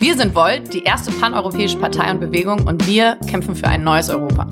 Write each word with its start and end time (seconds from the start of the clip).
Wir 0.00 0.16
sind 0.16 0.32
Volt, 0.32 0.72
die 0.72 0.84
erste 0.84 1.10
paneuropäische 1.10 1.76
Partei 1.76 2.08
und 2.12 2.20
Bewegung 2.20 2.68
und 2.68 2.86
wir 2.86 3.16
kämpfen 3.28 3.56
für 3.56 3.66
ein 3.66 3.82
neues 3.82 4.08
Europa. 4.08 4.46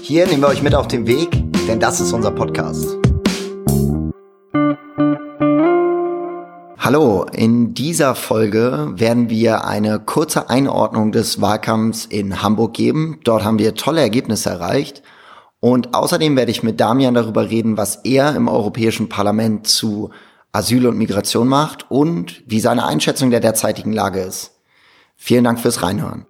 Hier 0.00 0.28
nehmen 0.28 0.42
wir 0.42 0.46
euch 0.46 0.62
mit 0.62 0.76
auf 0.76 0.86
den 0.86 1.08
Weg, 1.08 1.28
denn 1.66 1.80
das 1.80 2.00
ist 2.00 2.12
unser 2.12 2.30
Podcast. 2.30 2.96
Hallo, 6.78 7.26
in 7.32 7.74
dieser 7.74 8.14
Folge 8.14 8.92
werden 8.94 9.28
wir 9.28 9.64
eine 9.64 9.98
kurze 9.98 10.48
Einordnung 10.48 11.10
des 11.10 11.40
Wahlkampfs 11.40 12.04
in 12.04 12.40
Hamburg 12.40 12.74
geben. 12.74 13.18
Dort 13.24 13.42
haben 13.42 13.58
wir 13.58 13.74
tolle 13.74 14.02
Ergebnisse 14.02 14.50
erreicht. 14.50 15.02
Und 15.58 15.96
außerdem 15.96 16.36
werde 16.36 16.52
ich 16.52 16.62
mit 16.62 16.78
Damian 16.78 17.14
darüber 17.14 17.50
reden, 17.50 17.76
was 17.76 17.96
er 18.04 18.36
im 18.36 18.46
Europäischen 18.46 19.08
Parlament 19.08 19.66
zu 19.66 20.10
Asyl 20.58 20.88
und 20.88 20.98
Migration 20.98 21.46
macht 21.46 21.88
und 21.88 22.42
wie 22.46 22.58
seine 22.58 22.84
Einschätzung 22.84 23.30
der 23.30 23.38
derzeitigen 23.38 23.92
Lage 23.92 24.20
ist. 24.20 24.54
Vielen 25.16 25.44
Dank 25.44 25.60
fürs 25.60 25.82
Reinhören. 25.82 26.26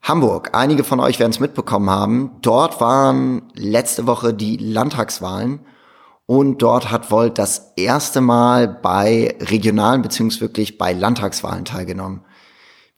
Hamburg, 0.00 0.50
einige 0.52 0.84
von 0.84 1.00
euch 1.00 1.18
werden 1.18 1.32
es 1.32 1.40
mitbekommen 1.40 1.90
haben. 1.90 2.30
Dort 2.42 2.80
waren 2.80 3.42
letzte 3.54 4.06
Woche 4.06 4.32
die 4.32 4.56
Landtagswahlen 4.56 5.60
und 6.26 6.62
dort 6.62 6.92
hat 6.92 7.10
Volt 7.10 7.38
das 7.38 7.72
erste 7.74 8.20
Mal 8.20 8.68
bei 8.68 9.36
regionalen 9.40 10.02
beziehungsweise 10.02 10.72
bei 10.78 10.92
Landtagswahlen 10.92 11.64
teilgenommen. 11.64 12.24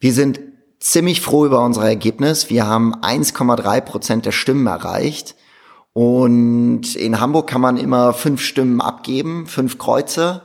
Wir 0.00 0.12
sind 0.12 0.38
ziemlich 0.80 1.22
froh 1.22 1.46
über 1.46 1.64
unser 1.64 1.86
Ergebnis. 1.88 2.50
Wir 2.50 2.66
haben 2.66 2.94
1,3 2.96 3.80
Prozent 3.80 4.26
der 4.26 4.32
Stimmen 4.32 4.66
erreicht. 4.66 5.34
Und 5.92 6.96
in 6.96 7.20
Hamburg 7.20 7.48
kann 7.48 7.60
man 7.60 7.76
immer 7.76 8.12
fünf 8.14 8.40
Stimmen 8.40 8.80
abgeben, 8.80 9.46
fünf 9.46 9.78
Kreuze. 9.78 10.42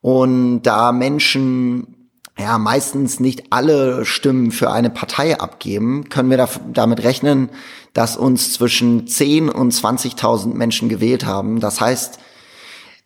Und 0.00 0.62
da 0.62 0.92
Menschen 0.92 1.96
ja 2.38 2.58
meistens 2.58 3.20
nicht 3.20 3.52
alle 3.52 4.04
Stimmen 4.04 4.50
für 4.50 4.70
eine 4.70 4.90
Partei 4.90 5.38
abgeben, 5.38 6.08
können 6.08 6.30
wir 6.30 6.38
da, 6.38 6.48
damit 6.72 7.02
rechnen, 7.02 7.50
dass 7.92 8.16
uns 8.16 8.52
zwischen 8.52 9.06
10 9.06 9.48
und 9.48 9.74
20.000 9.74 10.54
Menschen 10.54 10.88
gewählt 10.88 11.26
haben. 11.26 11.60
Das 11.60 11.80
heißt, 11.80 12.18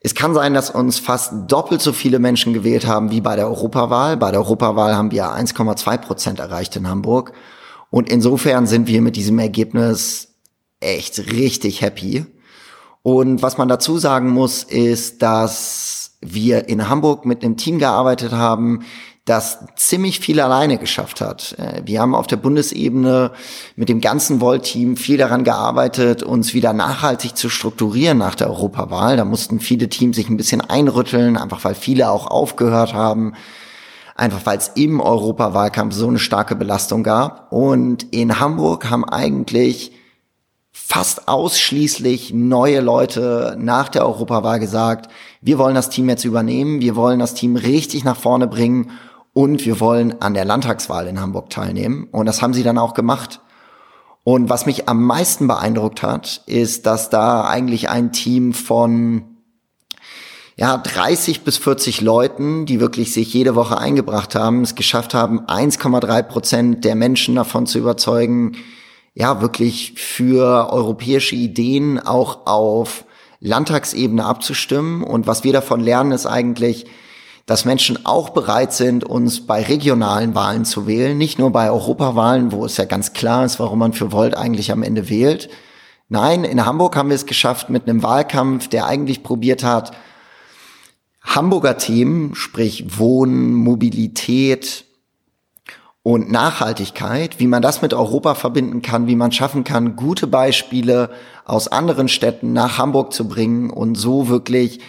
es 0.00 0.14
kann 0.14 0.34
sein, 0.34 0.52
dass 0.52 0.70
uns 0.70 0.98
fast 0.98 1.32
doppelt 1.48 1.80
so 1.80 1.92
viele 1.92 2.18
Menschen 2.18 2.52
gewählt 2.52 2.86
haben 2.86 3.10
wie 3.10 3.22
bei 3.22 3.36
der 3.36 3.48
Europawahl. 3.48 4.18
Bei 4.18 4.30
der 4.30 4.40
Europawahl 4.40 4.94
haben 4.94 5.10
wir 5.10 5.32
1,2 5.32 5.96
Prozent 5.98 6.40
erreicht 6.40 6.76
in 6.76 6.88
Hamburg. 6.88 7.32
Und 7.90 8.10
insofern 8.10 8.66
sind 8.66 8.86
wir 8.86 9.00
mit 9.00 9.16
diesem 9.16 9.38
Ergebnis 9.38 10.33
echt 10.84 11.32
richtig 11.32 11.80
happy. 11.80 12.26
Und 13.02 13.42
was 13.42 13.58
man 13.58 13.68
dazu 13.68 13.98
sagen 13.98 14.30
muss, 14.30 14.62
ist, 14.62 15.22
dass 15.22 16.12
wir 16.20 16.68
in 16.68 16.88
Hamburg 16.88 17.26
mit 17.26 17.44
einem 17.44 17.56
Team 17.56 17.78
gearbeitet 17.78 18.32
haben, 18.32 18.84
das 19.24 19.58
ziemlich 19.76 20.20
viel 20.20 20.38
alleine 20.38 20.76
geschafft 20.76 21.20
hat. 21.20 21.54
Äh, 21.58 21.82
wir 21.86 22.00
haben 22.00 22.14
auf 22.14 22.26
der 22.26 22.36
Bundesebene 22.36 23.32
mit 23.74 23.88
dem 23.88 24.00
ganzen 24.00 24.40
Volt-Team 24.40 24.96
viel 24.96 25.16
daran 25.16 25.44
gearbeitet, 25.44 26.22
uns 26.22 26.52
wieder 26.52 26.74
nachhaltig 26.74 27.36
zu 27.36 27.48
strukturieren 27.48 28.18
nach 28.18 28.34
der 28.34 28.48
Europawahl. 28.48 29.16
Da 29.16 29.24
mussten 29.24 29.60
viele 29.60 29.88
Teams 29.88 30.16
sich 30.16 30.28
ein 30.28 30.36
bisschen 30.36 30.60
einrütteln, 30.60 31.38
einfach 31.38 31.64
weil 31.64 31.74
viele 31.74 32.10
auch 32.10 32.26
aufgehört 32.26 32.92
haben, 32.92 33.32
einfach 34.14 34.44
weil 34.44 34.58
es 34.58 34.72
im 34.74 35.00
Europawahlkampf 35.00 35.94
so 35.94 36.08
eine 36.08 36.18
starke 36.18 36.54
Belastung 36.54 37.02
gab. 37.02 37.50
Und 37.50 38.14
in 38.14 38.40
Hamburg 38.40 38.90
haben 38.90 39.06
eigentlich 39.06 39.92
fast 40.86 41.28
ausschließlich 41.28 42.34
neue 42.34 42.80
Leute 42.80 43.56
nach 43.58 43.88
der 43.88 44.04
Europawahl 44.04 44.60
gesagt, 44.60 45.10
wir 45.40 45.56
wollen 45.56 45.74
das 45.74 45.88
Team 45.88 46.10
jetzt 46.10 46.24
übernehmen, 46.24 46.82
wir 46.82 46.94
wollen 46.94 47.20
das 47.20 47.32
Team 47.32 47.56
richtig 47.56 48.04
nach 48.04 48.18
vorne 48.18 48.46
bringen 48.46 48.90
und 49.32 49.64
wir 49.64 49.80
wollen 49.80 50.20
an 50.20 50.34
der 50.34 50.44
Landtagswahl 50.44 51.06
in 51.06 51.18
Hamburg 51.18 51.48
teilnehmen. 51.48 52.06
Und 52.12 52.26
das 52.26 52.42
haben 52.42 52.52
sie 52.52 52.62
dann 52.62 52.76
auch 52.76 52.92
gemacht. 52.92 53.40
Und 54.24 54.50
was 54.50 54.66
mich 54.66 54.86
am 54.86 55.02
meisten 55.02 55.46
beeindruckt 55.46 56.02
hat, 56.02 56.42
ist, 56.44 56.84
dass 56.84 57.08
da 57.08 57.46
eigentlich 57.46 57.88
ein 57.88 58.12
Team 58.12 58.52
von 58.52 59.24
ja, 60.56 60.76
30 60.76 61.44
bis 61.44 61.56
40 61.56 62.02
Leuten, 62.02 62.66
die 62.66 62.78
wirklich 62.78 63.14
sich 63.14 63.32
jede 63.32 63.54
Woche 63.54 63.78
eingebracht 63.78 64.34
haben, 64.34 64.60
es 64.60 64.74
geschafft 64.74 65.14
haben, 65.14 65.46
1,3 65.46 66.22
Prozent 66.24 66.84
der 66.84 66.94
Menschen 66.94 67.36
davon 67.36 67.66
zu 67.66 67.78
überzeugen, 67.78 68.52
ja 69.14 69.40
wirklich 69.40 69.94
für 69.96 70.72
europäische 70.72 71.36
Ideen 71.36 71.98
auch 71.98 72.46
auf 72.46 73.04
Landtagsebene 73.40 74.24
abzustimmen. 74.24 75.02
Und 75.02 75.26
was 75.26 75.44
wir 75.44 75.52
davon 75.52 75.80
lernen, 75.80 76.12
ist 76.12 76.26
eigentlich, 76.26 76.86
dass 77.46 77.64
Menschen 77.64 78.06
auch 78.06 78.30
bereit 78.30 78.72
sind, 78.72 79.04
uns 79.04 79.46
bei 79.46 79.62
regionalen 79.62 80.34
Wahlen 80.34 80.64
zu 80.64 80.86
wählen, 80.86 81.16
nicht 81.16 81.38
nur 81.38 81.50
bei 81.50 81.70
Europawahlen, 81.70 82.52
wo 82.52 82.64
es 82.64 82.76
ja 82.76 82.86
ganz 82.86 83.12
klar 83.12 83.44
ist, 83.44 83.60
warum 83.60 83.78
man 83.78 83.92
für 83.92 84.12
Volt 84.12 84.36
eigentlich 84.36 84.72
am 84.72 84.82
Ende 84.82 85.10
wählt. 85.10 85.48
Nein, 86.08 86.44
in 86.44 86.64
Hamburg 86.64 86.96
haben 86.96 87.10
wir 87.10 87.16
es 87.16 87.26
geschafft 87.26 87.70
mit 87.70 87.88
einem 87.88 88.02
Wahlkampf, 88.02 88.68
der 88.68 88.86
eigentlich 88.86 89.22
probiert 89.22 89.62
hat, 89.62 89.92
Hamburger 91.22 91.78
Themen, 91.78 92.34
sprich 92.34 92.98
Wohnen, 92.98 93.54
Mobilität, 93.54 94.84
und 96.04 96.30
Nachhaltigkeit, 96.30 97.40
wie 97.40 97.46
man 97.46 97.62
das 97.62 97.80
mit 97.80 97.94
Europa 97.94 98.34
verbinden 98.34 98.82
kann, 98.82 99.06
wie 99.06 99.16
man 99.16 99.32
schaffen 99.32 99.64
kann, 99.64 99.96
gute 99.96 100.26
Beispiele 100.26 101.08
aus 101.46 101.66
anderen 101.66 102.08
Städten 102.08 102.52
nach 102.52 102.76
Hamburg 102.76 103.14
zu 103.14 103.26
bringen 103.26 103.70
und 103.70 103.94
so 103.94 104.28
wirklich, 104.28 104.80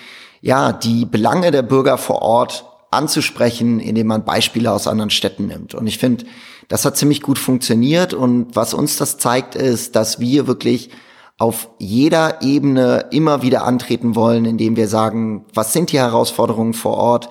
ja, 0.41 0.73
die 0.73 1.05
Belange 1.05 1.51
der 1.51 1.61
Bürger 1.61 1.97
vor 1.97 2.21
Ort 2.21 2.65
anzusprechen, 2.91 3.79
indem 3.79 4.07
man 4.07 4.25
Beispiele 4.25 4.69
aus 4.69 4.87
anderen 4.87 5.09
Städten 5.09 5.47
nimmt. 5.47 5.73
Und 5.73 5.87
ich 5.87 5.99
finde, 5.99 6.25
das 6.67 6.83
hat 6.83 6.97
ziemlich 6.97 7.21
gut 7.21 7.39
funktioniert 7.39 8.13
und 8.13 8.53
was 8.53 8.73
uns 8.73 8.97
das 8.97 9.17
zeigt, 9.17 9.55
ist, 9.55 9.95
dass 9.95 10.19
wir 10.19 10.47
wirklich 10.47 10.89
auf 11.37 11.69
jeder 11.79 12.41
Ebene 12.41 13.05
immer 13.11 13.41
wieder 13.41 13.63
antreten 13.63 14.15
wollen, 14.15 14.43
indem 14.43 14.75
wir 14.75 14.89
sagen, 14.89 15.45
was 15.53 15.71
sind 15.71 15.93
die 15.93 15.99
Herausforderungen 15.99 16.73
vor 16.73 16.97
Ort, 16.97 17.29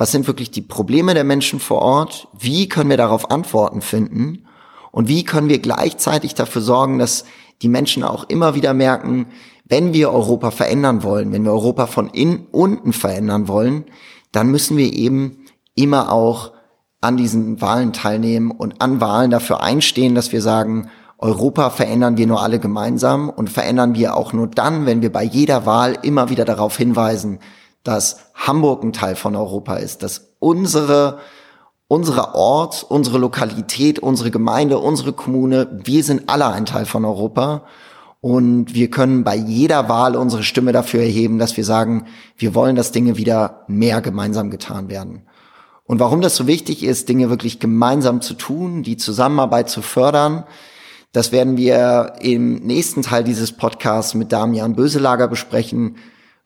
was 0.00 0.12
sind 0.12 0.26
wirklich 0.26 0.50
die 0.50 0.62
Probleme 0.62 1.12
der 1.12 1.24
Menschen 1.24 1.60
vor 1.60 1.82
Ort, 1.82 2.26
wie 2.32 2.70
können 2.70 2.88
wir 2.88 2.96
darauf 2.96 3.30
Antworten 3.30 3.82
finden? 3.82 4.46
Und 4.92 5.08
wie 5.08 5.24
können 5.24 5.50
wir 5.50 5.58
gleichzeitig 5.58 6.34
dafür 6.34 6.62
sorgen, 6.62 6.98
dass 6.98 7.26
die 7.60 7.68
Menschen 7.68 8.02
auch 8.02 8.24
immer 8.30 8.54
wieder 8.54 8.72
merken, 8.72 9.26
wenn 9.66 9.92
wir 9.92 10.10
Europa 10.10 10.52
verändern 10.52 11.02
wollen, 11.02 11.32
wenn 11.32 11.44
wir 11.44 11.52
Europa 11.52 11.86
von 11.86 12.08
innen 12.08 12.46
unten 12.50 12.94
verändern 12.94 13.46
wollen, 13.46 13.84
dann 14.32 14.50
müssen 14.50 14.78
wir 14.78 14.90
eben 14.90 15.44
immer 15.74 16.10
auch 16.10 16.52
an 17.02 17.18
diesen 17.18 17.60
Wahlen 17.60 17.92
teilnehmen 17.92 18.52
und 18.52 18.80
an 18.80 19.02
Wahlen 19.02 19.30
dafür 19.30 19.62
einstehen, 19.62 20.14
dass 20.14 20.32
wir 20.32 20.40
sagen, 20.40 20.88
Europa 21.18 21.68
verändern 21.68 22.16
wir 22.16 22.26
nur 22.26 22.42
alle 22.42 22.58
gemeinsam 22.58 23.28
und 23.28 23.50
verändern 23.50 23.94
wir 23.94 24.16
auch 24.16 24.32
nur 24.32 24.46
dann, 24.46 24.86
wenn 24.86 25.02
wir 25.02 25.12
bei 25.12 25.24
jeder 25.24 25.66
Wahl 25.66 25.98
immer 26.00 26.30
wieder 26.30 26.46
darauf 26.46 26.78
hinweisen, 26.78 27.38
dass 27.82 28.20
Hamburg 28.34 28.82
ein 28.82 28.92
Teil 28.92 29.16
von 29.16 29.36
Europa 29.36 29.76
ist, 29.76 30.02
dass 30.02 30.34
unsere, 30.38 31.18
unsere 31.88 32.34
Ort, 32.34 32.84
unsere 32.88 33.18
Lokalität, 33.18 33.98
unsere 33.98 34.30
Gemeinde, 34.30 34.78
unsere 34.78 35.12
Kommune, 35.12 35.80
wir 35.84 36.04
sind 36.04 36.28
alle 36.28 36.46
ein 36.48 36.66
Teil 36.66 36.86
von 36.86 37.04
Europa. 37.04 37.64
Und 38.22 38.74
wir 38.74 38.90
können 38.90 39.24
bei 39.24 39.34
jeder 39.34 39.88
Wahl 39.88 40.14
unsere 40.14 40.42
Stimme 40.42 40.72
dafür 40.72 41.00
erheben, 41.00 41.38
dass 41.38 41.56
wir 41.56 41.64
sagen, 41.64 42.06
wir 42.36 42.54
wollen, 42.54 42.76
dass 42.76 42.92
Dinge 42.92 43.16
wieder 43.16 43.64
mehr 43.66 44.02
gemeinsam 44.02 44.50
getan 44.50 44.90
werden. 44.90 45.22
Und 45.84 46.00
warum 46.00 46.20
das 46.20 46.36
so 46.36 46.46
wichtig 46.46 46.84
ist, 46.84 47.08
Dinge 47.08 47.30
wirklich 47.30 47.60
gemeinsam 47.60 48.20
zu 48.20 48.34
tun, 48.34 48.82
die 48.82 48.98
Zusammenarbeit 48.98 49.70
zu 49.70 49.80
fördern, 49.80 50.44
das 51.12 51.32
werden 51.32 51.56
wir 51.56 52.12
im 52.20 52.56
nächsten 52.56 53.02
Teil 53.02 53.24
dieses 53.24 53.50
Podcasts 53.50 54.14
mit 54.14 54.30
Damian 54.30 54.76
Böselager 54.76 55.26
besprechen. 55.26 55.96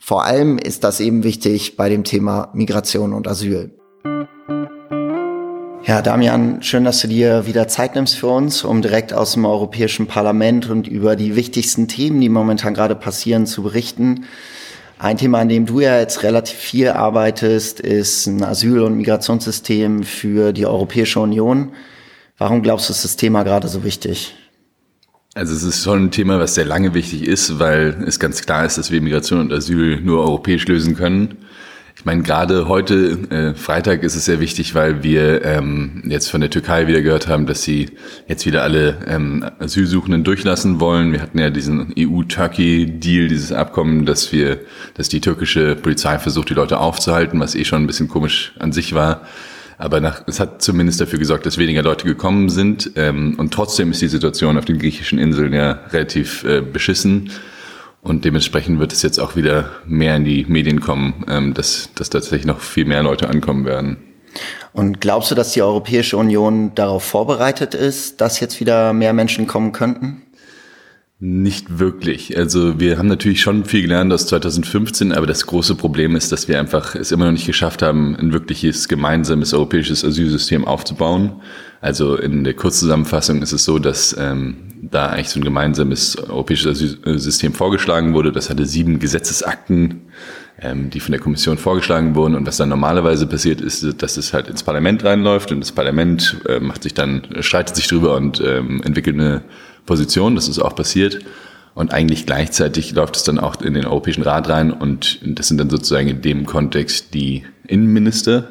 Vor 0.06 0.26
allem 0.26 0.58
ist 0.58 0.84
das 0.84 1.00
eben 1.00 1.24
wichtig 1.24 1.78
bei 1.78 1.88
dem 1.88 2.04
Thema 2.04 2.50
Migration 2.52 3.14
und 3.14 3.26
Asyl. 3.26 3.70
Ja, 5.82 6.02
Damian, 6.02 6.62
schön, 6.62 6.84
dass 6.84 7.00
du 7.00 7.08
dir 7.08 7.46
wieder 7.46 7.68
Zeit 7.68 7.94
nimmst 7.94 8.16
für 8.16 8.26
uns, 8.26 8.64
um 8.64 8.82
direkt 8.82 9.14
aus 9.14 9.32
dem 9.32 9.46
Europäischen 9.46 10.06
Parlament 10.06 10.68
und 10.68 10.86
über 10.86 11.16
die 11.16 11.36
wichtigsten 11.36 11.88
Themen, 11.88 12.20
die 12.20 12.28
momentan 12.28 12.74
gerade 12.74 12.96
passieren, 12.96 13.46
zu 13.46 13.62
berichten. 13.62 14.26
Ein 14.98 15.16
Thema, 15.16 15.38
an 15.38 15.48
dem 15.48 15.64
du 15.64 15.80
ja 15.80 15.98
jetzt 15.98 16.22
relativ 16.22 16.58
viel 16.58 16.90
arbeitest, 16.90 17.80
ist 17.80 18.26
ein 18.26 18.44
Asyl- 18.44 18.82
und 18.82 18.98
Migrationssystem 18.98 20.02
für 20.02 20.52
die 20.52 20.66
Europäische 20.66 21.20
Union. 21.20 21.72
Warum 22.36 22.60
glaubst 22.60 22.90
du, 22.90 22.92
ist 22.92 23.04
das 23.04 23.16
Thema 23.16 23.42
gerade 23.42 23.68
so 23.68 23.84
wichtig? 23.84 24.34
Also 25.36 25.52
es 25.52 25.64
ist 25.64 25.82
schon 25.82 26.04
ein 26.04 26.10
Thema, 26.12 26.38
was 26.38 26.54
sehr 26.54 26.64
lange 26.64 26.94
wichtig 26.94 27.26
ist, 27.26 27.58
weil 27.58 28.04
es 28.06 28.20
ganz 28.20 28.42
klar 28.42 28.64
ist, 28.64 28.78
dass 28.78 28.92
wir 28.92 29.00
Migration 29.00 29.40
und 29.40 29.52
Asyl 29.52 30.00
nur 30.00 30.20
europäisch 30.20 30.64
lösen 30.68 30.94
können. 30.94 31.38
Ich 31.96 32.04
meine, 32.04 32.22
gerade 32.22 32.68
heute, 32.68 33.18
äh, 33.30 33.54
Freitag, 33.54 34.04
ist 34.04 34.14
es 34.14 34.26
sehr 34.26 34.38
wichtig, 34.38 34.76
weil 34.76 35.02
wir 35.02 35.44
ähm, 35.44 36.04
jetzt 36.06 36.30
von 36.30 36.40
der 36.40 36.50
Türkei 36.50 36.86
wieder 36.86 37.02
gehört 37.02 37.26
haben, 37.26 37.46
dass 37.46 37.62
sie 37.64 37.90
jetzt 38.28 38.46
wieder 38.46 38.62
alle 38.62 38.98
ähm, 39.08 39.44
Asylsuchenden 39.58 40.22
durchlassen 40.22 40.78
wollen. 40.78 41.12
Wir 41.12 41.20
hatten 41.20 41.38
ja 41.40 41.50
diesen 41.50 41.92
EU-Turkey-Deal, 41.98 43.26
dieses 43.26 43.50
Abkommen, 43.50 44.06
dass 44.06 44.32
wir, 44.32 44.60
dass 44.94 45.08
die 45.08 45.20
türkische 45.20 45.74
Polizei 45.74 46.20
versucht, 46.20 46.50
die 46.50 46.54
Leute 46.54 46.78
aufzuhalten, 46.78 47.40
was 47.40 47.56
eh 47.56 47.64
schon 47.64 47.82
ein 47.82 47.86
bisschen 47.88 48.08
komisch 48.08 48.52
an 48.60 48.70
sich 48.70 48.94
war. 48.94 49.22
Aber 49.78 50.00
nach, 50.00 50.22
es 50.26 50.40
hat 50.40 50.62
zumindest 50.62 51.00
dafür 51.00 51.18
gesorgt, 51.18 51.46
dass 51.46 51.58
weniger 51.58 51.82
Leute 51.82 52.06
gekommen 52.06 52.48
sind. 52.48 52.92
Ähm, 52.96 53.34
und 53.38 53.52
trotzdem 53.52 53.90
ist 53.90 54.02
die 54.02 54.08
Situation 54.08 54.56
auf 54.58 54.64
den 54.64 54.78
griechischen 54.78 55.18
Inseln 55.18 55.52
ja 55.52 55.80
relativ 55.90 56.44
äh, 56.44 56.60
beschissen. 56.60 57.30
Und 58.02 58.24
dementsprechend 58.24 58.78
wird 58.78 58.92
es 58.92 59.02
jetzt 59.02 59.18
auch 59.18 59.34
wieder 59.34 59.70
mehr 59.86 60.16
in 60.16 60.24
die 60.24 60.44
Medien 60.46 60.80
kommen, 60.80 61.24
ähm, 61.28 61.54
dass, 61.54 61.90
dass 61.94 62.10
tatsächlich 62.10 62.44
noch 62.44 62.60
viel 62.60 62.84
mehr 62.84 63.02
Leute 63.02 63.28
ankommen 63.28 63.64
werden. 63.64 63.96
Und 64.72 65.00
glaubst 65.00 65.30
du, 65.30 65.34
dass 65.34 65.52
die 65.52 65.62
Europäische 65.62 66.16
Union 66.16 66.74
darauf 66.74 67.04
vorbereitet 67.04 67.74
ist, 67.74 68.20
dass 68.20 68.40
jetzt 68.40 68.60
wieder 68.60 68.92
mehr 68.92 69.12
Menschen 69.12 69.46
kommen 69.46 69.72
könnten? 69.72 70.23
Nicht 71.26 71.78
wirklich. 71.78 72.36
Also 72.36 72.78
wir 72.78 72.98
haben 72.98 73.08
natürlich 73.08 73.40
schon 73.40 73.64
viel 73.64 73.80
gelernt 73.80 74.12
aus 74.12 74.26
2015, 74.26 75.10
aber 75.10 75.26
das 75.26 75.46
große 75.46 75.74
Problem 75.74 76.16
ist, 76.16 76.32
dass 76.32 76.48
wir 76.48 76.60
einfach 76.60 76.94
es 76.94 77.12
immer 77.12 77.24
noch 77.24 77.32
nicht 77.32 77.46
geschafft 77.46 77.80
haben, 77.80 78.14
ein 78.14 78.34
wirkliches 78.34 78.88
gemeinsames 78.88 79.54
europäisches 79.54 80.04
Asylsystem 80.04 80.66
aufzubauen. 80.66 81.40
Also 81.80 82.16
in 82.16 82.44
der 82.44 82.52
Kurzzusammenfassung 82.52 83.40
ist 83.40 83.52
es 83.52 83.64
so, 83.64 83.78
dass 83.78 84.14
ähm, 84.20 84.56
da 84.82 85.06
eigentlich 85.06 85.30
so 85.30 85.40
ein 85.40 85.44
gemeinsames 85.44 86.18
europäisches 86.18 86.82
Asylsystem 86.82 87.54
vorgeschlagen 87.54 88.12
wurde. 88.12 88.30
Das 88.30 88.50
hatte 88.50 88.66
sieben 88.66 88.98
Gesetzesakten, 88.98 90.02
ähm, 90.60 90.90
die 90.90 91.00
von 91.00 91.12
der 91.12 91.22
Kommission 91.22 91.56
vorgeschlagen 91.56 92.16
wurden. 92.16 92.34
Und 92.34 92.46
was 92.46 92.58
dann 92.58 92.68
normalerweise 92.68 93.26
passiert 93.26 93.62
ist, 93.62 94.02
dass 94.02 94.18
es 94.18 94.34
halt 94.34 94.48
ins 94.48 94.62
Parlament 94.62 95.02
reinläuft 95.02 95.52
und 95.52 95.60
das 95.60 95.72
Parlament 95.72 96.36
äh, 96.46 96.60
macht 96.60 96.82
sich 96.82 96.92
dann, 96.92 97.26
streitet 97.40 97.76
sich 97.76 97.88
drüber 97.88 98.14
und 98.14 98.42
ähm, 98.44 98.82
entwickelt 98.82 99.18
eine 99.18 99.42
Position. 99.86 100.34
Das 100.34 100.48
ist 100.48 100.58
auch 100.58 100.74
passiert. 100.74 101.20
Und 101.74 101.92
eigentlich 101.92 102.24
gleichzeitig 102.24 102.92
läuft 102.92 103.16
es 103.16 103.24
dann 103.24 103.38
auch 103.38 103.60
in 103.60 103.74
den 103.74 103.84
Europäischen 103.84 104.22
Rat 104.22 104.48
rein 104.48 104.72
und 104.72 105.18
das 105.24 105.48
sind 105.48 105.58
dann 105.58 105.70
sozusagen 105.70 106.06
in 106.06 106.22
dem 106.22 106.46
Kontext 106.46 107.14
die 107.14 107.44
Innenminister, 107.66 108.50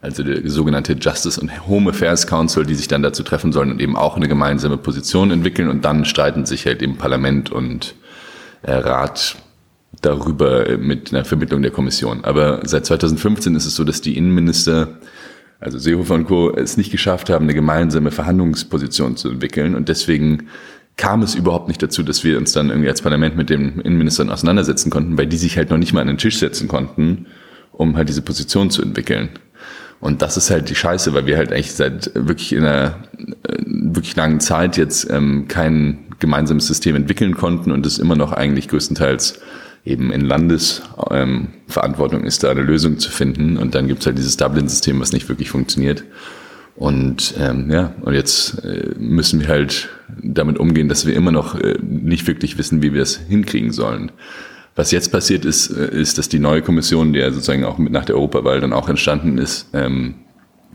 also 0.00 0.22
der 0.22 0.48
sogenannte 0.48 0.92
Justice 0.92 1.40
and 1.40 1.66
Home 1.66 1.90
Affairs 1.90 2.28
Council, 2.28 2.64
die 2.64 2.76
sich 2.76 2.86
dann 2.86 3.02
dazu 3.02 3.24
treffen 3.24 3.50
sollen 3.50 3.72
und 3.72 3.80
eben 3.80 3.96
auch 3.96 4.16
eine 4.16 4.28
gemeinsame 4.28 4.76
Position 4.76 5.32
entwickeln 5.32 5.68
und 5.68 5.84
dann 5.84 6.04
streiten 6.04 6.46
sich 6.46 6.64
halt 6.64 6.80
eben 6.80 6.96
Parlament 6.96 7.50
und 7.50 7.96
äh, 8.62 8.72
Rat 8.72 9.36
darüber 10.00 10.78
mit 10.78 11.12
einer 11.12 11.24
Vermittlung 11.24 11.62
der 11.62 11.72
Kommission. 11.72 12.24
Aber 12.24 12.60
seit 12.64 12.86
2015 12.86 13.56
ist 13.56 13.66
es 13.66 13.74
so, 13.74 13.82
dass 13.82 14.00
die 14.00 14.16
Innenminister, 14.16 14.88
also 15.60 15.78
Seehofer 15.78 16.14
und 16.14 16.24
Co., 16.24 16.50
es 16.50 16.76
nicht 16.76 16.90
geschafft 16.90 17.30
haben, 17.30 17.44
eine 17.44 17.54
gemeinsame 17.54 18.10
Verhandlungsposition 18.10 19.16
zu 19.16 19.28
entwickeln 19.30 19.74
und 19.74 19.88
deswegen 19.88 20.48
kam 20.96 21.22
es 21.22 21.34
überhaupt 21.34 21.68
nicht 21.68 21.82
dazu, 21.82 22.02
dass 22.02 22.24
wir 22.24 22.36
uns 22.36 22.52
dann 22.52 22.68
irgendwie 22.68 22.88
als 22.88 23.00
Parlament 23.00 23.36
mit 23.36 23.48
den 23.48 23.80
Innenministern 23.80 24.28
auseinandersetzen 24.28 24.90
konnten, 24.90 25.16
weil 25.16 25.26
die 25.26 25.38
sich 25.38 25.56
halt 25.56 25.70
noch 25.70 25.78
nicht 25.78 25.92
mal 25.92 26.02
an 26.02 26.08
den 26.08 26.18
Tisch 26.18 26.38
setzen 26.38 26.68
konnten, 26.68 27.26
um 27.72 27.96
halt 27.96 28.08
diese 28.08 28.22
Position 28.22 28.70
zu 28.70 28.82
entwickeln. 28.82 29.30
Und 30.00 30.22
das 30.22 30.36
ist 30.36 30.50
halt 30.50 30.68
die 30.68 30.74
Scheiße, 30.74 31.12
weil 31.14 31.26
wir 31.26 31.36
halt 31.36 31.52
eigentlich 31.52 31.72
seit 31.72 32.10
wirklich 32.14 32.52
in 32.52 32.64
einer 32.64 32.98
äh, 33.48 33.62
wirklich 33.66 34.16
langen 34.16 34.40
Zeit 34.40 34.76
jetzt 34.76 35.10
ähm, 35.10 35.46
kein 35.48 36.06
gemeinsames 36.18 36.66
System 36.66 36.96
entwickeln 36.96 37.34
konnten 37.34 37.70
und 37.70 37.86
es 37.86 37.98
immer 37.98 38.16
noch 38.16 38.32
eigentlich 38.32 38.68
größtenteils 38.68 39.40
eben 39.84 40.12
in 40.12 40.20
Landesverantwortung 40.22 42.20
ähm, 42.20 42.26
ist, 42.26 42.44
da 42.44 42.50
eine 42.50 42.62
Lösung 42.62 42.98
zu 42.98 43.10
finden. 43.10 43.56
Und 43.56 43.74
dann 43.74 43.88
gibt's 43.88 44.06
halt 44.06 44.18
dieses 44.18 44.36
Dublin-System, 44.36 45.00
was 45.00 45.12
nicht 45.12 45.28
wirklich 45.28 45.50
funktioniert. 45.50 46.04
Und 46.76 47.34
ähm, 47.38 47.70
ja, 47.70 47.94
und 48.02 48.14
jetzt 48.14 48.64
äh, 48.64 48.94
müssen 48.98 49.40
wir 49.40 49.48
halt 49.48 49.88
damit 50.22 50.58
umgehen, 50.58 50.88
dass 50.88 51.06
wir 51.06 51.14
immer 51.14 51.32
noch 51.32 51.54
äh, 51.54 51.78
nicht 51.82 52.26
wirklich 52.26 52.56
wissen, 52.58 52.82
wie 52.82 52.94
wir 52.94 53.02
es 53.02 53.16
hinkriegen 53.16 53.72
sollen. 53.72 54.12
Was 54.76 54.92
jetzt 54.92 55.12
passiert 55.12 55.44
ist, 55.44 55.68
äh, 55.70 55.90
ist, 55.90 56.16
dass 56.16 56.28
die 56.28 56.38
neue 56.38 56.62
Kommission, 56.62 57.12
die 57.12 57.18
ja 57.18 57.30
sozusagen 57.32 57.64
auch 57.64 57.76
mit 57.76 57.92
nach 57.92 58.04
der 58.04 58.16
Europawahl 58.16 58.60
dann 58.60 58.72
auch 58.72 58.88
entstanden 58.88 59.36
ist, 59.36 59.68
ähm, 59.74 60.14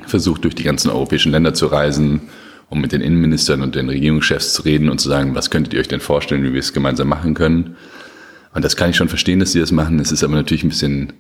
versucht 0.06 0.44
durch 0.44 0.54
die 0.54 0.64
ganzen 0.64 0.92
europäischen 0.92 1.32
Länder 1.32 1.54
zu 1.54 1.68
reisen, 1.68 2.22
um 2.70 2.82
mit 2.82 2.92
den 2.92 3.02
Innenministern 3.02 3.62
und 3.62 3.76
den 3.76 3.90
Regierungschefs 3.90 4.54
zu 4.54 4.64
reden 4.64 4.90
und 4.90 5.00
zu 5.00 5.10
sagen, 5.10 5.34
was 5.34 5.50
könntet 5.50 5.74
ihr 5.74 5.80
euch 5.80 5.88
denn 5.88 6.02
vorstellen, 6.02 6.44
wie 6.44 6.54
wir 6.54 6.60
es 6.60 6.74
gemeinsam 6.74 7.08
machen 7.08 7.34
können. 7.34 7.78
Und 8.56 8.66
das 8.66 8.76
kann 8.76 8.90
ich 8.90 8.96
schon 8.96 9.10
verstehen, 9.10 9.40
dass 9.40 9.52
sie 9.52 9.60
das 9.60 9.72
machen. 9.72 10.00
Es 10.00 10.12
ist 10.12 10.24
aber 10.24 10.36
natürlich 10.36 10.64
ein 10.64 10.70
bisschen 10.70 11.14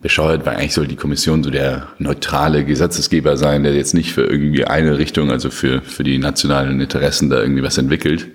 bescheuert, 0.00 0.44
weil 0.44 0.56
eigentlich 0.56 0.74
soll 0.74 0.86
die 0.86 0.96
Kommission 0.96 1.42
so 1.42 1.50
der 1.50 1.88
neutrale 1.98 2.64
Gesetzesgeber 2.64 3.36
sein, 3.36 3.64
der 3.64 3.74
jetzt 3.74 3.94
nicht 3.94 4.12
für 4.12 4.24
irgendwie 4.24 4.66
eine 4.66 4.98
Richtung, 4.98 5.30
also 5.30 5.50
für, 5.50 5.80
für 5.80 6.04
die 6.04 6.18
nationalen 6.18 6.80
Interessen 6.80 7.30
da 7.30 7.40
irgendwie 7.40 7.62
was 7.62 7.78
entwickelt, 7.78 8.28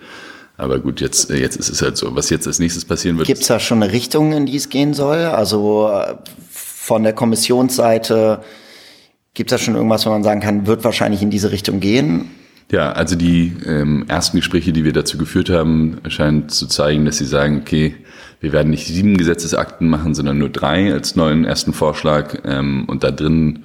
aber 0.59 0.79
gut, 0.79 0.99
jetzt, 0.99 1.29
jetzt 1.29 1.55
ist 1.55 1.69
es 1.69 1.81
halt 1.81 1.95
so. 1.95 2.13
Was 2.17 2.29
jetzt 2.29 2.45
als 2.45 2.59
nächstes 2.59 2.83
passieren 2.83 3.17
wird. 3.17 3.27
Gibt 3.27 3.39
es 3.39 3.47
da 3.47 3.61
schon 3.61 3.81
eine 3.81 3.93
Richtung, 3.93 4.33
in 4.33 4.45
die 4.45 4.57
es 4.57 4.67
gehen 4.67 4.93
soll? 4.93 5.19
Also 5.19 5.89
äh, 5.89 6.15
von 6.51 7.03
der 7.03 7.13
Kommissionsseite 7.13 8.41
gibt 9.33 9.51
es 9.51 9.57
da 9.57 9.63
schon 9.63 9.75
irgendwas, 9.75 10.05
wo 10.05 10.09
man 10.09 10.21
sagen 10.21 10.41
kann, 10.41 10.67
wird 10.67 10.83
wahrscheinlich 10.83 11.21
in 11.21 11.29
diese 11.29 11.51
Richtung 11.53 11.79
gehen? 11.79 12.29
Ja, 12.71 12.91
also 12.91 13.15
die 13.15 13.53
ähm, 13.65 14.03
ersten 14.09 14.35
Gespräche, 14.35 14.73
die 14.73 14.83
wir 14.83 14.91
dazu 14.91 15.17
geführt 15.17 15.49
haben, 15.49 16.01
scheinen 16.09 16.49
zu 16.49 16.67
zeigen, 16.67 17.05
dass 17.05 17.19
sie 17.19 17.25
sagen, 17.25 17.61
okay, 17.61 17.95
wir 18.39 18.53
werden 18.53 18.69
nicht 18.69 18.87
sieben 18.87 19.17
Gesetzesakten 19.17 19.89
machen, 19.89 20.15
sondern 20.15 20.37
nur 20.37 20.49
drei 20.49 20.93
als 20.93 21.15
neuen 21.15 21.45
ersten 21.45 21.73
Vorschlag. 21.73 22.39
Ähm, 22.45 22.85
und 22.87 23.03
da 23.03 23.11
drin 23.11 23.63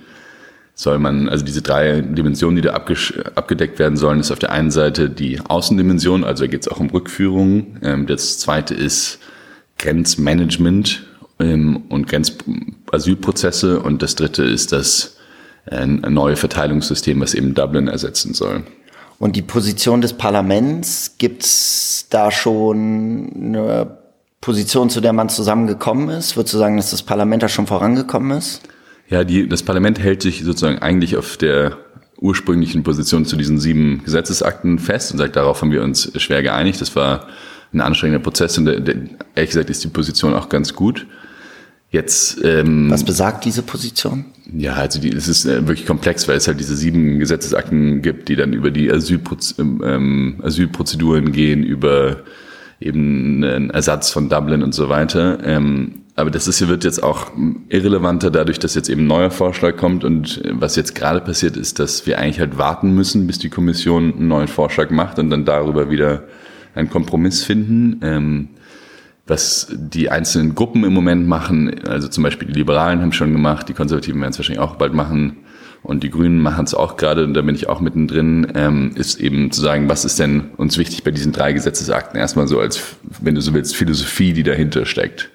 soll 0.75 0.99
man, 0.99 1.29
also 1.29 1.45
diese 1.45 1.63
drei 1.63 2.01
Dimensionen, 2.01 2.57
die 2.57 2.63
da 2.63 2.73
abgedeckt 2.73 3.79
werden 3.79 3.97
sollen, 3.97 4.19
ist 4.19 4.33
auf 4.33 4.41
der 4.41 4.51
einen 4.51 4.73
Seite 4.73 5.09
die 5.09 5.41
Außendimension, 5.41 6.25
also 6.25 6.45
da 6.45 6.51
geht 6.51 6.63
es 6.63 6.69
auch 6.69 6.81
um 6.81 6.91
Rückführungen. 6.91 7.79
Ähm, 7.83 8.07
das 8.07 8.39
zweite 8.39 8.75
ist 8.75 9.21
Grenzmanagement 9.79 11.07
ähm, 11.39 11.85
und 11.89 12.09
Grenzasylprozesse 12.09 13.81
und 13.81 14.03
das 14.03 14.17
dritte 14.17 14.43
ist 14.43 14.73
das 14.73 15.17
äh, 15.67 15.87
neue 15.87 16.35
Verteilungssystem, 16.35 17.21
was 17.21 17.35
eben 17.35 17.55
Dublin 17.55 17.87
ersetzen 17.87 18.35
soll. 18.35 18.65
Und 19.21 19.37
die 19.37 19.43
Position 19.43 20.01
des 20.01 20.15
Parlaments, 20.15 21.15
gibt's 21.19 22.09
da 22.11 22.33
schon 22.33 23.31
eine 23.33 24.04
Position, 24.45 24.91
zu 24.91 25.01
der 25.01 25.15
man 25.15 25.31
zusammengekommen 25.31 26.11
ist? 26.11 26.37
Würdest 26.37 26.53
du 26.53 26.59
sagen, 26.59 26.77
dass 26.77 26.91
das 26.91 27.03
Parlament 27.03 27.43
da 27.43 27.49
schon 27.49 27.67
vorangekommen 27.67 28.37
ist? 28.37 28.61
Ja, 29.09 29.25
die, 29.25 29.49
das 29.49 29.63
Parlament 29.63 29.99
hält 29.99 30.21
sich 30.21 30.45
sozusagen 30.45 30.81
eigentlich 30.81 31.17
auf 31.17 31.39
der 31.39 31.79
ursprünglichen 32.21 32.83
Position 32.83 33.25
zu 33.25 33.37
diesen 33.37 33.59
sieben 33.59 34.03
Gesetzesakten 34.05 34.79
fest 34.79 35.13
und 35.13 35.19
sagt, 35.19 35.37
darauf 35.37 35.63
haben 35.63 35.71
wir 35.71 35.83
uns 35.83 36.13
schwer 36.21 36.43
geeinigt. 36.43 36.83
Das 36.83 36.95
war 36.95 37.27
ein 37.73 37.81
anstrengender 37.81 38.23
Prozess 38.23 38.59
und 38.59 38.67
der, 38.67 38.81
der, 38.81 38.97
ehrlich 39.35 39.51
gesagt 39.51 39.71
ist 39.71 39.83
die 39.83 39.89
Position 39.89 40.35
auch 40.35 40.51
ganz 40.51 40.75
gut. 40.75 41.07
Jetzt, 41.91 42.45
ähm, 42.45 42.91
Was 42.91 43.03
besagt 43.03 43.47
diese 43.47 43.63
Position? 43.63 44.27
Ja, 44.55 44.75
also 44.75 45.01
die, 45.01 45.09
es 45.09 45.27
ist 45.27 45.47
äh, 45.47 45.67
wirklich 45.67 45.87
komplex, 45.87 46.29
weil 46.29 46.37
es 46.37 46.47
halt 46.47 46.61
diese 46.61 46.77
sieben 46.77 47.19
Gesetzesakten 47.19 48.03
gibt, 48.03 48.29
die 48.29 48.37
dann 48.37 48.53
über 48.53 48.71
die 48.71 48.93
Asylproz 48.93 49.55
ähm, 49.59 50.43
Asylprozeduren 50.43 51.33
gehen, 51.33 51.63
über 51.63 52.19
eben 52.85 53.43
einen 53.45 53.71
Ersatz 53.71 54.11
von 54.11 54.29
Dublin 54.29 54.63
und 54.63 54.75
so 54.75 54.89
weiter. 54.89 55.39
Ähm, 55.45 56.03
aber 56.17 56.31
das 56.31 56.47
ist, 56.47 56.67
wird 56.69 56.85
jetzt 56.85 57.03
auch 57.03 57.33
irrelevanter 57.69 58.31
dadurch, 58.31 58.59
dass 58.61 58.75
jetzt 58.75 58.89
eben 58.89 59.03
ein 59.03 59.07
neuer 59.09 59.31
Vorschlag 59.31 59.77
kommt. 59.77 60.05
Und 60.05 60.43
was 60.51 60.77
jetzt 60.77 60.95
gerade 60.95 61.21
passiert 61.21 61.57
ist, 61.57 61.81
dass 61.81 62.07
wir 62.07 62.19
eigentlich 62.19 62.39
halt 62.39 62.57
warten 62.57 62.95
müssen, 62.95 63.27
bis 63.27 63.39
die 63.39 63.51
Kommission 63.51 64.15
einen 64.15 64.29
neuen 64.29 64.49
Vorschlag 64.49 64.91
macht 64.91 65.19
und 65.19 65.31
dann 65.31 65.45
darüber 65.45 65.91
wieder 65.91 66.25
einen 66.75 66.89
Kompromiss 66.89 67.43
finden. 67.43 68.01
Ähm, 68.03 68.49
was 69.27 69.69
die 69.75 70.11
einzelnen 70.11 70.55
Gruppen 70.55 70.85
im 70.85 70.93
Moment 70.93 71.27
machen, 71.27 71.83
also 71.89 72.09
zum 72.09 72.23
Beispiel 72.23 72.47
die 72.47 72.55
Liberalen 72.55 73.01
haben 73.01 73.13
schon 73.13 73.33
gemacht, 73.33 73.69
die 73.69 73.73
Konservativen 73.73 74.21
werden 74.21 74.33
es 74.33 74.39
wahrscheinlich 74.39 74.63
auch 74.63 74.77
bald 74.77 74.93
machen 74.93 75.44
und 75.85 76.03
die 76.03 76.11
Grünen 76.11 76.41
machen 76.41 76.65
es 76.65 76.75
auch 76.75 76.97
gerade 76.97 77.25
und 77.25 77.35
da 77.35 77.43
bin 77.43 77.55
ich 77.55 77.69
auch 77.69 77.81
mittendrin, 77.81 78.51
ähm, 78.55 78.93
ist 78.97 79.21
eben 79.21 79.53
zu 79.53 79.61
sagen, 79.61 79.89
was 79.89 80.07
ist 80.07 80.19
denn 80.19 80.51
uns 80.57 80.79
wichtig 80.79 81.05
bei 81.05 81.11
diesen 81.11 81.31
drei 81.31 81.53
Gesetzesakten? 81.53 82.19
Erstmal 82.19 82.49
so 82.49 82.59
als, 82.59 82.81
wenn 83.21 83.35
du 83.35 83.43
so 83.43 83.53
willst, 83.53 83.77
Philosophie, 83.77 84.33
die 84.33 84.43
dahinter 84.43 84.87
steckt. 84.87 85.31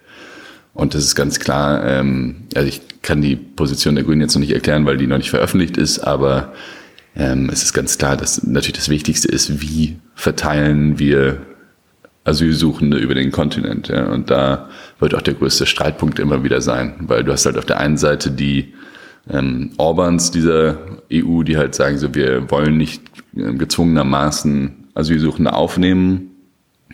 Und 0.73 0.95
das 0.95 1.03
ist 1.03 1.15
ganz 1.15 1.39
klar, 1.39 1.85
ähm, 1.85 2.47
also 2.55 2.67
ich 2.67 2.81
kann 3.03 3.21
die 3.21 3.35
Position 3.35 3.93
der 3.93 4.03
Grünen 4.03 4.21
jetzt 4.21 4.33
noch 4.33 4.41
nicht 4.41 4.51
erklären, 4.51 4.87
weil 4.87 4.97
die 4.97 5.05
noch 5.05 5.19
nicht 5.19 5.29
veröffentlicht 5.29 5.77
ist, 5.77 5.99
aber 5.99 6.53
ähm, 7.15 7.49
es 7.51 7.61
ist 7.61 7.73
ganz 7.73 7.99
klar, 7.99 8.17
dass 8.17 8.43
natürlich 8.43 8.73
das 8.77 8.89
Wichtigste 8.89 9.27
ist, 9.27 9.61
wie 9.61 9.99
verteilen 10.15 10.97
wir 10.97 11.45
Asylsuchende 12.23 12.97
über 12.97 13.13
den 13.13 13.31
Kontinent. 13.31 13.89
Ja? 13.89 14.07
Und 14.07 14.31
da 14.31 14.69
wird 14.99 15.13
auch 15.13 15.21
der 15.21 15.35
größte 15.35 15.67
Streitpunkt 15.67 16.17
immer 16.17 16.43
wieder 16.43 16.61
sein, 16.61 16.95
weil 17.01 17.23
du 17.23 17.31
hast 17.31 17.45
halt 17.45 17.57
auf 17.57 17.65
der 17.65 17.79
einen 17.79 17.97
Seite 17.97 18.31
die 18.31 18.73
ähm, 19.29 19.71
Orbans 19.77 20.31
dieser 20.31 20.77
EU, 21.11 21.43
die 21.43 21.57
halt 21.57 21.75
sagen, 21.75 21.97
so 21.97 22.13
wir 22.15 22.49
wollen 22.49 22.77
nicht 22.77 23.01
äh, 23.35 23.53
gezwungenermaßen 23.53 24.87
Asylsuchende 24.95 25.53
aufnehmen. 25.53 26.31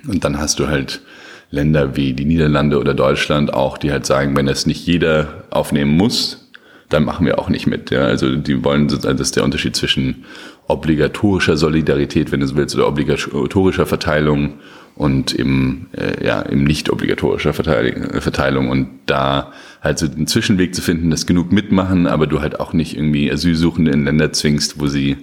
Und 0.08 0.24
dann 0.24 0.38
hast 0.38 0.60
du 0.60 0.68
halt 0.68 1.02
Länder 1.50 1.96
wie 1.96 2.14
die 2.14 2.26
Niederlande 2.26 2.80
oder 2.80 2.94
Deutschland 2.94 3.54
auch, 3.54 3.78
die 3.78 3.92
halt 3.92 4.06
sagen, 4.06 4.36
wenn 4.36 4.46
das 4.46 4.66
nicht 4.66 4.86
jeder 4.86 5.46
aufnehmen 5.50 5.96
muss, 5.96 6.52
dann 6.90 7.04
machen 7.04 7.26
wir 7.26 7.40
auch 7.40 7.50
nicht 7.50 7.68
mit. 7.68 7.92
Ja. 7.92 8.02
Also 8.02 8.36
die 8.36 8.64
wollen, 8.64 8.88
das 8.88 9.04
ist 9.06 9.36
der 9.36 9.44
Unterschied 9.44 9.76
zwischen 9.76 10.26
obligatorischer 10.68 11.58
Solidarität, 11.58 12.32
wenn 12.32 12.40
du 12.40 12.48
so 12.48 12.56
willst, 12.56 12.76
oder 12.76 12.88
obligatorischer 12.88 13.86
Verteilung 13.86 14.56
und 14.96 15.34
eben, 15.38 15.90
äh, 15.92 16.26
ja, 16.26 16.48
eben 16.50 16.64
nicht 16.64 16.90
obligatorischer 16.90 17.54
Verteilung. 17.54 18.70
Und 18.70 18.88
da 19.06 19.52
halt 19.82 20.00
so 20.00 20.06
einen 20.06 20.28
Zwischenweg 20.28 20.74
zu 20.74 20.82
finden, 20.82 21.12
dass 21.12 21.26
genug 21.26 21.52
mitmachen, 21.52 22.08
aber 22.08 22.28
du 22.28 22.42
halt 22.42 22.60
auch 22.60 22.74
nicht 22.74 22.96
irgendwie 22.96 23.32
Asylsuchende 23.32 23.92
in 23.92 24.06
Länder 24.06 24.32
zwingst, 24.32 24.80
wo 24.80 24.88
sie 24.88 25.18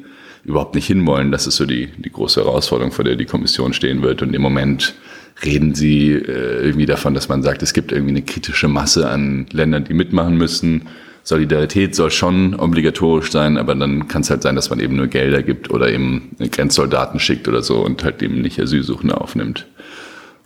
überhaupt 0.44 0.74
nicht 0.74 0.86
hinwollen. 0.86 1.32
Das 1.32 1.46
ist 1.46 1.56
so 1.56 1.64
die, 1.64 1.88
die 1.96 2.12
große 2.12 2.44
Herausforderung, 2.44 2.92
vor 2.92 3.04
der 3.04 3.16
die 3.16 3.24
Kommission 3.24 3.72
stehen 3.72 4.02
wird. 4.02 4.22
Und 4.22 4.34
im 4.34 4.42
Moment 4.42 4.94
reden 5.42 5.74
sie 5.74 6.12
äh, 6.12 6.66
irgendwie 6.66 6.86
davon, 6.86 7.14
dass 7.14 7.28
man 7.28 7.42
sagt, 7.42 7.62
es 7.62 7.72
gibt 7.72 7.92
irgendwie 7.92 8.10
eine 8.10 8.22
kritische 8.22 8.68
Masse 8.68 9.08
an 9.08 9.46
Ländern, 9.52 9.84
die 9.84 9.94
mitmachen 9.94 10.36
müssen. 10.36 10.82
Solidarität 11.24 11.94
soll 11.94 12.10
schon 12.10 12.54
obligatorisch 12.54 13.30
sein, 13.30 13.56
aber 13.56 13.74
dann 13.74 14.08
kann 14.08 14.22
es 14.22 14.30
halt 14.30 14.42
sein, 14.42 14.56
dass 14.56 14.70
man 14.70 14.80
eben 14.80 14.96
nur 14.96 15.06
Gelder 15.06 15.42
gibt 15.42 15.70
oder 15.70 15.90
eben 15.90 16.30
Grenzsoldaten 16.38 17.20
schickt 17.20 17.46
oder 17.46 17.62
so 17.62 17.84
und 17.84 18.02
halt 18.02 18.22
eben 18.22 18.40
nicht 18.40 18.60
Asylsuchende 18.60 19.20
aufnimmt. 19.20 19.66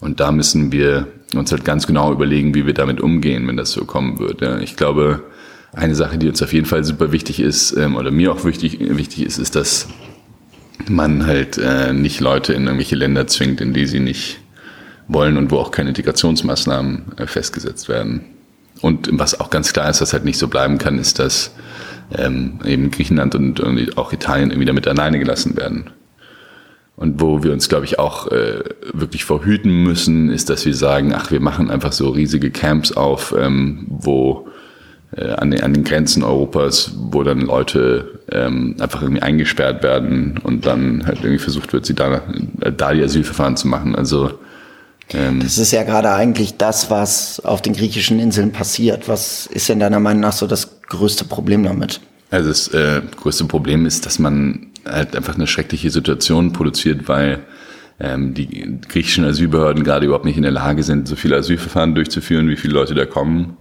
Und 0.01 0.21
da 0.21 0.31
müssen 0.31 0.73
wir 0.73 1.07
uns 1.35 1.51
halt 1.51 1.65
ganz 1.65 1.87
genau 1.87 2.13
überlegen, 2.13 2.55
wie 2.55 2.67
wir 2.67 2.75
damit 2.75 3.01
umgehen, 3.01 3.49
wenn 3.49 3.57
das 3.57 3.73
so 3.73 3.87
kommen 3.87 4.19
wird. 4.19 4.43
Ja, 4.43 4.59
ich 4.59 4.77
glaube, 4.77 5.23
eine 5.73 5.95
Sache, 5.95 6.19
die 6.19 6.29
uns 6.29 6.43
auf 6.43 6.53
jeden 6.53 6.67
Fall 6.67 6.85
super 6.85 7.13
wichtig 7.13 7.41
ist 7.41 7.75
ähm, 7.77 7.97
oder 7.97 8.11
mir 8.11 8.33
auch 8.33 8.45
wichtig, 8.45 8.79
wichtig 8.81 9.25
ist, 9.25 9.39
ist, 9.39 9.57
dass 9.57 9.89
man 10.89 11.27
halt 11.27 11.59
äh, 11.59 11.95
nicht 11.95 12.21
Leute 12.21 12.53
in 12.53 12.65
irgendwelche 12.65 12.97
Länder 12.97 13.27
zwingt, 13.27 13.63
in 13.63 13.73
die 13.73 13.87
sie 13.87 14.01
nicht 14.01 14.39
wollen 15.09 15.39
und 15.39 15.51
wo 15.51 15.59
auch 15.59 15.71
keine 15.71 15.91
Integrationsmaßnahmen 15.91 17.17
äh, 17.17 17.27
festgesetzt 17.27 17.89
werden. 17.89 18.36
Und 18.83 19.09
was 19.13 19.41
auch 19.41 19.51
ganz 19.51 19.73
klar 19.73 19.89
ist, 19.89 20.01
was 20.01 20.13
halt 20.13 20.25
nicht 20.25 20.39
so 20.39 20.49
bleiben 20.49 20.79
kann, 20.79 20.99
ist, 20.99 21.19
dass 21.19 21.53
ähm, 22.17 22.61
eben 22.65 22.91
Griechenland 22.91 23.35
und, 23.35 23.61
und 23.61 23.99
auch 23.99 24.13
Italien 24.13 24.51
irgendwie 24.51 24.67
damit 24.67 24.87
alleine 24.87 25.19
gelassen 25.19 25.57
werden. 25.57 25.91
Und 26.97 27.21
wo 27.21 27.43
wir 27.43 27.53
uns, 27.53 27.69
glaube 27.69 27.85
ich, 27.85 27.99
auch 27.99 28.29
äh, 28.29 28.65
wirklich 28.93 29.25
verhüten 29.25 29.83
müssen, 29.83 30.31
ist, 30.31 30.49
dass 30.49 30.65
wir 30.65 30.75
sagen, 30.75 31.13
ach, 31.15 31.31
wir 31.31 31.41
machen 31.41 31.71
einfach 31.71 31.93
so 31.93 32.09
riesige 32.09 32.51
Camps 32.51 32.93
auf, 32.93 33.35
ähm, 33.39 33.87
wo 33.89 34.49
äh, 35.15 35.29
an, 35.33 35.51
den, 35.51 35.63
an 35.63 35.75
den 35.75 35.85
Grenzen 35.85 36.23
Europas, 36.23 36.93
wo 36.97 37.23
dann 37.23 37.41
Leute 37.41 38.21
ähm, 38.33 38.77
einfach 38.81 39.03
irgendwie 39.03 39.21
eingesperrt 39.21 39.83
werden 39.83 40.41
und 40.43 40.65
dann 40.65 41.07
halt 41.07 41.19
irgendwie 41.19 41.39
versucht 41.39 41.75
wird, 41.75 41.85
sie 41.85 41.95
da, 41.95 42.23
äh, 42.61 42.73
da 42.73 42.95
die 42.95 43.03
Asylverfahren 43.03 43.57
zu 43.57 43.69
machen. 43.69 43.95
Also 43.95 44.39
ähm, 45.15 45.41
das 45.41 45.59
ist 45.59 45.73
ja 45.73 45.83
gerade 45.85 46.13
eigentlich 46.13 46.57
das, 46.57 46.91
was 46.91 47.41
auf 47.41 47.63
den 47.63 47.75
griechischen 47.75 48.19
Inseln 48.19 48.53
passiert. 48.53 49.09
Was 49.09 49.47
ist 49.47 49.69
denn 49.69 49.79
deiner 49.79 50.01
Meinung 50.01 50.21
nach 50.21 50.33
so 50.33 50.47
das 50.47 50.81
größte 50.83 51.25
Problem 51.25 51.65
damit? 51.65 52.01
Also 52.31 52.49
das 52.49 52.69
äh, 52.69 53.03
größte 53.17 53.45
Problem 53.45 53.87
ist, 53.87 54.05
dass 54.05 54.19
man 54.19 54.67
halt 54.85 55.15
einfach 55.15 55.37
eine 55.37 55.47
schreckliche 55.47 55.91
Situation 55.91 56.53
produziert, 56.53 57.09
weil 57.09 57.41
ähm, 58.01 58.35
die 58.35 58.79
griechischen 58.89 59.25
Asylbehörden 59.25 59.85
gerade 59.85 60.07
überhaupt 60.07 60.25
nicht 60.25 60.37
in 60.37 60.43
der 60.43 60.53
Lage 60.53 60.83
sind, 60.83 61.09
so 61.09 61.17
viele 61.17 61.37
Asylverfahren 61.37 61.95
durchzuführen, 61.95 62.49
wie 62.49 62.57
viele 62.57 62.75
Leute 62.75 62.95
da 62.95 63.07
kommen. 63.07 63.57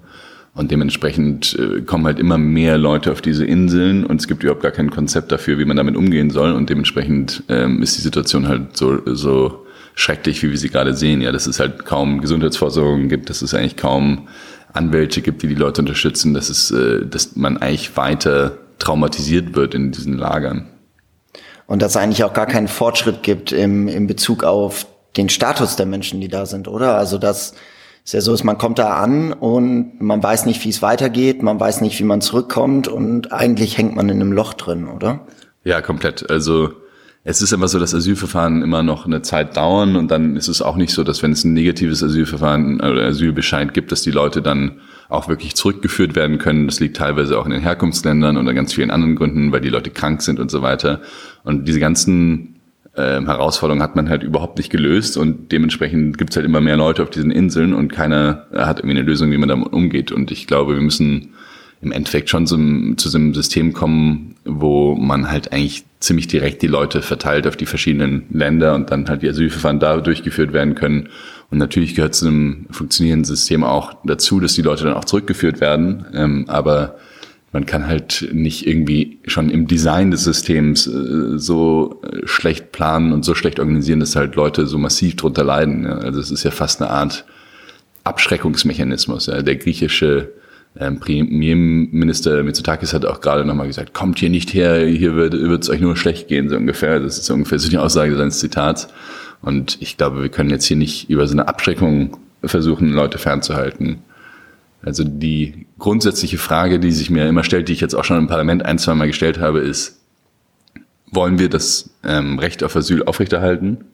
Und 0.56 0.72
dementsprechend 0.72 1.58
äh, 1.60 1.82
kommen 1.82 2.06
halt 2.06 2.18
immer 2.18 2.38
mehr 2.38 2.78
Leute 2.78 3.12
auf 3.12 3.22
diese 3.22 3.46
Inseln 3.46 4.06
und 4.06 4.22
es 4.22 4.28
gibt 4.28 4.42
überhaupt 4.44 4.64
gar 4.64 4.72
kein 4.72 4.90
Konzept 4.90 5.32
dafür, 5.32 5.60
wie 5.60 5.66
man 5.66 5.75
damit 5.78 5.98
umgehen 5.98 6.30
soll. 6.30 6.54
Und 6.54 6.70
dementsprechend 6.70 7.44
ähm, 7.50 7.84
ist 7.84 7.98
die 7.98 8.02
Situation 8.02 8.48
halt 8.48 8.75
so, 8.78 9.02
so 9.06 9.65
schrecklich, 9.96 10.44
wie 10.44 10.52
wir 10.52 10.58
sie 10.58 10.70
gerade 10.70 10.94
sehen. 10.94 11.22
Ja, 11.22 11.32
dass 11.32 11.48
es 11.48 11.60
halt 11.60 11.86
kaum 11.86 12.22
Gesundheitsversorgung 12.22 13.10
gibt, 13.10 13.30
dass 13.30 13.42
es 13.42 13.54
eigentlich 13.54 13.78
kaum 13.78 14.28
Anwälte 14.74 15.22
gibt, 15.22 15.42
die 15.42 15.48
die 15.48 15.56
Leute 15.56 15.82
unterstützen, 15.82 16.34
dass 16.34 16.50
es, 16.50 16.70
äh, 16.72 17.06
dass 17.06 17.36
man 17.36 17.58
eigentlich 17.58 17.96
weiter 17.98 18.58
traumatisiert 18.78 19.56
wird 19.56 19.74
in 19.74 19.92
diesen 19.92 20.18
Lagern. 20.18 20.68
Und 21.66 21.82
dass 21.82 21.92
es 21.92 21.98
eigentlich 21.98 22.24
auch 22.24 22.34
gar 22.34 22.46
keinen 22.46 22.68
Fortschritt 22.68 23.24
gibt 23.24 23.52
im, 23.52 23.88
im 23.88 24.06
Bezug 24.06 24.44
auf 24.44 24.86
den 25.18 25.30
Status 25.30 25.78
der 25.78 25.86
Menschen, 25.86 26.22
die 26.22 26.28
da 26.28 26.46
sind, 26.46 26.68
oder? 26.68 26.96
Also 26.98 27.18
das 27.18 27.54
ist 28.04 28.14
ja 28.14 28.22
so, 28.22 28.34
ist, 28.34 28.44
man 28.44 28.58
kommt 28.58 28.78
da 28.78 28.98
an 28.98 29.34
und 29.34 30.00
man 30.00 30.22
weiß 30.22 30.46
nicht, 30.46 30.64
wie 30.64 30.70
es 30.70 30.82
weitergeht, 30.82 31.42
man 31.42 31.60
weiß 31.60 31.82
nicht, 31.82 32.00
wie 32.00 32.04
man 32.04 32.22
zurückkommt 32.22 32.88
und 32.88 33.32
eigentlich 33.32 33.78
hängt 33.78 33.96
man 33.96 34.10
in 34.10 34.22
einem 34.22 34.32
Loch 34.32 34.54
drin, 34.54 34.88
oder? 34.88 35.22
Ja, 35.64 35.82
komplett. 35.82 36.30
Also 36.30 36.74
es 37.27 37.41
ist 37.41 37.51
immer 37.51 37.67
so, 37.67 37.79
dass 37.79 37.96
Asylverfahren 37.96 38.62
immer 38.62 38.84
noch 38.84 39.08
eine 39.08 39.24
Zeit 39.24 39.58
dauern 39.58 39.96
und 39.96 40.12
dann 40.12 40.36
ist 40.36 40.48
es 40.48 40.62
auch 40.62 40.75
nicht 40.75 40.94
so, 40.94 41.03
dass 41.03 41.24
wenn 41.24 41.32
es 41.32 41.44
ein 41.44 41.53
negatives 41.53 42.03
Asylverfahren 42.03 42.79
oder 42.79 43.03
Asylbescheid 43.03 43.74
gibt, 43.74 43.91
dass 43.91 44.03
die 44.03 44.12
Leute 44.12 44.44
dann 44.44 44.74
auch 45.10 45.27
wirklich 45.27 45.55
zurückgeführt 45.55 46.15
werden 46.15 46.38
können. 46.38 46.67
Das 46.67 46.79
liegt 46.79 46.98
teilweise 46.98 47.39
auch 47.39 47.46
in 47.46 47.51
den 47.51 47.62
Herkunftsländern 47.62 48.38
oder 48.38 48.53
ganz 48.53 48.74
vielen 48.74 48.91
anderen 48.91 49.15
Gründen, 49.15 49.51
weil 49.51 49.62
die 49.62 49.70
Leute 49.70 49.89
krank 49.89 50.22
sind 50.22 50.39
und 50.39 50.51
so 50.51 50.62
weiter. 50.62 51.01
Und 51.44 51.67
diese 51.67 51.79
ganzen 51.79 52.60
äh, 52.94 53.20
Herausforderungen 53.20 53.82
hat 53.82 53.96
man 53.96 54.08
halt 54.08 54.22
überhaupt 54.22 54.60
nicht 54.60 54.70
gelöst 54.70 55.17
und 55.17 55.51
dementsprechend 55.51 56.20
gibt 56.20 56.29
es 56.29 56.36
halt 56.36 56.46
immer 56.46 56.62
mehr 56.62 56.77
Leute 56.77 57.01
auf 57.01 57.10
diesen 57.10 57.32
Inseln 57.32 57.74
und 57.74 57.91
keiner 57.91 58.46
hat 58.53 58.79
irgendwie 58.79 59.00
eine 59.00 59.08
Lösung, 59.08 59.32
wie 59.32 59.38
man 59.39 59.50
damit 59.50 59.74
umgeht. 59.74 60.12
Und 60.12 60.29
ich 60.29 60.46
glaube, 60.46 60.75
wir 60.75 60.82
müssen 60.82 61.34
im 61.86 61.92
Endeffekt 61.92 62.30
schon 62.30 62.48
zu, 62.48 62.58
zu 62.96 63.10
so 63.10 63.18
einem 63.18 63.34
System 63.34 63.72
kommen, 63.72 64.36
wo 64.44 64.96
man 64.96 65.32
halt 65.32 65.54
eigentlich 65.54 65.86
ziemlich 66.00 66.27
direkt 66.27 66.62
die 66.62 66.68
Leute 66.68 67.01
verteilt 67.01 67.48
auf 67.48 67.56
die 67.56 67.65
verschiedenen 67.65 68.25
Länder 68.32 68.75
und 68.75 68.92
dann 68.92 69.08
halt 69.08 69.22
die 69.22 69.30
Asylverfahren 69.30 69.80
da 69.80 69.98
durchgeführt 69.98 70.51
werden 70.51 70.75
können. 70.75 71.10
Und 71.51 71.60
natürlich 71.60 71.96
gehört 71.96 72.15
zu 72.15 72.27
einem 72.27 72.65
funktionierenden 72.72 73.25
System 73.25 73.63
auch 73.63 73.94
dazu, 74.04 74.39
dass 74.39 74.54
die 74.54 74.63
Leute 74.63 74.86
dann 74.86 74.96
auch 74.96 75.06
zurückgeführt 75.06 75.62
werden. 75.62 76.06
Ähm, 76.13 76.46
aber 76.48 76.98
man 77.51 77.65
kann 77.65 77.88
halt 77.88 78.30
nicht 78.34 78.68
irgendwie 78.68 79.20
schon 79.25 79.50
im 79.50 79.68
Design 79.68 80.12
des 80.12 80.24
Systems 80.24 80.88
äh, 80.88 81.38
so 81.38 82.01
schlecht 82.25 82.72
planen 82.72 83.13
und 83.13 83.24
so 83.24 83.36
schlecht 83.36 83.60
organisieren, 83.60 84.00
dass 84.00 84.15
halt 84.15 84.36
Leute 84.36 84.65
so 84.65 84.77
massiv 84.77 85.15
drunter 85.15 85.44
leiden. 85.44 85.84
Ja. 85.84 86.00
Also 86.00 86.20
es 86.20 86.32
ist 86.32 86.44
ja 86.44 86.51
fast 86.51 86.82
eine 86.82 86.89
Art 86.89 87.25
Abschreckungsmechanismus. 88.04 89.27
Ja. 89.27 89.42
Der 89.42 89.56
griechische 89.56 90.34
ähm, 90.77 91.00
Premierminister 91.00 92.44
Mitsotakis 92.44 92.94
hat 92.94 93.05
auch 93.05 93.22
gerade 93.22 93.46
nochmal 93.46 93.67
gesagt, 93.67 93.94
kommt 93.94 94.20
hier 94.20 94.29
nicht 94.29 94.53
her, 94.53 94.86
hier 94.86 95.15
wird 95.15 95.63
es 95.63 95.70
euch 95.70 95.79
nur 95.79 95.96
schlecht 95.96 96.27
gehen, 96.27 96.50
so 96.50 96.58
ungefähr. 96.58 97.00
Das 97.00 97.17
ist 97.17 97.29
ungefähr 97.29 97.60
so 97.60 97.70
die 97.70 97.77
Aussage 97.77 98.15
seines 98.15 98.39
Zitats. 98.39 98.88
Und 99.41 99.77
ich 99.82 99.98
glaube, 99.98 100.22
wir 100.22 100.29
können 100.29 100.50
jetzt 100.50 100.65
hier 100.65 100.77
nicht 100.77 101.10
über 101.10 101.27
so 101.27 101.34
eine 101.34 101.48
Abschreckung 101.48 102.17
versuchen, 102.44 102.89
Leute 102.91 103.17
fernzuhalten. 103.17 104.00
Also 104.82 105.03
die 105.03 105.65
grundsätzliche 105.79 106.38
Frage, 106.38 106.79
die 106.79 106.91
sich 106.91 107.10
mir 107.10 107.27
immer 107.27 107.44
stellt, 107.44 107.70
die 107.70 107.74
ich 107.74 107.82
jetzt 107.82 107.96
auch 107.96 108.03
schon 108.03 108.17
im 108.17 108.27
Parlament 108.27 108.65
ein, 108.65 108.77
zwei 108.77 108.94
Mal 108.96 109.08
gestellt 109.08 109.39
habe, 109.39 109.60
ist, 109.60 110.00
wollen 111.12 111.39
wir 111.39 111.50
das 111.50 111.89
ähm, 112.03 112.38
Recht 112.38 112.63
auf 112.63 112.75
Asyl 112.75 113.03
aufrechterhalten? 113.03 113.86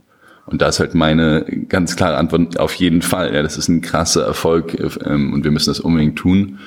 Und 0.45 0.62
da 0.62 0.67
ist 0.67 0.79
halt 0.79 0.95
meine 0.95 1.45
ganz 1.69 1.95
klare 1.95 2.17
Antwort 2.17 2.60
auf 2.60 2.74
jeden 2.75 3.01
Fall. 3.01 3.33
Ja, 3.33 3.43
das 3.43 3.57
ist 3.57 3.69
ein 3.69 3.81
krasser 3.81 4.25
Erfolg 4.25 4.77
ähm, 5.05 5.33
und 5.33 5.43
wir 5.43 5.51
müssen 5.51 5.69
das 5.69 5.79
unbedingt 5.79 6.17
tun. 6.17 6.60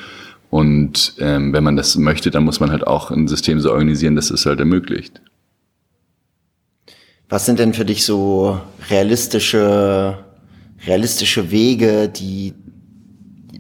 Und 0.50 1.14
ähm, 1.18 1.52
wenn 1.52 1.64
man 1.64 1.76
das 1.76 1.96
möchte, 1.96 2.30
dann 2.30 2.44
muss 2.44 2.60
man 2.60 2.70
halt 2.70 2.86
auch 2.86 3.10
ein 3.10 3.26
System 3.26 3.58
so 3.60 3.72
organisieren, 3.72 4.14
dass 4.14 4.30
es 4.30 4.46
halt 4.46 4.60
ermöglicht. 4.60 5.20
Was 7.28 7.46
sind 7.46 7.58
denn 7.58 7.74
für 7.74 7.84
dich 7.84 8.04
so 8.04 8.60
realistische, 8.90 10.18
realistische 10.86 11.50
Wege, 11.50 12.08
die 12.08 12.54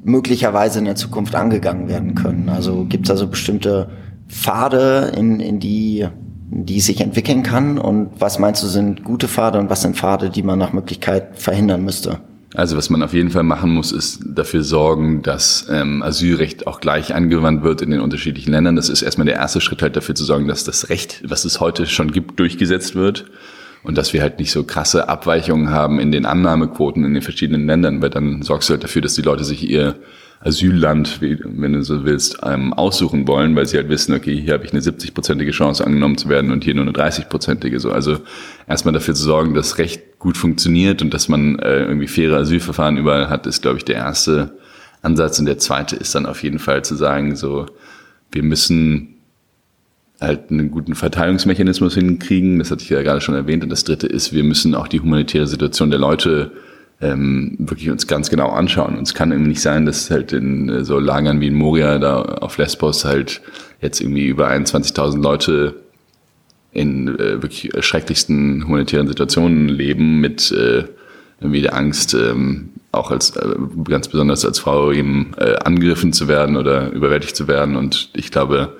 möglicherweise 0.04 0.78
in 0.78 0.84
der 0.84 0.94
Zukunft 0.94 1.34
angegangen 1.34 1.88
werden 1.88 2.14
können? 2.14 2.48
Also 2.48 2.84
gibt 2.84 3.06
es 3.06 3.10
also 3.10 3.26
bestimmte 3.26 3.90
Pfade, 4.28 5.12
in, 5.16 5.40
in 5.40 5.58
die 5.58 6.06
die 6.54 6.80
sich 6.80 7.00
entwickeln 7.00 7.42
kann? 7.42 7.78
Und 7.78 8.10
was 8.18 8.38
meinst 8.38 8.62
du 8.62 8.68
sind 8.68 9.04
gute 9.04 9.28
Pfade 9.28 9.58
und 9.58 9.70
was 9.70 9.82
sind 9.82 9.96
Pfade, 9.96 10.30
die 10.30 10.42
man 10.42 10.58
nach 10.58 10.72
Möglichkeit 10.72 11.38
verhindern 11.38 11.84
müsste? 11.84 12.20
Also 12.54 12.76
was 12.76 12.88
man 12.88 13.02
auf 13.02 13.12
jeden 13.12 13.30
Fall 13.30 13.42
machen 13.42 13.74
muss, 13.74 13.90
ist 13.90 14.22
dafür 14.24 14.62
sorgen, 14.62 15.22
dass 15.22 15.66
ähm, 15.68 16.04
Asylrecht 16.04 16.68
auch 16.68 16.80
gleich 16.80 17.12
angewandt 17.12 17.64
wird 17.64 17.82
in 17.82 17.90
den 17.90 18.00
unterschiedlichen 18.00 18.52
Ländern. 18.52 18.76
Das 18.76 18.88
ist 18.88 19.02
erstmal 19.02 19.26
der 19.26 19.34
erste 19.34 19.60
Schritt 19.60 19.82
halt 19.82 19.96
dafür 19.96 20.14
zu 20.14 20.24
sorgen, 20.24 20.46
dass 20.46 20.62
das 20.62 20.88
Recht, 20.88 21.22
was 21.26 21.44
es 21.44 21.58
heute 21.58 21.86
schon 21.86 22.12
gibt, 22.12 22.38
durchgesetzt 22.38 22.94
wird 22.94 23.24
und 23.82 23.98
dass 23.98 24.12
wir 24.12 24.22
halt 24.22 24.38
nicht 24.38 24.52
so 24.52 24.62
krasse 24.62 25.08
Abweichungen 25.08 25.70
haben 25.70 25.98
in 25.98 26.12
den 26.12 26.26
Annahmequoten 26.26 27.04
in 27.04 27.14
den 27.14 27.22
verschiedenen 27.24 27.66
Ländern, 27.66 28.00
weil 28.00 28.10
dann 28.10 28.42
sorgst 28.42 28.68
du 28.68 28.74
halt 28.74 28.84
dafür, 28.84 29.02
dass 29.02 29.14
die 29.14 29.22
Leute 29.22 29.42
sich 29.42 29.68
ihr 29.68 29.96
Asylland, 30.44 31.22
wie, 31.22 31.38
wenn 31.42 31.72
du 31.72 31.82
so 31.82 32.04
willst, 32.04 32.38
ähm, 32.42 32.74
aussuchen 32.74 33.26
wollen, 33.26 33.56
weil 33.56 33.66
sie 33.66 33.78
halt 33.78 33.88
wissen, 33.88 34.14
okay, 34.14 34.38
hier 34.38 34.52
habe 34.52 34.64
ich 34.64 34.72
eine 34.72 34.82
70-prozentige 34.82 35.52
Chance 35.52 35.84
angenommen 35.84 36.18
zu 36.18 36.28
werden 36.28 36.50
und 36.50 36.64
hier 36.64 36.74
nur 36.74 36.84
eine 36.84 36.92
30-prozentige. 36.92 37.80
So, 37.80 37.90
also 37.90 38.18
erstmal 38.68 38.92
dafür 38.92 39.14
zu 39.14 39.22
sorgen, 39.22 39.54
dass 39.54 39.78
Recht 39.78 40.18
gut 40.18 40.36
funktioniert 40.36 41.00
und 41.00 41.14
dass 41.14 41.28
man 41.28 41.58
äh, 41.60 41.84
irgendwie 41.84 42.08
faire 42.08 42.36
Asylverfahren 42.36 42.98
überall 42.98 43.30
hat, 43.30 43.46
ist, 43.46 43.62
glaube 43.62 43.78
ich, 43.78 43.86
der 43.86 43.96
erste 43.96 44.58
Ansatz. 45.00 45.38
Und 45.38 45.46
der 45.46 45.58
zweite 45.58 45.96
ist 45.96 46.14
dann 46.14 46.26
auf 46.26 46.42
jeden 46.42 46.58
Fall 46.58 46.84
zu 46.84 46.94
sagen, 46.94 47.36
so, 47.36 47.64
wir 48.30 48.42
müssen 48.42 49.14
halt 50.20 50.50
einen 50.50 50.70
guten 50.70 50.94
Verteilungsmechanismus 50.94 51.94
hinkriegen. 51.94 52.58
Das 52.58 52.70
hatte 52.70 52.82
ich 52.82 52.90
ja 52.90 53.02
gerade 53.02 53.22
schon 53.22 53.34
erwähnt. 53.34 53.64
Und 53.64 53.70
das 53.70 53.84
dritte 53.84 54.06
ist, 54.06 54.34
wir 54.34 54.44
müssen 54.44 54.74
auch 54.74 54.88
die 54.88 55.00
humanitäre 55.00 55.46
Situation 55.46 55.90
der 55.90 56.00
Leute 56.00 56.52
ähm, 57.04 57.56
wirklich 57.58 57.90
uns 57.90 58.06
ganz 58.06 58.30
genau 58.30 58.48
anschauen. 58.48 58.96
Und 58.96 59.02
es 59.02 59.14
kann 59.14 59.30
eben 59.30 59.46
nicht 59.46 59.60
sein, 59.60 59.84
dass 59.84 60.10
halt 60.10 60.32
in 60.32 60.68
äh, 60.70 60.84
so 60.84 60.98
Lagern 60.98 61.40
wie 61.40 61.48
in 61.48 61.54
Moria 61.54 61.98
da 61.98 62.22
auf 62.22 62.56
Lesbos 62.56 63.04
halt 63.04 63.42
jetzt 63.80 64.00
irgendwie 64.00 64.26
über 64.26 64.50
21.000 64.50 65.22
Leute 65.22 65.74
in 66.72 67.08
äh, 67.08 67.42
wirklich 67.42 67.70
schrecklichsten 67.80 68.66
humanitären 68.66 69.06
Situationen 69.06 69.68
leben 69.68 70.20
mit 70.20 70.50
äh, 70.50 70.84
irgendwie 71.40 71.60
der 71.60 71.74
Angst, 71.74 72.14
ähm, 72.14 72.70
auch 72.90 73.10
als 73.10 73.36
äh, 73.36 73.54
ganz 73.84 74.08
besonders 74.08 74.44
als 74.44 74.58
Frau 74.58 74.90
eben 74.90 75.32
äh, 75.36 75.56
angegriffen 75.56 76.12
zu 76.12 76.26
werden 76.26 76.56
oder 76.56 76.90
überwältigt 76.90 77.36
zu 77.36 77.48
werden. 77.48 77.76
Und 77.76 78.08
ich 78.14 78.30
glaube, 78.30 78.76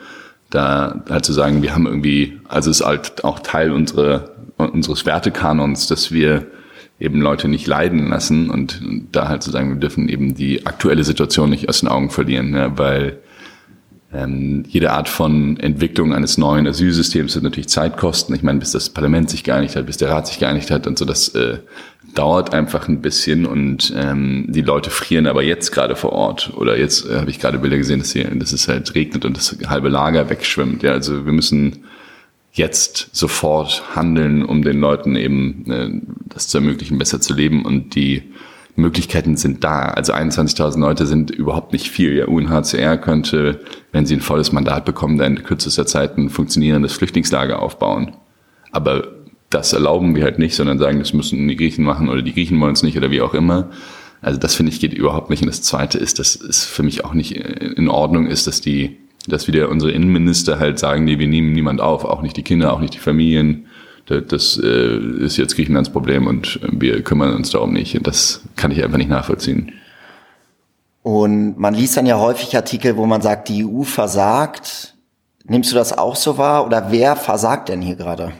da 0.48 1.02
halt 1.10 1.26
zu 1.26 1.32
sagen, 1.32 1.62
wir 1.62 1.74
haben 1.74 1.86
irgendwie, 1.86 2.40
also 2.48 2.70
es 2.70 2.80
ist 2.80 2.86
halt 2.86 3.22
auch 3.24 3.40
Teil 3.40 3.70
unserer, 3.70 4.30
unseres 4.56 5.04
Wertekanons, 5.04 5.88
dass 5.88 6.10
wir 6.10 6.46
eben 7.00 7.20
Leute 7.20 7.48
nicht 7.48 7.66
leiden 7.66 8.08
lassen 8.08 8.50
und, 8.50 8.80
da 9.12 9.28
halt 9.28 9.42
zu 9.42 9.50
sagen, 9.50 9.70
wir 9.70 9.80
dürfen 9.80 10.08
eben 10.08 10.34
die 10.34 10.66
aktuelle 10.66 11.04
Situation 11.04 11.50
nicht 11.50 11.68
aus 11.68 11.80
den 11.80 11.88
Augen 11.88 12.10
verlieren, 12.10 12.54
ja, 12.54 12.76
weil 12.78 13.18
ähm, 14.12 14.64
jede 14.68 14.92
Art 14.92 15.08
von 15.08 15.58
Entwicklung 15.58 16.14
eines 16.14 16.38
neuen 16.38 16.68
Asylsystems 16.68 17.34
hat 17.34 17.42
natürlich 17.42 17.68
Zeitkosten. 17.68 18.34
Ich 18.34 18.44
meine, 18.44 18.60
bis 18.60 18.70
das 18.70 18.90
Parlament 18.90 19.28
sich 19.28 19.42
geeinigt 19.42 19.74
hat, 19.74 19.86
bis 19.86 19.96
der 19.96 20.10
Rat 20.10 20.28
sich 20.28 20.38
geeinigt 20.38 20.70
hat 20.70 20.86
und 20.86 20.98
so, 20.98 21.04
das 21.04 21.28
äh, 21.30 21.58
dauert 22.14 22.54
einfach 22.54 22.86
ein 22.86 23.00
bisschen 23.00 23.44
und 23.44 23.92
ähm, 23.96 24.46
die 24.48 24.60
Leute 24.60 24.90
frieren 24.90 25.26
aber 25.26 25.42
jetzt 25.42 25.72
gerade 25.72 25.96
vor 25.96 26.12
Ort. 26.12 26.52
Oder 26.56 26.78
jetzt 26.78 27.10
äh, 27.10 27.16
habe 27.16 27.30
ich 27.30 27.40
gerade 27.40 27.58
Bilder 27.58 27.76
gesehen, 27.76 27.98
dass, 27.98 28.12
hier, 28.12 28.32
dass 28.36 28.52
es 28.52 28.68
halt 28.68 28.94
regnet 28.94 29.24
und 29.24 29.36
das 29.36 29.56
halbe 29.66 29.88
Lager 29.88 30.30
wegschwimmt. 30.30 30.84
Ja, 30.84 30.92
also 30.92 31.26
wir 31.26 31.32
müssen 31.32 31.84
jetzt 32.54 33.08
sofort 33.12 33.82
handeln, 33.96 34.44
um 34.44 34.62
den 34.62 34.78
Leuten 34.78 35.16
eben 35.16 35.70
äh, 35.70 35.90
das 36.32 36.48
zu 36.48 36.58
ermöglichen, 36.58 36.98
besser 36.98 37.20
zu 37.20 37.34
leben 37.34 37.64
und 37.64 37.94
die 37.96 38.22
Möglichkeiten 38.76 39.36
sind 39.36 39.62
da. 39.62 39.82
Also 39.82 40.12
21.000 40.12 40.78
Leute 40.78 41.06
sind 41.06 41.30
überhaupt 41.30 41.72
nicht 41.72 41.88
viel. 41.90 42.16
Ja, 42.16 42.26
UNHCR 42.26 42.96
könnte, 42.96 43.60
wenn 43.92 44.06
sie 44.06 44.14
ein 44.14 44.20
volles 44.20 44.52
Mandat 44.52 44.84
bekommen, 44.84 45.18
dann 45.18 45.36
in 45.36 45.42
kürzester 45.42 45.86
Zeit 45.86 46.16
ein 46.16 46.30
funktionierendes 46.30 46.92
Flüchtlingslager 46.94 47.60
aufbauen. 47.60 48.16
Aber 48.70 49.08
das 49.50 49.72
erlauben 49.72 50.16
wir 50.16 50.24
halt 50.24 50.38
nicht, 50.38 50.54
sondern 50.54 50.78
sagen, 50.78 50.98
das 51.00 51.12
müssen 51.12 51.46
die 51.46 51.56
Griechen 51.56 51.84
machen 51.84 52.08
oder 52.08 52.22
die 52.22 52.32
Griechen 52.32 52.60
wollen 52.60 52.72
es 52.72 52.82
nicht 52.82 52.96
oder 52.96 53.10
wie 53.10 53.20
auch 53.20 53.34
immer. 53.34 53.70
Also 54.22 54.38
das 54.38 54.54
finde 54.54 54.72
ich 54.72 54.80
geht 54.80 54.94
überhaupt 54.94 55.30
nicht. 55.30 55.42
Und 55.42 55.48
das 55.48 55.62
Zweite 55.62 55.98
ist, 55.98 56.18
dass 56.18 56.34
es 56.34 56.64
für 56.64 56.82
mich 56.82 57.04
auch 57.04 57.14
nicht 57.14 57.32
in 57.32 57.88
Ordnung 57.88 58.26
ist, 58.26 58.46
dass 58.46 58.60
die, 58.60 58.96
dass 59.26 59.48
wieder 59.48 59.68
unsere 59.68 59.92
Innenminister 59.92 60.58
halt 60.58 60.78
sagen, 60.78 61.04
nee, 61.04 61.18
wir 61.18 61.28
nehmen 61.28 61.52
niemand 61.52 61.80
auf, 61.80 62.04
auch 62.04 62.22
nicht 62.22 62.36
die 62.36 62.42
Kinder, 62.42 62.72
auch 62.72 62.80
nicht 62.80 62.94
die 62.94 62.98
Familien 62.98 63.66
das 64.06 64.60
äh, 64.62 64.98
ist 65.24 65.36
jetzt 65.36 65.56
Griechenlands 65.56 65.90
Problem 65.90 66.26
und 66.26 66.60
wir 66.70 67.02
kümmern 67.02 67.34
uns 67.34 67.50
darum 67.50 67.72
nicht. 67.72 67.96
Und 67.96 68.06
das 68.06 68.42
kann 68.56 68.70
ich 68.70 68.82
einfach 68.84 68.98
nicht 68.98 69.08
nachvollziehen. 69.08 69.72
Und 71.02 71.58
man 71.58 71.74
liest 71.74 71.96
dann 71.96 72.06
ja 72.06 72.18
häufig 72.18 72.54
Artikel, 72.56 72.96
wo 72.96 73.06
man 73.06 73.22
sagt, 73.22 73.48
die 73.48 73.64
EU 73.64 73.82
versagt. 73.82 74.94
Nimmst 75.46 75.72
du 75.72 75.76
das 75.76 75.96
auch 75.96 76.16
so 76.16 76.38
wahr? 76.38 76.66
Oder 76.66 76.90
wer 76.90 77.16
versagt 77.16 77.68
denn 77.68 77.82
hier 77.82 77.96
gerade? 77.96 78.32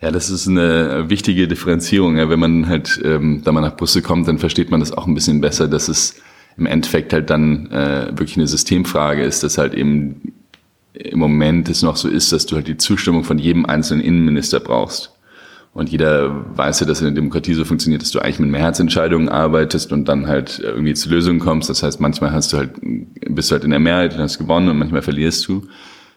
Ja, 0.00 0.10
das 0.10 0.30
ist 0.30 0.46
eine 0.46 1.08
wichtige 1.08 1.48
Differenzierung. 1.48 2.16
Ja, 2.16 2.28
wenn 2.28 2.38
man 2.38 2.68
halt 2.68 3.00
ähm, 3.04 3.42
da 3.44 3.52
mal 3.52 3.60
nach 3.60 3.76
Brüssel 3.76 4.02
kommt, 4.02 4.28
dann 4.28 4.38
versteht 4.38 4.70
man 4.70 4.80
das 4.80 4.92
auch 4.92 5.06
ein 5.06 5.14
bisschen 5.14 5.40
besser, 5.40 5.66
dass 5.66 5.88
es 5.88 6.16
im 6.56 6.66
Endeffekt 6.66 7.12
halt 7.12 7.30
dann 7.30 7.70
äh, 7.70 8.08
wirklich 8.10 8.36
eine 8.36 8.46
Systemfrage 8.46 9.22
ist, 9.22 9.42
dass 9.42 9.58
halt 9.58 9.74
eben 9.74 10.32
im 10.92 11.18
Moment 11.18 11.68
es 11.68 11.82
noch 11.82 11.96
so 11.96 12.08
ist, 12.08 12.32
dass 12.32 12.46
du 12.46 12.56
halt 12.56 12.68
die 12.68 12.76
Zustimmung 12.76 13.24
von 13.24 13.38
jedem 13.38 13.66
einzelnen 13.66 14.02
Innenminister 14.02 14.60
brauchst. 14.60 15.10
Und 15.72 15.90
jeder 15.90 16.56
weiß 16.56 16.80
ja, 16.80 16.86
dass 16.86 17.00
in 17.00 17.06
der 17.06 17.14
Demokratie 17.14 17.54
so 17.54 17.64
funktioniert, 17.64 18.00
dass 18.00 18.12
du 18.12 18.20
eigentlich 18.20 18.38
mit 18.38 18.50
Mehrheitsentscheidungen 18.50 19.28
arbeitest 19.28 19.92
und 19.92 20.08
dann 20.08 20.28
halt 20.28 20.60
irgendwie 20.60 20.94
zu 20.94 21.10
Lösungen 21.10 21.40
kommst. 21.40 21.68
Das 21.68 21.82
heißt, 21.82 21.98
manchmal 21.98 22.30
hast 22.30 22.52
du 22.52 22.58
halt, 22.58 22.70
bist 22.80 23.50
du 23.50 23.54
halt 23.54 23.64
in 23.64 23.70
der 23.70 23.80
Mehrheit 23.80 24.14
und 24.14 24.20
hast 24.20 24.38
gewonnen 24.38 24.68
und 24.68 24.78
manchmal 24.78 25.02
verlierst 25.02 25.48
du. 25.48 25.66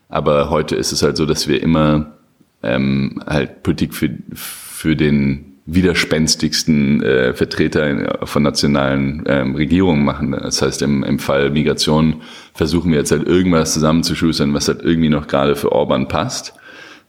Aber 0.10 0.52
heute 0.52 0.76
ist 0.76 0.92
es 0.92 1.02
halt 1.02 1.18
so, 1.18 1.26
dass 1.26 1.48
wir 1.48 1.62
immer 1.64 2.18
ähm, 2.62 3.20
halt 3.26 3.64
Politik 3.64 3.96
für, 3.96 4.12
für 4.34 4.96
den 4.96 5.57
widerspenstigsten 5.68 7.04
äh, 7.04 7.34
Vertreter 7.34 8.20
von 8.24 8.42
nationalen 8.42 9.24
ähm, 9.28 9.54
Regierungen 9.54 10.06
machen. 10.06 10.32
Das 10.32 10.62
heißt, 10.62 10.82
im, 10.82 11.04
im 11.04 11.20
Fall 11.20 11.50
Migration 11.50 12.22
versuchen 12.54 12.92
wir 12.92 13.00
jetzt 13.00 13.12
halt 13.12 13.28
irgendwas 13.28 13.74
zusammenzuschustern, 13.74 14.54
was 14.54 14.70
halt 14.70 14.82
irgendwie 14.82 15.10
noch 15.10 15.28
gerade 15.28 15.58
für 15.58 15.74
Orban 15.74 16.08
passt 16.08 16.54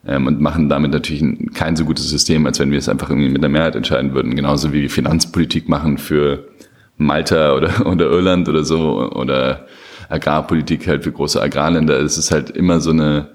ähm, 0.04 0.26
und 0.26 0.40
machen 0.40 0.68
damit 0.68 0.90
natürlich 0.90 1.22
ein, 1.22 1.52
kein 1.54 1.76
so 1.76 1.84
gutes 1.84 2.10
System, 2.10 2.44
als 2.46 2.58
wenn 2.58 2.72
wir 2.72 2.78
es 2.78 2.88
einfach 2.88 3.10
irgendwie 3.10 3.28
mit 3.28 3.42
der 3.42 3.48
Mehrheit 3.48 3.76
entscheiden 3.76 4.12
würden. 4.12 4.34
Genauso 4.34 4.72
wie 4.72 4.82
wir 4.82 4.90
Finanzpolitik 4.90 5.68
machen 5.68 5.96
für 5.96 6.48
Malta 6.96 7.54
oder, 7.54 7.86
oder 7.86 8.06
Irland 8.10 8.48
oder 8.48 8.64
so 8.64 9.12
oder 9.12 9.66
Agrarpolitik 10.08 10.88
halt 10.88 11.04
für 11.04 11.12
große 11.12 11.40
Agrarländer. 11.40 12.00
Es 12.00 12.18
ist 12.18 12.32
halt 12.32 12.50
immer 12.50 12.80
so 12.80 12.90
eine 12.90 13.28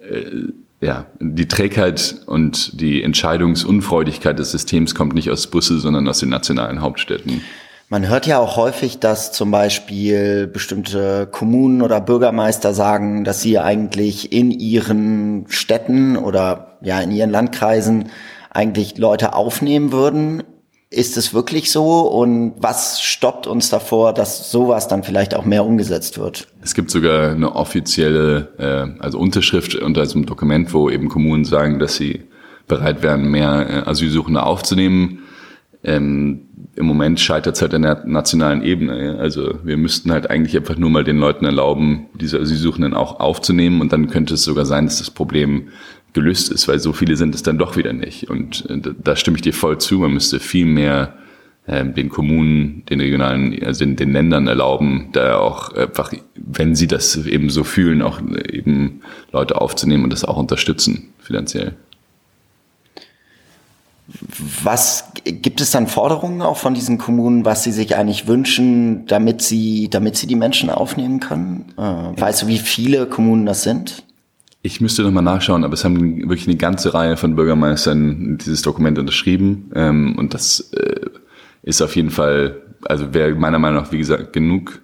äh, 0.00 0.48
ja, 0.80 1.06
die 1.20 1.48
Trägheit 1.48 2.16
und 2.26 2.80
die 2.80 3.02
Entscheidungsunfreudigkeit 3.02 4.38
des 4.38 4.52
Systems 4.52 4.94
kommt 4.94 5.14
nicht 5.14 5.30
aus 5.30 5.48
Brüssel, 5.48 5.80
sondern 5.80 6.06
aus 6.08 6.20
den 6.20 6.28
nationalen 6.28 6.80
Hauptstädten. 6.80 7.42
Man 7.90 8.06
hört 8.06 8.26
ja 8.26 8.38
auch 8.38 8.56
häufig, 8.56 8.98
dass 8.98 9.32
zum 9.32 9.50
Beispiel 9.50 10.46
bestimmte 10.46 11.26
Kommunen 11.26 11.80
oder 11.80 12.02
Bürgermeister 12.02 12.74
sagen, 12.74 13.24
dass 13.24 13.40
sie 13.40 13.58
eigentlich 13.58 14.30
in 14.30 14.50
ihren 14.50 15.46
Städten 15.48 16.18
oder 16.18 16.78
ja 16.82 17.00
in 17.00 17.10
ihren 17.10 17.30
Landkreisen 17.30 18.10
eigentlich 18.50 18.98
Leute 18.98 19.32
aufnehmen 19.32 19.90
würden, 19.90 20.42
ist 20.90 21.18
es 21.18 21.34
wirklich 21.34 21.70
so 21.70 22.00
und 22.00 22.54
was 22.58 23.02
stoppt 23.02 23.46
uns 23.46 23.68
davor, 23.68 24.14
dass 24.14 24.50
sowas 24.50 24.88
dann 24.88 25.02
vielleicht 25.02 25.34
auch 25.34 25.44
mehr 25.44 25.64
umgesetzt 25.64 26.18
wird? 26.18 26.48
Es 26.62 26.74
gibt 26.74 26.90
sogar 26.90 27.32
eine 27.32 27.54
offizielle, 27.54 28.48
äh, 28.58 29.02
also 29.02 29.18
Unterschrift 29.18 29.74
unter 29.74 30.02
einem 30.02 30.24
Dokument, 30.24 30.72
wo 30.72 30.88
eben 30.88 31.08
Kommunen 31.08 31.44
sagen, 31.44 31.78
dass 31.78 31.96
sie 31.96 32.22
bereit 32.68 33.02
wären, 33.02 33.30
mehr 33.30 33.66
äh, 33.68 33.90
Asylsuchende 33.90 34.42
aufzunehmen. 34.42 35.20
Ähm, 35.84 36.46
Im 36.74 36.86
Moment 36.86 37.20
scheitert 37.20 37.56
es 37.56 37.62
halt 37.62 37.74
an 37.74 37.82
der 37.82 38.04
nationalen 38.06 38.62
Ebene. 38.62 39.18
Also 39.20 39.58
wir 39.64 39.76
müssten 39.76 40.10
halt 40.10 40.30
eigentlich 40.30 40.56
einfach 40.56 40.78
nur 40.78 40.88
mal 40.88 41.04
den 41.04 41.18
Leuten 41.18 41.44
erlauben, 41.44 42.06
diese 42.14 42.40
Asylsuchenden 42.40 42.94
auch 42.94 43.20
aufzunehmen 43.20 43.82
und 43.82 43.92
dann 43.92 44.08
könnte 44.08 44.34
es 44.34 44.44
sogar 44.44 44.64
sein, 44.64 44.86
dass 44.86 44.98
das 44.98 45.10
Problem 45.10 45.68
gelöst 46.12 46.50
ist, 46.50 46.68
weil 46.68 46.78
so 46.78 46.92
viele 46.92 47.16
sind 47.16 47.34
es 47.34 47.42
dann 47.42 47.58
doch 47.58 47.76
wieder 47.76 47.92
nicht. 47.92 48.30
Und 48.30 48.68
äh, 48.68 48.80
da 49.02 49.16
stimme 49.16 49.36
ich 49.36 49.42
dir 49.42 49.54
voll 49.54 49.78
zu, 49.78 49.98
man 49.98 50.12
müsste 50.12 50.40
viel 50.40 50.66
mehr 50.66 51.14
äh, 51.66 51.84
den 51.84 52.08
Kommunen, 52.08 52.84
den 52.86 53.00
regionalen, 53.00 53.62
also 53.62 53.84
den, 53.84 53.96
den 53.96 54.12
Ländern 54.12 54.46
erlauben, 54.46 55.10
da 55.12 55.38
auch 55.38 55.74
einfach, 55.74 56.12
wenn 56.34 56.74
sie 56.74 56.86
das 56.86 57.16
eben 57.26 57.50
so 57.50 57.62
fühlen, 57.62 58.02
auch 58.02 58.20
eben 58.20 59.02
Leute 59.32 59.60
aufzunehmen 59.60 60.04
und 60.04 60.12
das 60.12 60.24
auch 60.24 60.36
unterstützen 60.36 61.12
finanziell. 61.20 61.76
Was 64.62 65.12
gibt 65.24 65.60
es 65.60 65.70
dann 65.70 65.86
Forderungen 65.86 66.40
auch 66.40 66.56
von 66.56 66.72
diesen 66.72 66.96
Kommunen, 66.96 67.44
was 67.44 67.64
sie 67.64 67.72
sich 67.72 67.94
eigentlich 67.94 68.26
wünschen, 68.26 69.06
damit 69.06 69.42
sie, 69.42 69.90
damit 69.90 70.16
sie 70.16 70.26
die 70.26 70.34
Menschen 70.34 70.70
aufnehmen 70.70 71.20
können? 71.20 71.66
Äh, 71.76 71.82
weißt 72.18 72.42
du, 72.42 72.46
wie 72.46 72.58
viele 72.58 73.06
Kommunen 73.06 73.44
das 73.44 73.62
sind? 73.62 74.04
Ich 74.68 74.82
müsste 74.82 75.02
nochmal 75.02 75.22
nachschauen, 75.22 75.64
aber 75.64 75.72
es 75.72 75.82
haben 75.82 76.28
wirklich 76.28 76.46
eine 76.46 76.58
ganze 76.58 76.92
Reihe 76.92 77.16
von 77.16 77.34
Bürgermeistern 77.34 78.36
dieses 78.36 78.60
Dokument 78.60 78.98
unterschrieben. 78.98 79.70
Ähm, 79.74 80.14
und 80.18 80.34
das 80.34 80.60
äh, 80.72 81.06
ist 81.62 81.80
auf 81.80 81.96
jeden 81.96 82.10
Fall, 82.10 82.60
also 82.84 83.14
wäre 83.14 83.34
meiner 83.34 83.58
Meinung 83.58 83.82
nach, 83.82 83.92
wie 83.92 83.98
gesagt, 83.98 84.34
genug. 84.34 84.82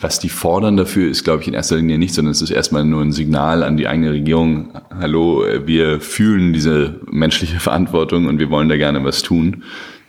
Was 0.00 0.20
die 0.20 0.30
fordern 0.30 0.78
dafür, 0.78 1.10
ist, 1.10 1.22
glaube 1.22 1.42
ich, 1.42 1.48
in 1.48 1.54
erster 1.54 1.76
Linie 1.76 1.98
nicht, 1.98 2.14
sondern 2.14 2.32
es 2.32 2.40
ist 2.40 2.48
erstmal 2.48 2.86
nur 2.86 3.02
ein 3.02 3.12
Signal 3.12 3.62
an 3.62 3.76
die 3.76 3.86
eigene 3.88 4.12
Regierung, 4.12 4.72
hallo, 4.98 5.44
wir 5.66 6.00
fühlen 6.00 6.54
diese 6.54 6.98
menschliche 7.10 7.60
Verantwortung 7.60 8.28
und 8.28 8.38
wir 8.38 8.48
wollen 8.48 8.70
da 8.70 8.78
gerne 8.78 9.04
was 9.04 9.22
tun. 9.22 9.64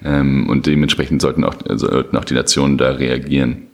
Ähm, 0.06 0.48
und 0.50 0.68
dementsprechend 0.68 1.22
sollten 1.22 1.44
auch, 1.44 1.56
sollten 1.76 2.16
auch 2.16 2.26
die 2.26 2.34
Nationen 2.34 2.78
da 2.78 2.92
reagieren. 2.92 3.68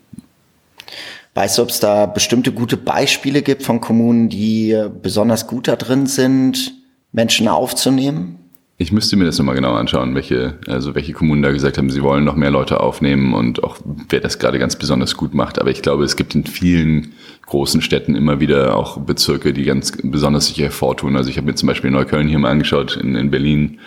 Weißt 1.36 1.58
du, 1.58 1.64
ob 1.64 1.70
es 1.70 1.80
da 1.80 2.06
bestimmte 2.06 2.52
gute 2.52 2.78
Beispiele 2.78 3.42
gibt 3.42 3.64
von 3.64 3.82
Kommunen, 3.82 4.30
die 4.30 4.78
besonders 5.02 5.48
gut 5.48 5.68
da 5.68 5.76
drin 5.76 6.06
sind, 6.06 6.74
Menschen 7.12 7.48
aufzunehmen? 7.48 8.40
Ich 8.78 8.92
müsste 8.92 9.16
mir 9.16 9.26
das 9.26 9.38
nochmal 9.38 9.56
genau 9.56 9.74
anschauen, 9.74 10.14
welche, 10.14 10.58
also 10.68 10.94
welche 10.94 11.14
Kommunen 11.14 11.42
da 11.42 11.52
gesagt 11.52 11.78
haben, 11.78 11.90
sie 11.90 12.04
wollen 12.04 12.24
noch 12.24 12.36
mehr 12.36 12.52
Leute 12.52 12.80
aufnehmen 12.80 13.34
und 13.34 13.64
auch 13.64 13.78
wer 14.10 14.20
das 14.20 14.40
gerade 14.40 14.60
ganz 14.60 14.76
besonders 14.76 15.16
gut 15.16 15.34
macht. 15.34 15.60
Aber 15.60 15.70
ich 15.70 15.82
glaube, 15.82 16.04
es 16.04 16.16
gibt 16.16 16.36
in 16.36 16.46
vielen 16.46 17.14
großen 17.46 17.82
Städten 17.82 18.16
immer 18.16 18.40
wieder 18.40 18.76
auch 18.76 18.98
Bezirke, 18.98 19.54
die 19.54 19.64
ganz 19.64 19.94
besonders 20.04 20.48
sich 20.48 20.60
hervortun. 20.60 21.16
Also 21.16 21.30
ich 21.30 21.38
habe 21.38 21.48
mir 21.48 21.56
zum 21.56 21.68
Beispiel 21.68 21.92
Neukölln 21.92 22.28
hier 22.28 22.40
mal 22.40 22.52
angeschaut, 22.52 22.98
in, 22.98 23.16
in 23.16 23.32
Berlin 23.32 23.80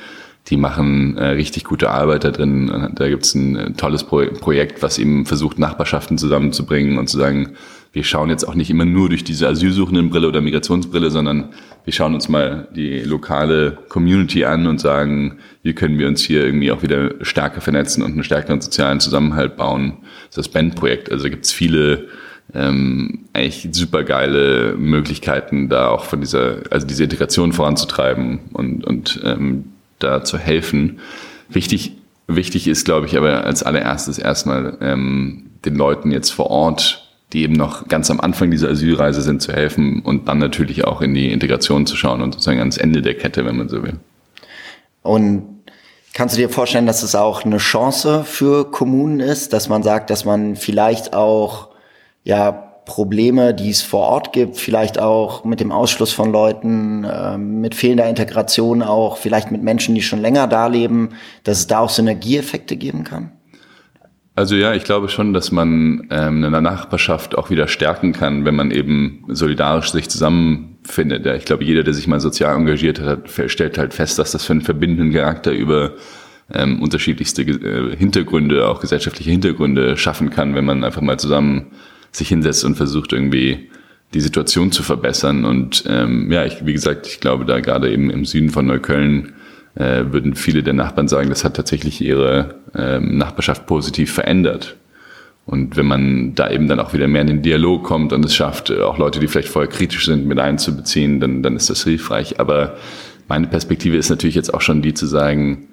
die 0.49 0.57
machen 0.57 1.17
äh, 1.17 1.29
richtig 1.29 1.65
gute 1.65 1.91
Arbeit 1.91 2.25
da 2.25 2.31
drin. 2.31 2.91
Da 2.95 3.09
gibt's 3.09 3.35
ein 3.35 3.57
äh, 3.57 3.73
tolles 3.73 4.05
Pro 4.05 4.25
Projekt, 4.41 4.83
was 4.83 4.99
eben 4.99 5.27
versucht, 5.27 5.59
Nachbarschaften 5.59 6.19
zusammenzubringen 6.19 6.99
und 6.99 7.09
zu 7.09 7.19
sagen, 7.19 7.57
wir 7.93 8.05
schauen 8.05 8.29
jetzt 8.29 8.45
auch 8.47 8.55
nicht 8.55 8.71
immer 8.71 8.85
nur 8.85 9.09
durch 9.09 9.25
diese 9.25 9.49
Asylsuchendenbrille 9.49 10.29
oder 10.29 10.43
Migrationsbrille, 10.43 11.11
sondern 11.11 11.49
wir 11.85 11.95
schauen 11.95 12.15
uns 12.15 12.29
mal 12.29 12.69
die 12.77 13.01
lokale 13.01 13.79
Community 13.89 14.45
an 14.45 14.67
und 14.67 14.81
sagen, 14.81 15.39
wie 15.63 15.73
können 15.73 15.99
wir 15.99 16.07
uns 16.07 16.21
hier 16.21 16.45
irgendwie 16.45 16.71
auch 16.71 16.83
wieder 16.83 17.15
stärker 17.23 17.63
vernetzen 17.63 18.03
und 18.03 18.13
einen 18.13 18.23
stärkeren 18.23 18.61
sozialen 18.61 19.01
Zusammenhalt 19.01 19.57
bauen. 19.57 19.99
Das 20.29 20.37
ist 20.37 20.39
das 20.39 20.49
Band-Projekt. 20.49 21.11
Also 21.11 21.31
gibt 21.31 21.47
es 21.47 21.53
viele 21.53 22.09
ähm, 22.55 23.21
eigentlich 23.33 23.69
super 23.73 24.05
geile 24.05 24.75
Möglichkeiten, 24.77 25.71
da 25.71 25.89
auch 25.89 26.05
von 26.05 26.21
dieser, 26.21 26.65
also 26.71 26.87
diese 26.87 27.05
Integration 27.05 27.53
voranzutreiben 27.53 28.41
und, 28.53 28.85
und 28.85 29.23
ähm, 29.25 29.65
da 29.99 30.25
zu 30.25 30.39
helfen. 30.39 31.01
Wichtig, 31.49 31.93
wichtig 32.27 32.69
ist, 32.69 32.85
glaube 32.85 33.07
ich, 33.07 33.17
aber 33.17 33.45
als 33.45 33.63
allererstes 33.63 34.19
erstmal 34.19 34.77
ähm, 34.81 35.51
den 35.65 35.77
Leuten 35.77 36.11
jetzt 36.11 36.31
vor 36.31 36.51
Ort 36.51 37.07
die 37.33 37.43
eben 37.43 37.55
noch 37.55 37.89
ganz 37.89 38.11
am 38.11 38.21
Anfang 38.21 38.51
dieser 38.51 38.71
Asylreise 38.71 39.21
sind, 39.21 39.43
zu 39.43 39.53
helfen 39.53 40.01
und 40.03 40.29
dann 40.29 40.39
natürlich 40.39 40.85
auch 40.85 41.03
in 41.03 41.15
die 41.15 41.33
Integration 41.33 41.87
zu 41.87 41.97
schauen 41.97 42.23
und 42.23 42.33
sozusagen 42.33 42.61
ans 42.61 42.77
Ende 42.77 43.03
der 43.03 43.15
Kette, 43.15 43.45
wenn 43.45 43.57
man 43.57 43.69
so 43.69 43.83
will. 43.83 43.95
Und 45.03 45.63
kannst 46.15 46.37
du 46.37 46.41
dir 46.41 46.49
vorstellen, 46.49 46.87
dass 46.87 47.03
es 47.03 47.15
auch 47.15 47.45
eine 47.45 47.59
Chance 47.59 48.25
für 48.25 48.71
Kommunen 48.71 49.21
ist, 49.21 49.53
dass 49.53 49.69
man 49.69 49.83
sagt, 49.83 50.11
dass 50.11 50.25
man 50.25 50.57
vielleicht 50.57 51.15
auch 51.15 51.69
ja 52.23 52.66
Probleme, 52.87 53.53
die 53.53 53.69
es 53.69 53.83
vor 53.83 54.07
Ort 54.07 54.33
gibt, 54.33 54.57
vielleicht 54.57 54.99
auch 54.99 55.45
mit 55.45 55.61
dem 55.61 55.73
Ausschluss 55.73 56.13
von 56.13 56.33
Leuten, 56.33 57.05
äh, 57.05 57.37
mit 57.37 57.75
fehlender 57.75 58.09
Integration 58.09 58.83
auch, 58.83 59.19
vielleicht 59.19 59.51
mit 59.51 59.63
Menschen, 59.63 59.95
die 59.95 60.03
schon 60.03 60.21
länger 60.21 60.47
da 60.47 60.69
leben, 60.69 61.11
dass 61.45 61.59
es 61.59 61.67
da 61.67 61.81
auch 61.81 61.91
Synergieeffekte 61.91 62.77
geben 62.77 63.05
kann? 63.05 63.33
Also 64.37 64.55
ja, 64.55 64.75
ich 64.75 64.85
glaube 64.85 65.09
schon, 65.09 65.33
dass 65.33 65.51
man 65.51 66.07
ähm, 66.11 66.45
eine 66.45 66.63
Nachbarschaft 66.63 67.37
auch 67.37 67.51
wieder 67.51 67.69
stärken 67.69 68.13
kann, 68.13 68.45
wenn 68.45 68.55
man 68.55 68.71
eben 68.71 69.25
solidarisch 69.29 69.91
sich 69.91 70.09
zusammenfindet. 70.09 71.27
Ja, 71.27 71.35
ich 71.35 71.47
glaube, 71.47 71.65
jeder, 71.65 71.83
der 71.83 71.95
sich 71.95 72.07
mal 72.07 72.21
sozial 72.21 72.55
engagiert 72.55 73.01
hat, 73.01 73.31
stellt 73.47 73.79
halt 73.79 73.95
fest, 73.95 74.19
dass 74.19 74.33
das 74.33 74.45
für 74.45 74.53
einen 74.53 74.63
verbindenden 74.63 75.13
Charakter 75.13 75.53
über 75.53 75.95
ähm, 76.53 76.81
unterschiedlichste 76.83 77.43
äh, 77.43 77.97
Hintergründe, 77.97 78.69
auch 78.69 78.81
gesellschaftliche 78.81 79.31
Hintergründe 79.31 79.97
schaffen 79.97 80.31
kann, 80.31 80.55
wenn 80.55 80.65
man 80.65 80.85
einfach 80.85 81.03
mal 81.03 81.19
zusammen 81.19 81.73
sich 82.13 82.29
hinsetzt 82.29 82.65
und 82.65 82.77
versucht 82.77 83.13
irgendwie 83.13 83.71
die 84.15 84.21
Situation 84.21 84.73
zu 84.73 84.83
verbessern. 84.83 85.45
Und 85.45 85.85
ähm, 85.89 86.31
ja, 86.31 86.45
ich, 86.45 86.65
wie 86.65 86.73
gesagt, 86.73 87.07
ich 87.07 87.21
glaube 87.21 87.45
da 87.45 87.61
gerade 87.61 87.91
eben 87.91 88.11
im 88.11 88.25
Süden 88.25 88.51
von 88.51 88.67
Neukölln 88.67 89.33
äh, 89.75 90.05
würden 90.11 90.35
viele 90.35 90.63
der 90.63 90.75
Nachbarn 90.75 91.09
sagen, 91.09 91.29
das 91.29 91.45
hat 91.45 91.55
tatsächlich 91.55 92.01
ihre 92.01 92.57
ähm, 92.75 93.19
Nachbarschaft 93.19 93.67
positiv 93.67 94.13
verändert. 94.13 94.77
Und 95.45 95.77
wenn 95.77 95.87
man 95.87 96.35
da 96.35 96.51
eben 96.51 96.67
dann 96.67 96.81
auch 96.81 96.93
wieder 96.93 97.07
mehr 97.07 97.21
in 97.21 97.29
den 97.29 97.43
Dialog 97.43 97.85
kommt 97.85 98.13
und 98.13 98.25
es 98.25 98.35
schafft, 98.35 98.71
äh, 98.71 98.81
auch 98.81 98.99
Leute, 98.99 99.21
die 99.21 99.29
vielleicht 99.29 99.49
vorher 99.49 99.71
kritisch 99.71 100.07
sind, 100.07 100.27
mit 100.27 100.39
einzubeziehen, 100.39 101.21
dann, 101.21 101.43
dann 101.43 101.57
ist 101.57 101.71
das 101.71 101.85
hilfreich. 101.85 102.41
Aber 102.41 102.77
meine 103.29 103.47
Perspektive 103.47 103.97
ist 103.97 104.11
natürlich 104.11 104.35
jetzt 104.35 104.53
auch 104.53 104.61
schon 104.61 104.83
die 104.83 104.95
zu 104.95 105.07
sagen, 105.07 105.69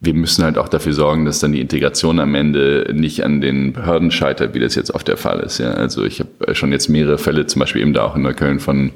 wir 0.00 0.14
müssen 0.14 0.44
halt 0.44 0.58
auch 0.58 0.68
dafür 0.68 0.92
sorgen, 0.92 1.24
dass 1.24 1.40
dann 1.40 1.52
die 1.52 1.60
Integration 1.60 2.20
am 2.20 2.34
Ende 2.34 2.92
nicht 2.94 3.24
an 3.24 3.40
den 3.40 3.72
Behörden 3.72 4.10
scheitert, 4.10 4.54
wie 4.54 4.60
das 4.60 4.76
jetzt 4.76 4.94
oft 4.94 5.08
der 5.08 5.16
Fall 5.16 5.40
ist. 5.40 5.58
Ja, 5.58 5.72
also 5.72 6.04
ich 6.04 6.20
habe 6.20 6.54
schon 6.54 6.70
jetzt 6.70 6.88
mehrere 6.88 7.18
Fälle, 7.18 7.46
zum 7.46 7.60
Beispiel 7.60 7.82
eben 7.82 7.92
da 7.92 8.04
auch 8.04 8.14
in 8.14 8.22
Neukölln 8.22 8.60
von 8.60 8.92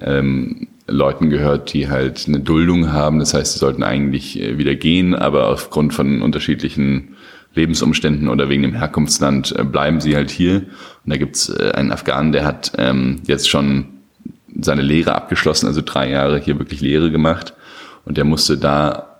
ähm, 0.00 0.68
Leuten 0.86 1.30
gehört, 1.30 1.72
die 1.72 1.88
halt 1.88 2.24
eine 2.28 2.40
Duldung 2.40 2.92
haben. 2.92 3.18
Das 3.18 3.32
heißt, 3.32 3.54
sie 3.54 3.58
sollten 3.58 3.82
eigentlich 3.82 4.40
äh, 4.40 4.58
wieder 4.58 4.74
gehen, 4.74 5.14
aber 5.14 5.48
aufgrund 5.48 5.94
von 5.94 6.20
unterschiedlichen 6.20 7.16
Lebensumständen 7.54 8.28
oder 8.28 8.48
wegen 8.48 8.62
dem 8.62 8.74
Herkunftsland 8.74 9.54
äh, 9.58 9.64
bleiben 9.64 10.00
sie 10.00 10.16
halt 10.16 10.30
hier. 10.30 10.56
Und 10.56 11.12
da 11.12 11.16
gibt's 11.16 11.48
äh, 11.48 11.72
einen 11.74 11.92
Afghanen, 11.92 12.32
der 12.32 12.44
hat 12.44 12.72
ähm, 12.76 13.20
jetzt 13.26 13.48
schon 13.48 13.86
seine 14.60 14.82
Lehre 14.82 15.14
abgeschlossen, 15.14 15.66
also 15.66 15.80
drei 15.82 16.10
Jahre 16.10 16.38
hier 16.38 16.58
wirklich 16.58 16.82
Lehre 16.82 17.10
gemacht. 17.10 17.54
Und 18.04 18.18
der 18.18 18.24
musste 18.24 18.58
da 18.58 19.11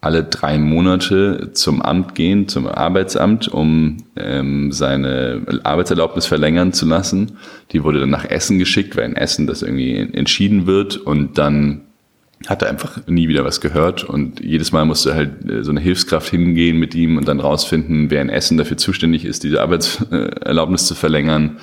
alle 0.00 0.24
drei 0.24 0.56
Monate 0.58 1.50
zum 1.52 1.82
Amt 1.82 2.14
gehen, 2.14 2.48
zum 2.48 2.66
Arbeitsamt, 2.66 3.48
um 3.48 3.98
ähm, 4.16 4.72
seine 4.72 5.42
Arbeitserlaubnis 5.62 6.26
verlängern 6.26 6.72
zu 6.72 6.86
lassen. 6.86 7.32
Die 7.72 7.84
wurde 7.84 8.00
dann 8.00 8.10
nach 8.10 8.24
Essen 8.24 8.58
geschickt, 8.58 8.96
weil 8.96 9.04
in 9.04 9.16
Essen 9.16 9.46
das 9.46 9.62
irgendwie 9.62 9.96
entschieden 9.96 10.66
wird. 10.66 10.96
Und 10.96 11.36
dann 11.36 11.82
hat 12.46 12.62
er 12.62 12.70
einfach 12.70 13.06
nie 13.06 13.28
wieder 13.28 13.44
was 13.44 13.60
gehört. 13.60 14.04
Und 14.04 14.40
jedes 14.40 14.72
Mal 14.72 14.86
musste 14.86 15.14
halt 15.14 15.50
äh, 15.50 15.62
so 15.62 15.70
eine 15.70 15.80
Hilfskraft 15.80 16.30
hingehen 16.30 16.78
mit 16.78 16.94
ihm 16.94 17.18
und 17.18 17.28
dann 17.28 17.38
rausfinden, 17.38 18.10
wer 18.10 18.22
in 18.22 18.30
Essen 18.30 18.56
dafür 18.56 18.78
zuständig 18.78 19.26
ist, 19.26 19.44
diese 19.44 19.60
Arbeitserlaubnis 19.60 20.86
zu 20.86 20.94
verlängern 20.94 21.58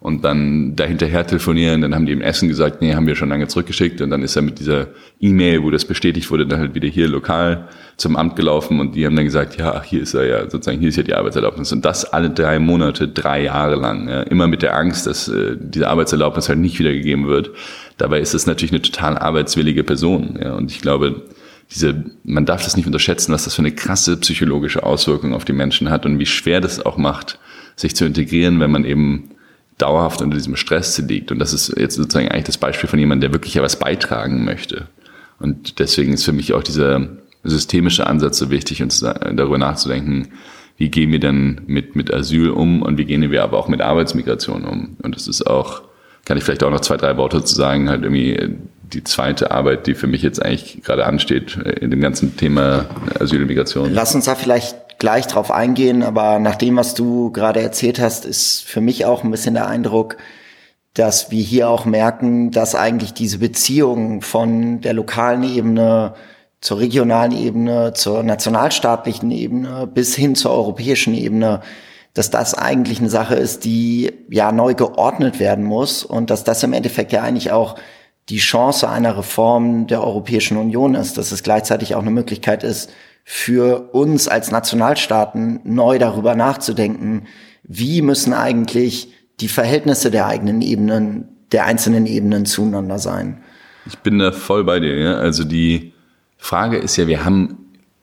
und 0.00 0.24
dann 0.24 0.76
dahinterher 0.76 1.26
telefonieren. 1.26 1.80
Dann 1.80 1.94
haben 1.94 2.06
die 2.06 2.12
im 2.12 2.20
Essen 2.20 2.48
gesagt, 2.48 2.80
nee, 2.80 2.94
haben 2.94 3.06
wir 3.06 3.16
schon 3.16 3.28
lange 3.28 3.48
zurückgeschickt. 3.48 4.00
Und 4.00 4.10
dann 4.10 4.22
ist 4.22 4.36
er 4.36 4.42
mit 4.42 4.58
dieser 4.58 4.88
E-Mail, 5.20 5.62
wo 5.62 5.70
das 5.70 5.84
bestätigt 5.84 6.30
wurde, 6.30 6.46
dann 6.46 6.60
halt 6.60 6.74
wieder 6.74 6.88
hier 6.88 7.08
lokal 7.08 7.68
zum 7.96 8.16
Amt 8.16 8.36
gelaufen 8.36 8.78
und 8.78 8.94
die 8.94 9.06
haben 9.06 9.16
dann 9.16 9.24
gesagt, 9.24 9.56
ja, 9.56 9.82
hier 9.82 10.02
ist 10.02 10.12
er 10.12 10.26
ja, 10.26 10.50
sozusagen, 10.50 10.78
hier 10.78 10.90
ist 10.90 10.96
ja 10.96 11.02
die 11.02 11.14
Arbeitserlaubnis. 11.14 11.72
Und 11.72 11.84
das 11.84 12.04
alle 12.04 12.30
drei 12.30 12.58
Monate, 12.58 13.08
drei 13.08 13.44
Jahre 13.44 13.76
lang. 13.76 14.08
Ja, 14.08 14.22
immer 14.22 14.46
mit 14.46 14.62
der 14.62 14.76
Angst, 14.76 15.06
dass 15.06 15.28
äh, 15.28 15.56
diese 15.58 15.88
Arbeitserlaubnis 15.88 16.48
halt 16.48 16.58
nicht 16.58 16.78
wiedergegeben 16.78 17.26
wird. 17.26 17.50
Dabei 17.96 18.20
ist 18.20 18.34
es 18.34 18.46
natürlich 18.46 18.72
eine 18.72 18.82
total 18.82 19.16
arbeitswillige 19.16 19.82
Person. 19.82 20.38
Ja, 20.42 20.54
und 20.54 20.70
ich 20.70 20.82
glaube, 20.82 21.22
diese, 21.70 22.04
man 22.22 22.46
darf 22.46 22.62
das 22.62 22.76
nicht 22.76 22.86
unterschätzen, 22.86 23.32
was 23.32 23.44
das 23.44 23.54
für 23.54 23.62
eine 23.62 23.72
krasse 23.72 24.16
psychologische 24.18 24.82
Auswirkung 24.82 25.34
auf 25.34 25.44
die 25.44 25.52
Menschen 25.52 25.90
hat 25.90 26.06
und 26.06 26.18
wie 26.18 26.26
schwer 26.26 26.60
das 26.60 26.84
auch 26.84 26.96
macht, 26.96 27.38
sich 27.74 27.96
zu 27.96 28.04
integrieren, 28.04 28.60
wenn 28.60 28.70
man 28.70 28.84
eben 28.84 29.30
dauerhaft 29.78 30.22
unter 30.22 30.36
diesem 30.36 30.56
Stress 30.56 30.98
liegt. 30.98 31.30
Und 31.30 31.38
das 31.38 31.52
ist 31.52 31.76
jetzt 31.76 31.96
sozusagen 31.96 32.28
eigentlich 32.28 32.44
das 32.44 32.58
Beispiel 32.58 32.88
von 32.88 32.98
jemandem, 32.98 33.30
der 33.30 33.34
wirklich 33.38 33.54
ja 33.54 33.62
was 33.62 33.78
beitragen 33.78 34.44
möchte. 34.44 34.88
Und 35.38 35.78
deswegen 35.78 36.14
ist 36.14 36.24
für 36.24 36.32
mich 36.32 36.54
auch 36.54 36.62
dieser 36.62 37.08
systemische 37.44 38.06
Ansatz 38.06 38.38
so 38.38 38.50
wichtig, 38.50 38.82
uns 38.82 39.00
darüber 39.00 39.58
nachzudenken, 39.58 40.28
wie 40.78 40.90
gehen 40.90 41.12
wir 41.12 41.20
denn 41.20 41.60
mit, 41.66 41.96
mit 41.96 42.12
Asyl 42.12 42.50
um 42.50 42.82
und 42.82 42.98
wie 42.98 43.04
gehen 43.04 43.30
wir 43.30 43.42
aber 43.42 43.58
auch 43.58 43.68
mit 43.68 43.80
Arbeitsmigration 43.80 44.64
um. 44.64 44.96
Und 45.02 45.14
das 45.14 45.28
ist 45.28 45.46
auch, 45.46 45.82
kann 46.24 46.36
ich 46.36 46.44
vielleicht 46.44 46.62
auch 46.64 46.70
noch 46.70 46.80
zwei, 46.80 46.96
drei 46.96 47.16
Worte 47.16 47.44
zu 47.44 47.54
sagen, 47.54 47.88
halt 47.88 48.02
irgendwie 48.02 48.56
die 48.92 49.04
zweite 49.04 49.50
Arbeit, 49.50 49.86
die 49.86 49.94
für 49.94 50.06
mich 50.06 50.22
jetzt 50.22 50.44
eigentlich 50.44 50.82
gerade 50.82 51.06
ansteht 51.06 51.56
in 51.56 51.90
dem 51.90 52.00
ganzen 52.00 52.36
Thema 52.36 52.86
Asyl 53.18 53.42
und 53.42 53.48
Migration. 53.48 53.92
Lass 53.92 54.14
uns 54.14 54.26
da 54.26 54.34
vielleicht 54.34 54.76
gleich 54.98 55.26
drauf 55.26 55.50
eingehen, 55.50 56.02
aber 56.02 56.38
nach 56.38 56.56
dem, 56.56 56.76
was 56.76 56.94
du 56.94 57.30
gerade 57.30 57.60
erzählt 57.60 58.00
hast, 58.00 58.24
ist 58.24 58.62
für 58.62 58.80
mich 58.80 59.04
auch 59.04 59.24
ein 59.24 59.30
bisschen 59.30 59.54
der 59.54 59.66
Eindruck, 59.66 60.16
dass 60.94 61.30
wir 61.30 61.42
hier 61.42 61.68
auch 61.68 61.84
merken, 61.84 62.50
dass 62.50 62.74
eigentlich 62.74 63.12
diese 63.12 63.38
Beziehung 63.38 64.22
von 64.22 64.80
der 64.80 64.94
lokalen 64.94 65.42
Ebene 65.42 66.14
zur 66.60 66.78
regionalen 66.78 67.32
Ebene, 67.32 67.92
zur 67.92 68.22
nationalstaatlichen 68.22 69.30
Ebene 69.30 69.86
bis 69.86 70.16
hin 70.16 70.34
zur 70.34 70.52
europäischen 70.52 71.14
Ebene, 71.14 71.60
dass 72.14 72.30
das 72.30 72.54
eigentlich 72.54 72.98
eine 72.98 73.10
Sache 73.10 73.34
ist, 73.34 73.64
die 73.66 74.10
ja 74.30 74.50
neu 74.52 74.72
geordnet 74.74 75.38
werden 75.38 75.64
muss 75.64 76.02
und 76.02 76.30
dass 76.30 76.44
das 76.44 76.62
im 76.62 76.72
Endeffekt 76.72 77.12
ja 77.12 77.22
eigentlich 77.22 77.52
auch 77.52 77.76
die 78.30 78.38
Chance 78.38 78.88
einer 78.88 79.18
Reform 79.18 79.86
der 79.86 80.02
Europäischen 80.02 80.56
Union 80.56 80.94
ist, 80.94 81.18
dass 81.18 81.30
es 81.30 81.42
gleichzeitig 81.42 81.94
auch 81.94 82.00
eine 82.00 82.10
Möglichkeit 82.10 82.64
ist, 82.64 82.90
für 83.28 83.92
uns 83.92 84.28
als 84.28 84.52
Nationalstaaten 84.52 85.58
neu 85.64 85.98
darüber 85.98 86.36
nachzudenken, 86.36 87.26
wie 87.64 88.00
müssen 88.00 88.32
eigentlich 88.32 89.12
die 89.40 89.48
Verhältnisse 89.48 90.12
der 90.12 90.28
eigenen 90.28 90.62
Ebenen, 90.62 91.26
der 91.50 91.64
einzelnen 91.64 92.06
Ebenen 92.06 92.46
zueinander 92.46 93.00
sein. 93.00 93.42
Ich 93.84 93.98
bin 93.98 94.20
da 94.20 94.30
voll 94.30 94.62
bei 94.62 94.78
dir. 94.78 94.96
Ja? 94.96 95.14
Also 95.16 95.42
die 95.42 95.92
Frage 96.38 96.76
ist 96.76 96.96
ja, 96.98 97.08
wir 97.08 97.24
haben 97.24 97.58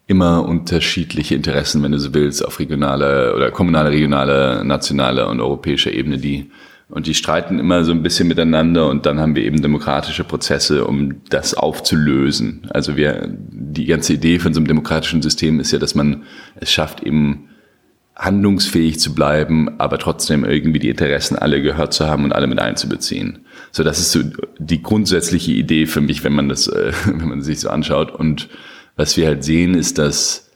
immer 0.07 0.43
unterschiedliche 0.43 1.35
Interessen, 1.35 1.81
wenn 1.83 1.93
du 1.93 1.99
so 1.99 2.13
willst, 2.13 2.45
auf 2.45 2.59
regionaler 2.59 3.33
oder 3.33 3.49
kommunaler, 3.49 3.91
regionaler, 3.91 4.65
nationaler 4.65 5.29
und 5.29 5.39
europäischer 5.39 5.93
Ebene, 5.93 6.17
die 6.17 6.51
und 6.93 7.07
die 7.07 7.15
streiten 7.15 7.57
immer 7.57 7.83
so 7.83 7.91
ein 7.91 8.03
bisschen 8.03 8.27
miteinander 8.27 8.87
und 8.87 9.07
dann 9.07 9.19
haben 9.19 9.35
wir 9.35 9.43
eben 9.43 9.63
demokratische 9.63 10.23
Prozesse, 10.23 10.85
um 10.85 11.23
das 11.27 11.55
aufzulösen. 11.55 12.67
Also 12.69 12.95
wir, 12.95 13.27
die 13.29 13.85
ganze 13.85 14.13
Idee 14.13 14.37
von 14.37 14.53
so 14.53 14.59
einem 14.59 14.67
demokratischen 14.67 15.23
System 15.23 15.59
ist 15.59 15.71
ja, 15.71 15.79
dass 15.79 15.95
man 15.95 16.21
es 16.55 16.71
schafft, 16.71 17.01
eben 17.01 17.49
handlungsfähig 18.15 18.99
zu 18.99 19.15
bleiben, 19.15 19.79
aber 19.79 19.97
trotzdem 19.97 20.45
irgendwie 20.45 20.77
die 20.77 20.89
Interessen 20.89 21.35
alle 21.35 21.63
gehört 21.63 21.95
zu 21.95 22.05
haben 22.05 22.25
und 22.25 22.31
alle 22.31 22.45
mit 22.45 22.59
einzubeziehen. 22.59 23.39
So, 23.71 23.83
das 23.83 23.97
ist 23.97 24.11
so 24.11 24.19
die 24.59 24.83
grundsätzliche 24.83 25.51
Idee 25.51 25.87
für 25.87 26.01
mich, 26.01 26.23
wenn 26.23 26.33
man 26.33 26.47
das, 26.47 26.67
äh, 26.67 26.91
wenn 27.07 27.27
man 27.27 27.41
sich 27.41 27.59
so 27.59 27.69
anschaut. 27.69 28.11
Und 28.11 28.49
was 28.95 29.17
wir 29.17 29.25
halt 29.25 29.43
sehen, 29.43 29.73
ist, 29.73 29.97
dass 29.97 30.51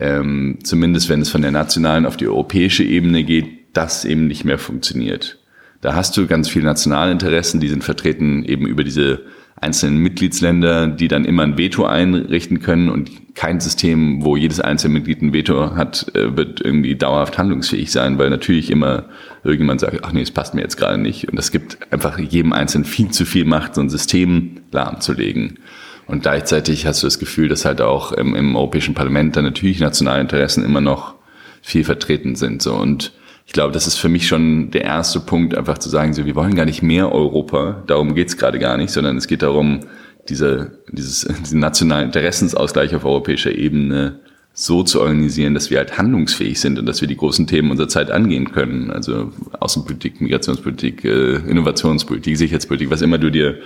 ähm, 0.00 0.60
zumindest 0.62 1.10
wenn 1.10 1.20
es 1.20 1.28
von 1.28 1.42
der 1.42 1.50
nationalen 1.50 2.06
auf 2.06 2.16
die 2.16 2.28
europäische 2.28 2.82
Ebene 2.82 3.24
geht, 3.24 3.74
das 3.74 4.06
eben 4.06 4.26
nicht 4.26 4.46
mehr 4.46 4.58
funktioniert. 4.58 5.38
Da 5.82 5.94
hast 5.94 6.16
du 6.16 6.26
ganz 6.26 6.48
viele 6.48 6.64
Nationalinteressen, 6.64 7.60
die 7.60 7.68
sind 7.68 7.82
vertreten 7.84 8.44
eben 8.44 8.66
über 8.66 8.84
diese 8.84 9.22
einzelnen 9.60 9.98
Mitgliedsländer, 9.98 10.86
die 10.86 11.08
dann 11.08 11.24
immer 11.24 11.42
ein 11.42 11.58
Veto 11.58 11.84
einrichten 11.84 12.60
können 12.60 12.88
und 12.88 13.34
kein 13.34 13.60
System, 13.60 14.24
wo 14.24 14.36
jedes 14.36 14.60
einzelne 14.60 14.94
Mitglied 14.94 15.22
ein 15.22 15.32
Veto 15.32 15.74
hat, 15.74 16.14
äh, 16.14 16.36
wird 16.36 16.60
irgendwie 16.60 16.94
dauerhaft 16.94 17.36
handlungsfähig 17.36 17.90
sein, 17.90 18.18
weil 18.18 18.30
natürlich 18.30 18.70
immer 18.70 19.06
irgendjemand 19.42 19.80
sagt, 19.80 20.00
ach 20.04 20.12
nee, 20.12 20.22
es 20.22 20.30
passt 20.30 20.54
mir 20.54 20.62
jetzt 20.62 20.76
gerade 20.76 20.98
nicht. 20.98 21.28
Und 21.28 21.36
das 21.36 21.50
gibt 21.50 21.78
einfach 21.92 22.18
jedem 22.18 22.52
Einzelnen 22.52 22.84
viel 22.84 23.10
zu 23.10 23.24
viel 23.24 23.44
Macht, 23.44 23.74
so 23.74 23.80
ein 23.80 23.90
System 23.90 24.60
lahmzulegen. 24.70 25.58
Und 26.06 26.22
gleichzeitig 26.22 26.86
hast 26.86 27.02
du 27.02 27.06
das 27.06 27.18
Gefühl, 27.18 27.48
dass 27.48 27.64
halt 27.64 27.80
auch 27.80 28.12
im, 28.12 28.34
im 28.34 28.54
Europäischen 28.54 28.94
Parlament 28.94 29.36
dann 29.36 29.44
natürlich 29.44 29.80
nationale 29.80 30.20
Interessen 30.20 30.64
immer 30.64 30.80
noch 30.80 31.14
viel 31.60 31.84
vertreten 31.84 32.34
sind. 32.34 32.62
So. 32.62 32.74
Und 32.74 33.12
ich 33.46 33.52
glaube, 33.52 33.72
das 33.72 33.86
ist 33.86 33.96
für 33.98 34.08
mich 34.08 34.26
schon 34.28 34.70
der 34.70 34.84
erste 34.84 35.20
Punkt, 35.20 35.54
einfach 35.54 35.78
zu 35.78 35.88
sagen, 35.88 36.14
so, 36.14 36.24
wir 36.24 36.34
wollen 36.34 36.54
gar 36.54 36.64
nicht 36.64 36.82
mehr 36.82 37.12
Europa, 37.12 37.82
darum 37.86 38.14
geht's 38.14 38.36
gerade 38.36 38.58
gar 38.58 38.76
nicht, 38.76 38.90
sondern 38.90 39.16
es 39.16 39.26
geht 39.26 39.42
darum, 39.42 39.80
diese, 40.28 40.78
dieses, 40.90 41.22
diesen 41.42 41.60
nationalen 41.60 42.06
Interessensausgleich 42.06 42.94
auf 42.94 43.04
europäischer 43.04 43.52
Ebene 43.52 44.20
so 44.54 44.82
zu 44.82 45.00
organisieren, 45.00 45.54
dass 45.54 45.70
wir 45.70 45.78
halt 45.78 45.96
handlungsfähig 45.96 46.60
sind 46.60 46.78
und 46.78 46.84
dass 46.86 47.00
wir 47.00 47.08
die 47.08 47.16
großen 47.16 47.46
Themen 47.46 47.70
unserer 47.70 47.88
Zeit 47.88 48.10
angehen 48.10 48.52
können. 48.52 48.90
Also 48.90 49.32
Außenpolitik, 49.58 50.20
Migrationspolitik, 50.20 51.04
äh, 51.04 51.36
Innovationspolitik, 51.36 52.36
Sicherheitspolitik, 52.36 52.90
was 52.90 53.00
immer 53.00 53.16
du 53.16 53.30
dir 53.30 53.60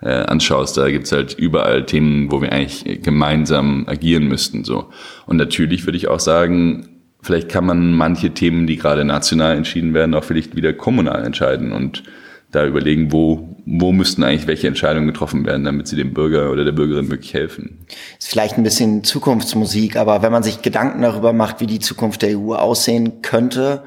äh, 0.00 0.08
anschaust, 0.08 0.78
da 0.78 0.90
gibt's 0.90 1.12
halt 1.12 1.34
überall 1.34 1.84
Themen, 1.84 2.32
wo 2.32 2.40
wir 2.40 2.52
eigentlich 2.52 3.02
gemeinsam 3.02 3.84
agieren 3.86 4.28
müssten. 4.28 4.64
So. 4.64 4.88
Und 5.26 5.36
natürlich 5.36 5.84
würde 5.86 5.98
ich 5.98 6.08
auch 6.08 6.20
sagen, 6.20 6.88
vielleicht 7.22 7.48
kann 7.48 7.66
man 7.66 7.92
manche 7.92 8.30
Themen, 8.30 8.66
die 8.66 8.76
gerade 8.76 9.04
national 9.04 9.56
entschieden 9.56 9.94
werden, 9.94 10.14
auch 10.14 10.24
vielleicht 10.24 10.56
wieder 10.56 10.72
kommunal 10.72 11.24
entscheiden 11.24 11.72
und 11.72 12.02
da 12.50 12.66
überlegen, 12.66 13.12
wo, 13.12 13.56
wo 13.64 13.92
müssten 13.92 14.24
eigentlich 14.24 14.46
welche 14.46 14.66
Entscheidungen 14.66 15.06
getroffen 15.06 15.46
werden, 15.46 15.64
damit 15.64 15.86
sie 15.86 15.96
dem 15.96 16.12
Bürger 16.12 16.50
oder 16.50 16.64
der 16.64 16.72
Bürgerin 16.72 17.10
wirklich 17.10 17.32
helfen. 17.32 17.86
Ist 18.18 18.28
vielleicht 18.28 18.58
ein 18.58 18.64
bisschen 18.64 19.04
Zukunftsmusik, 19.04 19.96
aber 19.96 20.22
wenn 20.22 20.32
man 20.32 20.42
sich 20.42 20.62
Gedanken 20.62 21.02
darüber 21.02 21.32
macht, 21.32 21.60
wie 21.60 21.66
die 21.66 21.78
Zukunft 21.78 22.22
der 22.22 22.36
EU 22.36 22.54
aussehen 22.54 23.22
könnte, 23.22 23.84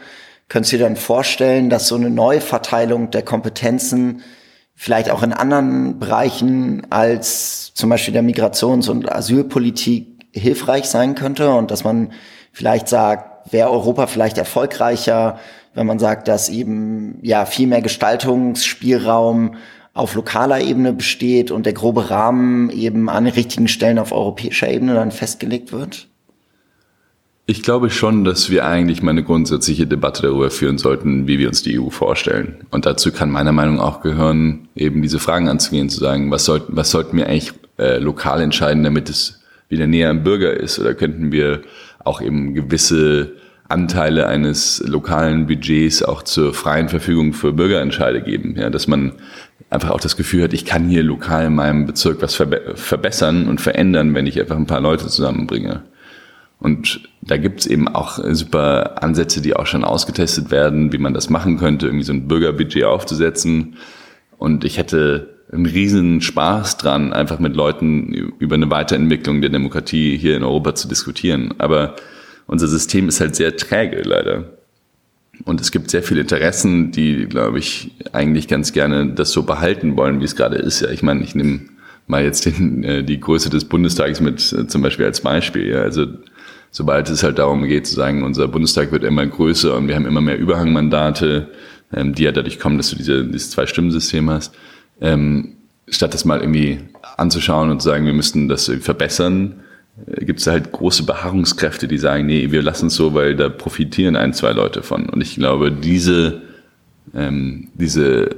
du 0.49 0.61
dir 0.61 0.79
dann 0.79 0.95
vorstellen, 0.95 1.69
dass 1.69 1.87
so 1.87 1.95
eine 1.95 2.09
Neuverteilung 2.09 3.09
der 3.11 3.23
Kompetenzen 3.23 4.21
vielleicht 4.75 5.09
auch 5.09 5.23
in 5.23 5.33
anderen 5.33 5.99
Bereichen 5.99 6.87
als 6.89 7.73
zum 7.73 7.89
Beispiel 7.89 8.13
der 8.13 8.23
Migrations- 8.23 8.89
und 8.89 9.11
Asylpolitik 9.11 10.07
hilfreich 10.31 10.85
sein 10.85 11.15
könnte 11.15 11.53
und 11.53 11.71
dass 11.71 11.83
man 11.83 12.11
vielleicht 12.53 12.87
sagt, 12.87 13.51
wäre 13.51 13.69
Europa 13.69 14.07
vielleicht 14.07 14.37
erfolgreicher, 14.37 15.39
wenn 15.73 15.87
man 15.87 15.99
sagt, 15.99 16.27
dass 16.27 16.49
eben 16.49 17.17
ja 17.21 17.45
viel 17.45 17.67
mehr 17.67 17.81
Gestaltungsspielraum 17.81 19.55
auf 19.93 20.15
lokaler 20.15 20.61
Ebene 20.61 20.93
besteht 20.93 21.51
und 21.51 21.65
der 21.65 21.73
grobe 21.73 22.09
Rahmen 22.09 22.69
eben 22.69 23.09
an 23.09 23.25
den 23.25 23.33
richtigen 23.33 23.67
Stellen 23.67 23.99
auf 23.99 24.11
europäischer 24.11 24.69
Ebene 24.69 24.93
dann 24.93 25.11
festgelegt 25.11 25.71
wird? 25.71 26.07
Ich 27.45 27.61
glaube 27.61 27.89
schon, 27.89 28.23
dass 28.23 28.49
wir 28.49 28.65
eigentlich 28.65 29.03
mal 29.03 29.11
eine 29.11 29.23
grundsätzliche 29.23 29.85
Debatte 29.85 30.21
darüber 30.21 30.49
führen 30.49 30.77
sollten, 30.77 31.27
wie 31.27 31.39
wir 31.39 31.49
uns 31.49 31.61
die 31.61 31.77
EU 31.77 31.89
vorstellen. 31.89 32.65
Und 32.71 32.85
dazu 32.85 33.11
kann 33.11 33.29
meiner 33.29 33.51
Meinung 33.51 33.75
nach 33.75 33.83
auch 33.83 34.01
gehören, 34.01 34.69
eben 34.75 35.01
diese 35.01 35.19
Fragen 35.19 35.49
anzugehen, 35.49 35.89
zu 35.89 35.99
sagen, 35.99 36.31
was 36.31 36.45
sollten, 36.45 36.75
was 36.75 36.89
sollten 36.89 37.17
wir 37.17 37.27
eigentlich 37.27 37.51
äh, 37.77 37.97
lokal 37.97 38.41
entscheiden, 38.41 38.83
damit 38.83 39.09
es 39.09 39.41
wieder 39.67 39.87
näher 39.87 40.09
am 40.09 40.23
Bürger 40.23 40.53
ist? 40.53 40.79
Oder 40.79 40.93
könnten 40.93 41.33
wir 41.33 41.63
auch 42.03 42.21
eben 42.21 42.53
gewisse 42.53 43.33
Anteile 43.69 44.27
eines 44.27 44.83
lokalen 44.85 45.47
Budgets 45.47 46.03
auch 46.03 46.23
zur 46.23 46.53
freien 46.53 46.89
Verfügung 46.89 47.33
für 47.33 47.53
Bürgerentscheide 47.53 48.21
geben? 48.21 48.55
Ja, 48.57 48.69
dass 48.69 48.87
man 48.87 49.13
einfach 49.69 49.91
auch 49.91 49.99
das 49.99 50.17
Gefühl 50.17 50.43
hat, 50.43 50.53
ich 50.53 50.65
kann 50.65 50.87
hier 50.87 51.03
lokal 51.03 51.45
in 51.47 51.55
meinem 51.55 51.85
Bezirk 51.85 52.21
was 52.21 52.35
verbessern 52.35 53.47
und 53.47 53.61
verändern, 53.61 54.13
wenn 54.13 54.27
ich 54.27 54.39
einfach 54.39 54.57
ein 54.57 54.67
paar 54.67 54.81
Leute 54.81 55.07
zusammenbringe. 55.07 55.81
Und 56.59 57.01
da 57.21 57.35
gibt's 57.35 57.65
eben 57.65 57.89
auch 57.89 58.19
super 58.31 59.03
Ansätze, 59.03 59.41
die 59.41 59.55
auch 59.55 59.65
schon 59.65 59.83
ausgetestet 59.83 60.49
werden, 60.49 60.93
wie 60.93 60.97
man 60.97 61.13
das 61.13 61.29
machen 61.29 61.57
könnte, 61.57 61.87
irgendwie 61.87 62.05
so 62.05 62.13
ein 62.13 62.27
Bürgerbudget 62.27 62.85
aufzusetzen. 62.85 63.75
Und 64.37 64.63
ich 64.63 64.77
hätte 64.77 65.32
einen 65.53 65.65
riesen 65.65 66.21
Spaß 66.21 66.77
dran, 66.77 67.13
einfach 67.13 67.39
mit 67.39 67.55
Leuten 67.55 68.13
über 68.39 68.55
eine 68.55 68.69
Weiterentwicklung 68.69 69.41
der 69.41 69.49
Demokratie 69.49 70.17
hier 70.17 70.35
in 70.35 70.43
Europa 70.43 70.75
zu 70.75 70.87
diskutieren. 70.87 71.53
Aber 71.59 71.95
unser 72.47 72.67
System 72.67 73.07
ist 73.07 73.19
halt 73.19 73.35
sehr 73.35 73.55
träge, 73.55 74.01
leider. 74.01 74.45
Und 75.45 75.61
es 75.61 75.71
gibt 75.71 75.89
sehr 75.89 76.03
viele 76.03 76.21
Interessen, 76.21 76.91
die, 76.91 77.25
glaube 77.25 77.59
ich, 77.59 77.91
eigentlich 78.11 78.47
ganz 78.47 78.71
gerne 78.71 79.13
das 79.13 79.31
so 79.31 79.43
behalten 79.43 79.97
wollen, 79.97 80.19
wie 80.19 80.25
es 80.25 80.35
gerade 80.35 80.57
ist. 80.57 80.81
Ja, 80.81 80.89
ich 80.89 81.03
meine, 81.03 81.23
ich 81.23 81.35
nehme 81.35 81.61
mal 82.07 82.23
jetzt 82.23 82.45
den, 82.45 82.83
äh, 82.83 83.03
die 83.03 83.19
Größe 83.19 83.49
des 83.49 83.65
Bundestages 83.65 84.21
mit 84.21 84.53
äh, 84.53 84.67
zum 84.67 84.81
Beispiel 84.81 85.05
als 85.05 85.21
Beispiel. 85.21 85.69
Ja. 85.69 85.81
Also 85.81 86.05
sobald 86.71 87.09
es 87.09 87.23
halt 87.23 87.39
darum 87.39 87.63
geht 87.63 87.87
zu 87.87 87.95
sagen, 87.95 88.23
unser 88.23 88.47
Bundestag 88.47 88.91
wird 88.91 89.03
immer 89.03 89.25
größer 89.25 89.75
und 89.75 89.87
wir 89.87 89.95
haben 89.95 90.05
immer 90.05 90.21
mehr 90.21 90.37
Überhangmandate, 90.37 91.49
ähm, 91.93 92.13
die 92.13 92.23
ja 92.23 92.31
dadurch 92.31 92.59
kommen, 92.59 92.77
dass 92.77 92.89
du 92.89 92.95
diese, 92.95 93.25
dieses 93.25 93.51
Zwei-Stimmen-System 93.51 94.29
hast, 94.29 94.53
ähm, 95.03 95.57
statt 95.87 96.13
das 96.15 96.25
mal 96.25 96.39
irgendwie 96.39 96.79
anzuschauen 97.17 97.69
und 97.69 97.81
zu 97.81 97.89
sagen, 97.89 98.05
wir 98.05 98.13
müssten 98.13 98.47
das 98.47 98.71
verbessern, 98.81 99.61
äh, 100.07 100.25
gibt 100.25 100.39
es 100.39 100.47
halt 100.47 100.71
große 100.71 101.03
Beharrungskräfte, 101.03 101.87
die 101.87 101.99
sagen, 101.99 102.25
nee, 102.25 102.49
wir 102.51 102.63
lassen 102.63 102.87
es 102.87 102.95
so, 102.95 103.13
weil 103.13 103.35
da 103.35 103.49
profitieren 103.49 104.15
ein, 104.15 104.33
zwei 104.33 104.53
Leute 104.53 104.81
von. 104.81 105.09
Und 105.09 105.21
ich 105.21 105.35
glaube, 105.35 105.71
diese, 105.71 106.41
ähm, 107.13 107.67
diese 107.75 108.29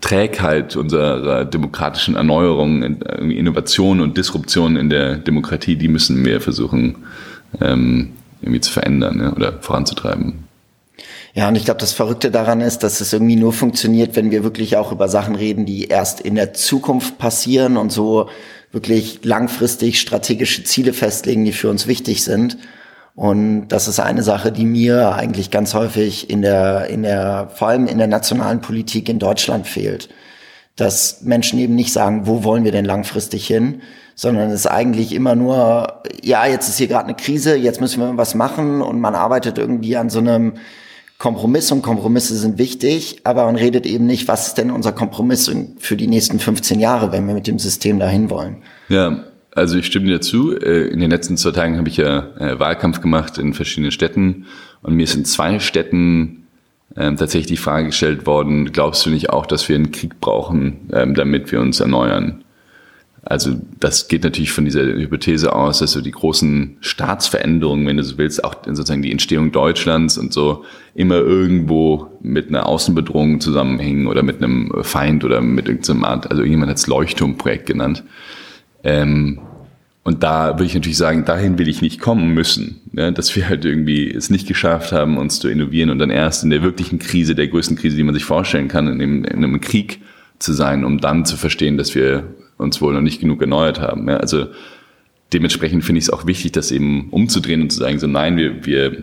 Trägheit 0.00 0.76
unserer 0.76 1.44
demokratischen 1.44 2.16
Erneuerung, 2.16 2.82
Innovation 2.82 4.00
und 4.00 4.16
Disruption 4.16 4.76
in 4.76 4.90
der 4.90 5.16
Demokratie, 5.16 5.76
die 5.76 5.88
müssen 5.88 6.24
wir 6.24 6.40
versuchen 6.40 6.96
ähm, 7.60 8.10
irgendwie 8.40 8.60
zu 8.60 8.72
verändern 8.72 9.20
ja, 9.20 9.32
oder 9.32 9.52
voranzutreiben. 9.60 10.51
Ja, 11.34 11.48
und 11.48 11.56
ich 11.56 11.64
glaube, 11.64 11.80
das 11.80 11.92
Verrückte 11.92 12.30
daran 12.30 12.60
ist, 12.60 12.82
dass 12.82 13.00
es 13.00 13.12
irgendwie 13.12 13.36
nur 13.36 13.54
funktioniert, 13.54 14.16
wenn 14.16 14.30
wir 14.30 14.44
wirklich 14.44 14.76
auch 14.76 14.92
über 14.92 15.08
Sachen 15.08 15.34
reden, 15.34 15.64
die 15.64 15.86
erst 15.86 16.20
in 16.20 16.34
der 16.34 16.52
Zukunft 16.52 17.16
passieren 17.16 17.78
und 17.78 17.90
so 17.90 18.28
wirklich 18.70 19.24
langfristig 19.24 19.98
strategische 20.00 20.64
Ziele 20.64 20.92
festlegen, 20.92 21.44
die 21.44 21.52
für 21.52 21.70
uns 21.70 21.86
wichtig 21.86 22.22
sind. 22.22 22.58
Und 23.14 23.68
das 23.68 23.88
ist 23.88 24.00
eine 24.00 24.22
Sache, 24.22 24.52
die 24.52 24.64
mir 24.64 25.14
eigentlich 25.14 25.50
ganz 25.50 25.74
häufig 25.74 26.28
in 26.30 26.42
der, 26.42 26.88
in 26.88 27.02
der, 27.02 27.50
vor 27.54 27.68
allem 27.68 27.86
in 27.86 27.98
der 27.98 28.06
nationalen 28.06 28.60
Politik 28.60 29.08
in 29.08 29.18
Deutschland 29.18 29.66
fehlt. 29.66 30.10
Dass 30.76 31.22
Menschen 31.22 31.58
eben 31.58 31.74
nicht 31.74 31.92
sagen, 31.92 32.26
wo 32.26 32.44
wollen 32.44 32.64
wir 32.64 32.72
denn 32.72 32.86
langfristig 32.86 33.46
hin, 33.46 33.82
sondern 34.14 34.48
es 34.48 34.60
ist 34.60 34.66
eigentlich 34.66 35.12
immer 35.12 35.34
nur, 35.34 36.02
ja, 36.22 36.46
jetzt 36.46 36.68
ist 36.68 36.78
hier 36.78 36.88
gerade 36.88 37.04
eine 37.04 37.16
Krise, 37.16 37.56
jetzt 37.56 37.80
müssen 37.80 38.00
wir 38.00 38.16
was 38.16 38.34
machen 38.34 38.80
und 38.82 39.00
man 39.00 39.14
arbeitet 39.14 39.58
irgendwie 39.58 39.96
an 39.96 40.10
so 40.10 40.18
einem 40.18 40.54
Kompromiss 41.22 41.70
und 41.70 41.82
Kompromisse 41.82 42.34
sind 42.34 42.58
wichtig, 42.58 43.20
aber 43.22 43.44
man 43.44 43.54
redet 43.54 43.86
eben 43.86 44.06
nicht, 44.06 44.26
was 44.26 44.48
ist 44.48 44.58
denn 44.58 44.72
unser 44.72 44.90
Kompromiss 44.90 45.48
für 45.78 45.96
die 45.96 46.08
nächsten 46.08 46.40
15 46.40 46.80
Jahre, 46.80 47.12
wenn 47.12 47.28
wir 47.28 47.34
mit 47.34 47.46
dem 47.46 47.60
System 47.60 48.00
dahin 48.00 48.28
wollen. 48.28 48.56
Ja, 48.88 49.22
also 49.54 49.78
ich 49.78 49.86
stimme 49.86 50.06
dir 50.06 50.20
zu. 50.20 50.58
Äh, 50.58 50.88
in 50.88 50.98
den 50.98 51.12
letzten 51.12 51.36
zwei 51.36 51.52
Tagen 51.52 51.78
habe 51.78 51.88
ich 51.88 51.96
ja 51.96 52.26
äh, 52.40 52.58
Wahlkampf 52.58 53.00
gemacht 53.00 53.38
in 53.38 53.54
verschiedenen 53.54 53.92
Städten 53.92 54.46
und 54.82 54.94
mir 54.94 55.04
ist 55.04 55.14
in 55.14 55.24
zwei 55.24 55.60
Städten 55.60 56.48
ähm, 56.96 57.16
tatsächlich 57.16 57.46
die 57.46 57.56
Frage 57.56 57.86
gestellt 57.86 58.26
worden, 58.26 58.72
glaubst 58.72 59.06
du 59.06 59.10
nicht 59.10 59.30
auch, 59.30 59.46
dass 59.46 59.68
wir 59.68 59.76
einen 59.76 59.92
Krieg 59.92 60.18
brauchen, 60.18 60.90
ähm, 60.92 61.14
damit 61.14 61.52
wir 61.52 61.60
uns 61.60 61.78
erneuern? 61.78 62.42
Also 63.24 63.56
das 63.78 64.08
geht 64.08 64.24
natürlich 64.24 64.50
von 64.50 64.64
dieser 64.64 64.82
Hypothese 64.82 65.54
aus, 65.54 65.78
dass 65.78 65.92
so 65.92 66.00
die 66.00 66.10
großen 66.10 66.78
Staatsveränderungen, 66.80 67.86
wenn 67.86 67.96
du 67.96 68.02
so 68.02 68.18
willst, 68.18 68.42
auch 68.42 68.56
sozusagen 68.64 69.02
die 69.02 69.12
Entstehung 69.12 69.52
Deutschlands 69.52 70.18
und 70.18 70.32
so 70.32 70.64
immer 70.94 71.16
irgendwo 71.16 72.08
mit 72.20 72.48
einer 72.48 72.66
Außenbedrohung 72.66 73.40
zusammenhängen 73.40 74.08
oder 74.08 74.24
mit 74.24 74.42
einem 74.42 74.72
Feind 74.82 75.24
oder 75.24 75.40
mit 75.40 75.68
irgendeinem 75.68 76.04
Art, 76.04 76.30
also 76.30 76.42
irgendjemand 76.42 76.70
hat 76.70 76.78
es 76.78 76.88
Leuchtturmprojekt 76.88 77.66
genannt. 77.66 78.02
Ähm, 78.82 79.38
und 80.04 80.24
da 80.24 80.54
würde 80.54 80.64
ich 80.64 80.74
natürlich 80.74 80.98
sagen, 80.98 81.24
dahin 81.24 81.58
will 81.58 81.68
ich 81.68 81.80
nicht 81.80 82.00
kommen 82.00 82.34
müssen, 82.34 82.80
ne? 82.90 83.12
dass 83.12 83.36
wir 83.36 83.48
halt 83.48 83.64
irgendwie 83.64 84.10
es 84.10 84.30
nicht 84.30 84.48
geschafft 84.48 84.90
haben, 84.90 85.16
uns 85.16 85.38
zu 85.38 85.48
innovieren 85.48 85.90
und 85.90 86.00
dann 86.00 86.10
erst 86.10 86.42
in 86.42 86.50
der 86.50 86.62
wirklichen 86.62 86.98
Krise, 86.98 87.36
der 87.36 87.46
größten 87.46 87.76
Krise, 87.76 87.96
die 87.96 88.02
man 88.02 88.14
sich 88.14 88.24
vorstellen 88.24 88.66
kann, 88.66 88.88
in, 88.88 88.98
dem, 88.98 89.24
in 89.24 89.44
einem 89.44 89.60
Krieg 89.60 90.00
zu 90.40 90.52
sein, 90.52 90.84
um 90.84 90.98
dann 90.98 91.24
zu 91.24 91.36
verstehen, 91.36 91.76
dass 91.76 91.94
wir 91.94 92.24
uns 92.58 92.80
wohl 92.80 92.94
noch 92.94 93.00
nicht 93.00 93.20
genug 93.20 93.40
erneuert 93.40 93.80
haben. 93.80 94.08
Ja, 94.08 94.18
also 94.18 94.46
dementsprechend 95.32 95.84
finde 95.84 95.98
ich 95.98 96.06
es 96.06 96.10
auch 96.10 96.26
wichtig, 96.26 96.52
das 96.52 96.70
eben 96.70 97.08
umzudrehen 97.10 97.62
und 97.62 97.70
zu 97.70 97.78
sagen, 97.78 97.98
so 97.98 98.06
nein, 98.06 98.36
wir, 98.36 98.64
wir, 98.64 99.02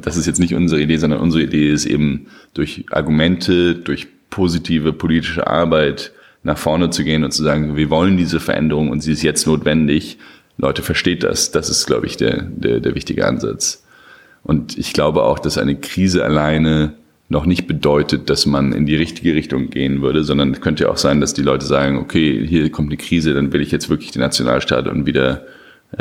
das 0.00 0.16
ist 0.16 0.26
jetzt 0.26 0.40
nicht 0.40 0.54
unsere 0.54 0.80
Idee, 0.80 0.96
sondern 0.96 1.20
unsere 1.20 1.44
Idee 1.44 1.70
ist 1.70 1.86
eben 1.86 2.26
durch 2.54 2.86
Argumente, 2.90 3.74
durch 3.74 4.08
positive 4.30 4.92
politische 4.92 5.46
Arbeit 5.46 6.12
nach 6.42 6.58
vorne 6.58 6.90
zu 6.90 7.04
gehen 7.04 7.24
und 7.24 7.32
zu 7.32 7.42
sagen, 7.42 7.76
wir 7.76 7.90
wollen 7.90 8.16
diese 8.16 8.40
Veränderung 8.40 8.90
und 8.90 9.00
sie 9.00 9.12
ist 9.12 9.22
jetzt 9.22 9.46
notwendig. 9.46 10.18
Leute, 10.56 10.82
versteht 10.82 11.22
das. 11.22 11.50
Das 11.50 11.68
ist, 11.68 11.86
glaube 11.86 12.06
ich, 12.06 12.16
der, 12.16 12.42
der, 12.42 12.80
der 12.80 12.94
wichtige 12.94 13.26
Ansatz. 13.26 13.84
Und 14.42 14.78
ich 14.78 14.92
glaube 14.92 15.22
auch, 15.22 15.38
dass 15.38 15.58
eine 15.58 15.76
Krise 15.76 16.24
alleine 16.24 16.94
noch 17.28 17.44
nicht 17.44 17.66
bedeutet, 17.66 18.30
dass 18.30 18.46
man 18.46 18.72
in 18.72 18.86
die 18.86 18.96
richtige 18.96 19.34
Richtung 19.34 19.68
gehen 19.68 20.00
würde, 20.00 20.24
sondern 20.24 20.52
es 20.52 20.60
könnte 20.60 20.84
ja 20.84 20.90
auch 20.90 20.96
sein, 20.96 21.20
dass 21.20 21.34
die 21.34 21.42
Leute 21.42 21.66
sagen, 21.66 21.98
okay, 21.98 22.46
hier 22.46 22.70
kommt 22.70 22.88
eine 22.88 22.96
Krise, 22.96 23.34
dann 23.34 23.52
will 23.52 23.60
ich 23.60 23.70
jetzt 23.70 23.90
wirklich 23.90 24.12
den 24.12 24.22
Nationalstaat 24.22 24.88
und 24.88 25.04
wieder 25.04 25.42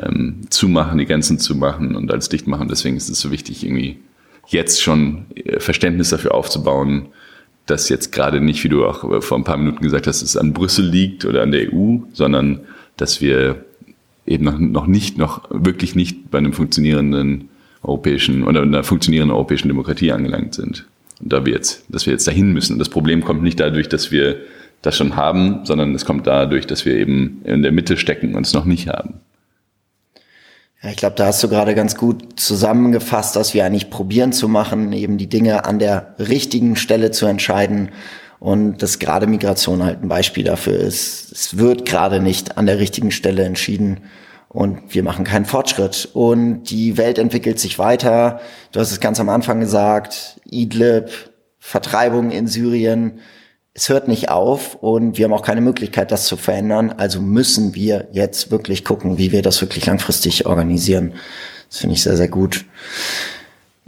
ähm, 0.01 0.41
zumachen, 0.49 0.97
die 0.97 1.05
Grenzen 1.05 1.37
zumachen 1.37 1.95
und 1.95 2.11
alles 2.11 2.29
dicht 2.29 2.47
machen. 2.47 2.69
Deswegen 2.69 2.95
ist 2.95 3.09
es 3.09 3.19
so 3.19 3.31
wichtig, 3.31 3.65
irgendwie 3.65 3.99
jetzt 4.47 4.81
schon 4.81 5.25
äh, 5.35 5.59
Verständnis 5.59 6.09
dafür 6.09 6.33
aufzubauen, 6.33 7.07
dass 7.65 7.89
jetzt 7.89 8.13
gerade 8.13 8.39
nicht, 8.39 8.63
wie 8.63 8.69
du 8.69 8.85
auch 8.85 9.21
vor 9.21 9.37
ein 9.37 9.43
paar 9.43 9.57
Minuten 9.57 9.83
gesagt 9.83 10.07
hast, 10.07 10.21
es 10.21 10.37
an 10.37 10.53
Brüssel 10.53 10.85
liegt 10.85 11.25
oder 11.25 11.43
an 11.43 11.51
der 11.51 11.73
EU, 11.73 11.97
sondern 12.13 12.61
dass 12.95 13.19
wir 13.19 13.65
eben 14.25 14.45
noch, 14.45 14.57
noch 14.57 14.87
nicht, 14.87 15.17
noch 15.17 15.43
wirklich 15.49 15.93
nicht 15.93 16.31
bei 16.31 16.37
einem 16.37 16.53
funktionierenden 16.53 17.49
europäischen 17.83 18.45
oder 18.45 18.61
einer 18.61 18.83
funktionierenden 18.83 19.35
europäischen 19.35 19.67
Demokratie 19.67 20.13
angelangt 20.13 20.55
sind. 20.55 20.85
Da 21.19 21.45
wir 21.45 21.53
jetzt, 21.53 21.83
dass 21.89 22.05
wir 22.05 22.13
jetzt 22.13 22.27
dahin 22.27 22.53
müssen. 22.53 22.79
Das 22.79 22.89
Problem 22.89 23.23
kommt 23.23 23.41
nicht 23.41 23.59
dadurch, 23.59 23.89
dass 23.89 24.11
wir 24.11 24.37
das 24.81 24.95
schon 24.95 25.15
haben, 25.15 25.65
sondern 25.65 25.95
es 25.95 26.05
kommt 26.05 26.27
dadurch, 26.27 26.67
dass 26.67 26.85
wir 26.85 26.95
eben 26.95 27.41
in 27.43 27.63
der 27.63 27.71
Mitte 27.71 27.97
stecken 27.97 28.35
und 28.35 28.45
es 28.45 28.53
noch 28.53 28.65
nicht 28.65 28.87
haben. 28.87 29.15
Ja, 30.83 30.91
ich 30.91 30.97
glaube, 30.97 31.15
da 31.15 31.25
hast 31.25 31.43
du 31.43 31.49
gerade 31.49 31.73
ganz 31.73 31.95
gut 31.95 32.39
zusammengefasst, 32.39 33.35
dass 33.35 33.55
wir 33.55 33.65
eigentlich 33.65 33.89
probieren 33.89 34.31
zu 34.31 34.47
machen, 34.47 34.93
eben 34.93 35.17
die 35.17 35.27
Dinge 35.27 35.65
an 35.65 35.79
der 35.79 36.15
richtigen 36.19 36.75
Stelle 36.75 37.09
zu 37.09 37.25
entscheiden 37.25 37.89
und 38.39 38.83
dass 38.83 38.99
gerade 38.99 39.25
Migration 39.25 39.83
halt 39.83 40.03
ein 40.03 40.07
Beispiel 40.07 40.43
dafür 40.43 40.75
ist. 40.75 41.31
Es 41.31 41.57
wird 41.57 41.85
gerade 41.85 42.19
nicht 42.19 42.59
an 42.59 42.67
der 42.67 42.77
richtigen 42.77 43.09
Stelle 43.09 43.43
entschieden 43.43 44.01
und 44.49 44.93
wir 44.93 45.03
machen 45.03 45.25
keinen 45.25 45.45
Fortschritt. 45.45 46.09
Und 46.13 46.63
die 46.63 46.97
Welt 46.97 47.17
entwickelt 47.17 47.59
sich 47.59 47.79
weiter. 47.79 48.39
Du 48.71 48.79
hast 48.79 48.91
es 48.91 48.99
ganz 48.99 49.19
am 49.19 49.29
Anfang 49.29 49.59
gesagt, 49.59 50.39
Idlib, 50.45 51.09
Vertreibung 51.59 52.31
in 52.31 52.47
Syrien. 52.47 53.19
Es 53.73 53.89
hört 53.89 54.07
nicht 54.07 54.29
auf 54.29 54.75
und 54.75 55.17
wir 55.17 55.25
haben 55.25 55.33
auch 55.33 55.43
keine 55.43 55.61
Möglichkeit, 55.61 56.11
das 56.11 56.25
zu 56.25 56.37
verändern. 56.37 56.93
Also 56.97 57.21
müssen 57.21 57.75
wir 57.75 58.07
jetzt 58.11 58.49
wirklich 58.49 58.83
gucken, 58.83 59.17
wie 59.17 59.31
wir 59.31 59.41
das 59.41 59.61
wirklich 59.61 59.85
langfristig 59.85 60.45
organisieren. 60.45 61.13
Das 61.69 61.79
finde 61.79 61.95
ich 61.95 62.03
sehr, 62.03 62.17
sehr 62.17 62.29
gut. 62.29 62.65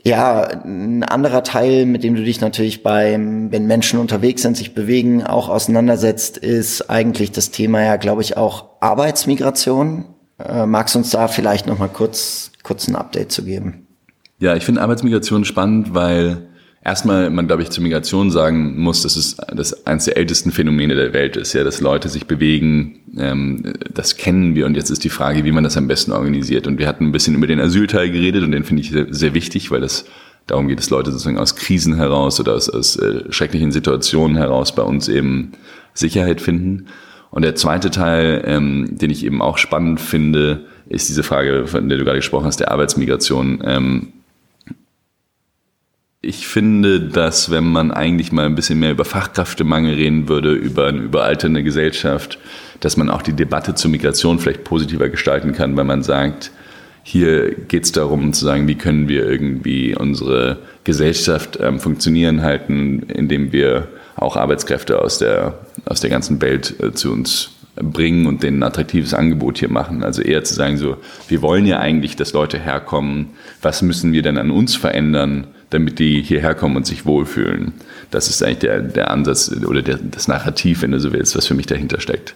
Ja, 0.03 0.43
ein 0.63 1.03
anderer 1.03 1.43
Teil, 1.43 1.85
mit 1.85 2.03
dem 2.03 2.15
du 2.15 2.23
dich 2.23 2.39
natürlich 2.39 2.83
beim, 2.83 3.51
wenn 3.51 3.65
Menschen 3.65 3.99
unterwegs 3.99 4.43
sind, 4.43 4.55
sich 4.55 4.73
bewegen, 4.73 5.23
auch 5.23 5.49
auseinandersetzt, 5.49 6.37
ist 6.37 6.89
eigentlich 6.89 7.31
das 7.31 7.51
Thema 7.51 7.83
ja, 7.83 7.97
glaube 7.97 8.21
ich, 8.21 8.37
auch 8.37 8.65
Arbeitsmigration. 8.79 10.05
Äh, 10.39 10.65
magst 10.65 10.95
du 10.95 10.99
uns 10.99 11.09
da 11.11 11.27
vielleicht 11.27 11.67
noch 11.67 11.77
mal 11.77 11.89
kurz, 11.89 12.51
kurz 12.63 12.87
ein 12.87 12.95
Update 12.95 13.31
zu 13.31 13.43
geben? 13.43 13.87
Ja, 14.39 14.55
ich 14.55 14.63
finde 14.63 14.81
Arbeitsmigration 14.81 15.43
spannend, 15.43 15.93
weil 15.93 16.47
erstmal 16.83 17.29
man, 17.29 17.47
glaube 17.47 17.61
ich, 17.61 17.69
zur 17.69 17.83
Migration 17.83 18.31
sagen 18.31 18.79
muss, 18.79 19.03
dass 19.03 19.17
es 19.17 19.35
das 19.53 19.85
eines 19.85 20.05
der 20.05 20.15
ältesten 20.15 20.51
Phänomene 20.51 20.95
der 20.95 21.13
Welt 21.13 21.35
ist, 21.35 21.53
ja, 21.53 21.63
dass 21.63 21.81
Leute 21.81 22.07
sich 22.07 22.25
bewegen, 22.25 22.99
ähm, 23.17 23.73
das 23.93 24.15
kennen 24.15 24.55
wir 24.55 24.65
und 24.65 24.75
jetzt 24.75 24.89
ist 24.89 25.03
die 25.03 25.09
Frage, 25.09 25.43
wie 25.43 25.51
man 25.51 25.65
das 25.65 25.75
am 25.75 25.87
besten 25.87 26.13
organisiert. 26.13 26.67
Und 26.67 26.79
wir 26.79 26.87
hatten 26.87 27.05
ein 27.05 27.11
bisschen 27.11 27.35
über 27.35 27.47
den 27.47 27.59
Asylteil 27.59 28.09
geredet 28.09 28.43
und 28.43 28.51
den 28.51 28.63
finde 28.63 28.81
ich 28.81 28.91
sehr, 28.91 29.07
sehr, 29.09 29.33
wichtig, 29.33 29.71
weil 29.71 29.81
das 29.81 30.05
darum 30.47 30.67
geht, 30.67 30.79
dass 30.79 30.89
Leute 30.89 31.11
sozusagen 31.11 31.37
aus 31.37 31.55
Krisen 31.55 31.95
heraus 31.95 32.39
oder 32.39 32.53
aus, 32.53 32.69
aus 32.69 32.95
äh, 32.95 33.25
schrecklichen 33.29 33.71
Situationen 33.71 34.37
heraus 34.37 34.73
bei 34.73 34.83
uns 34.83 35.09
eben 35.09 35.51
Sicherheit 35.93 36.39
finden. 36.39 36.87
Und 37.31 37.43
der 37.43 37.55
zweite 37.55 37.91
Teil, 37.91 38.43
ähm, 38.45 38.97
den 38.97 39.11
ich 39.11 39.25
eben 39.25 39.41
auch 39.41 39.57
spannend 39.57 40.01
finde, 40.01 40.65
ist 40.87 41.09
diese 41.09 41.23
Frage, 41.23 41.67
von 41.67 41.87
der 41.87 41.97
du 41.97 42.03
gerade 42.03 42.19
gesprochen 42.19 42.45
hast, 42.45 42.59
der 42.59 42.71
Arbeitsmigration. 42.71 43.61
Ähm, 43.63 44.13
ich 46.21 46.47
finde, 46.47 46.99
dass 46.99 47.49
wenn 47.49 47.71
man 47.71 47.91
eigentlich 47.91 48.31
mal 48.31 48.45
ein 48.45 48.55
bisschen 48.55 48.79
mehr 48.79 48.91
über 48.91 49.05
Fachkräftemangel 49.05 49.95
reden 49.95 50.27
würde, 50.27 50.51
über 50.51 50.87
eine 50.87 50.99
überalternde 50.99 51.63
Gesellschaft, 51.63 52.39
dass 52.81 52.97
man 52.97 53.09
auch 53.09 53.21
die 53.21 53.33
Debatte 53.33 53.75
zur 53.75 53.91
Migration 53.91 54.39
vielleicht 54.39 54.63
positiver 54.63 55.07
gestalten 55.07 55.53
kann, 55.53 55.77
weil 55.77 55.85
man 55.85 56.03
sagt, 56.03 56.51
hier 57.03 57.55
geht 57.55 57.85
es 57.85 57.91
darum 57.91 58.33
zu 58.33 58.43
sagen, 58.43 58.67
wie 58.67 58.75
können 58.75 59.07
wir 59.07 59.25
irgendwie 59.29 59.95
unsere 59.95 60.59
Gesellschaft 60.83 61.57
ähm, 61.61 61.79
funktionieren 61.79 62.41
halten, 62.41 63.03
indem 63.07 63.53
wir 63.53 63.87
auch 64.21 64.35
Arbeitskräfte 64.35 65.01
aus 65.01 65.17
der, 65.17 65.59
aus 65.85 66.01
der 66.01 66.09
ganzen 66.09 66.41
Welt 66.41 66.75
äh, 66.81 66.93
zu 66.93 67.11
uns 67.11 67.51
bringen 67.75 68.27
und 68.27 68.43
denen 68.43 68.59
ein 68.59 68.67
attraktives 68.67 69.13
Angebot 69.13 69.59
hier 69.59 69.69
machen. 69.69 70.03
Also 70.03 70.21
eher 70.21 70.43
zu 70.43 70.53
sagen, 70.53 70.77
so, 70.77 70.97
wir 71.27 71.41
wollen 71.41 71.65
ja 71.65 71.79
eigentlich, 71.79 72.15
dass 72.15 72.33
Leute 72.33 72.59
herkommen. 72.59 73.27
Was 73.61 73.81
müssen 73.81 74.11
wir 74.11 74.21
denn 74.21 74.37
an 74.37 74.51
uns 74.51 74.75
verändern, 74.75 75.47
damit 75.69 75.99
die 75.99 76.21
hierher 76.21 76.55
kommen 76.55 76.75
und 76.75 76.85
sich 76.85 77.05
wohlfühlen? 77.05 77.73
Das 78.11 78.29
ist 78.29 78.43
eigentlich 78.43 78.59
der, 78.59 78.81
der 78.81 79.11
Ansatz 79.11 79.51
oder 79.65 79.81
der, 79.81 79.97
das 79.97 80.27
Narrativ, 80.27 80.81
wenn 80.81 80.91
du 80.91 80.99
so 80.99 81.13
willst, 81.13 81.37
was 81.37 81.47
für 81.47 81.53
mich 81.53 81.67
dahinter 81.67 82.01
steckt. 82.01 82.35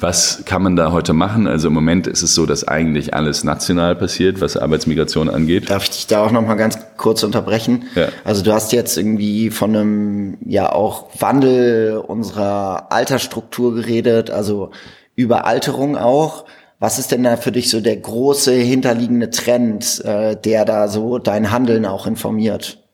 Was 0.00 0.44
kann 0.44 0.62
man 0.62 0.76
da 0.76 0.92
heute 0.92 1.12
machen? 1.12 1.48
Also 1.48 1.68
im 1.68 1.74
Moment 1.74 2.06
ist 2.06 2.22
es 2.22 2.32
so, 2.32 2.46
dass 2.46 2.66
eigentlich 2.66 3.14
alles 3.14 3.42
national 3.42 3.96
passiert, 3.96 4.40
was 4.40 4.56
Arbeitsmigration 4.56 5.28
angeht. 5.28 5.70
Darf 5.70 5.82
ich 5.82 5.90
dich 5.90 6.06
da 6.06 6.24
auch 6.24 6.30
noch 6.30 6.42
mal 6.42 6.54
ganz 6.54 6.78
kurz 6.96 7.24
unterbrechen? 7.24 7.86
Ja. 7.96 8.08
Also 8.22 8.44
du 8.44 8.52
hast 8.52 8.72
jetzt 8.72 8.96
irgendwie 8.96 9.50
von 9.50 9.74
einem 9.74 10.38
ja 10.46 10.70
auch 10.70 11.08
Wandel 11.18 11.96
unserer 11.96 12.92
Altersstruktur 12.92 13.74
geredet, 13.74 14.30
also 14.30 14.70
Überalterung 15.16 15.96
auch. 15.96 16.44
Was 16.78 17.00
ist 17.00 17.10
denn 17.10 17.24
da 17.24 17.36
für 17.36 17.50
dich 17.50 17.68
so 17.68 17.80
der 17.80 17.96
große 17.96 18.52
hinterliegende 18.52 19.30
Trend, 19.30 20.00
äh, 20.04 20.36
der 20.36 20.64
da 20.64 20.86
so 20.86 21.18
dein 21.18 21.50
Handeln 21.50 21.84
auch 21.84 22.06
informiert? 22.06 22.84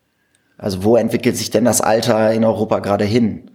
Also 0.57 0.85
wo 0.85 0.97
entwickelt 0.97 1.37
sich 1.37 1.51
denn 1.51 1.67
das 1.67 1.83
Alter 1.83 2.33
in 2.33 2.45
Europa 2.45 2.79
gerade 2.79 3.05
hin? 3.05 3.51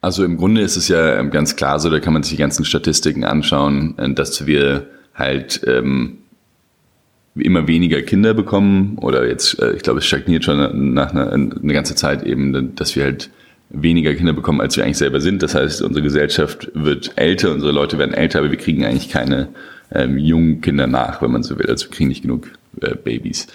Also 0.00 0.24
im 0.24 0.36
Grunde 0.36 0.60
ist 0.60 0.76
es 0.76 0.88
ja 0.88 1.18
ähm, 1.18 1.30
ganz 1.30 1.56
klar 1.56 1.80
so, 1.80 1.90
da 1.90 1.98
kann 1.98 2.12
man 2.12 2.22
sich 2.22 2.32
die 2.32 2.38
ganzen 2.38 2.64
Statistiken 2.64 3.24
anschauen, 3.24 3.96
äh, 3.98 4.12
dass 4.12 4.46
wir 4.46 4.86
halt 5.14 5.60
ähm, 5.66 6.18
immer 7.34 7.66
weniger 7.66 8.02
Kinder 8.02 8.34
bekommen 8.34 8.98
oder 8.98 9.26
jetzt, 9.26 9.60
äh, 9.60 9.72
ich 9.72 9.82
glaube, 9.82 9.98
es 9.98 10.06
stagniert 10.06 10.44
schon 10.44 10.94
nach 10.94 11.10
einer, 11.10 11.32
eine 11.32 11.72
ganze 11.72 11.94
Zeit 11.94 12.22
eben, 12.22 12.74
dass 12.76 12.94
wir 12.94 13.04
halt 13.04 13.30
weniger 13.70 14.14
Kinder 14.14 14.32
bekommen, 14.32 14.60
als 14.60 14.76
wir 14.76 14.84
eigentlich 14.84 14.98
selber 14.98 15.20
sind. 15.20 15.42
Das 15.42 15.54
heißt, 15.54 15.82
unsere 15.82 16.02
Gesellschaft 16.02 16.70
wird 16.74 17.12
älter, 17.16 17.52
unsere 17.52 17.72
Leute 17.72 17.98
werden 17.98 18.14
älter, 18.14 18.38
aber 18.38 18.50
wir 18.50 18.58
kriegen 18.58 18.84
eigentlich 18.84 19.10
keine 19.10 19.48
ähm, 19.92 20.16
jungen 20.16 20.60
Kinder 20.60 20.86
nach, 20.86 21.20
wenn 21.22 21.32
man 21.32 21.42
so 21.42 21.58
will. 21.58 21.66
Also 21.66 21.86
wir 21.86 21.90
kriegen 21.90 22.08
nicht 22.08 22.22
genug 22.22 22.48
äh, 22.80 22.94
Babys. 22.94 23.46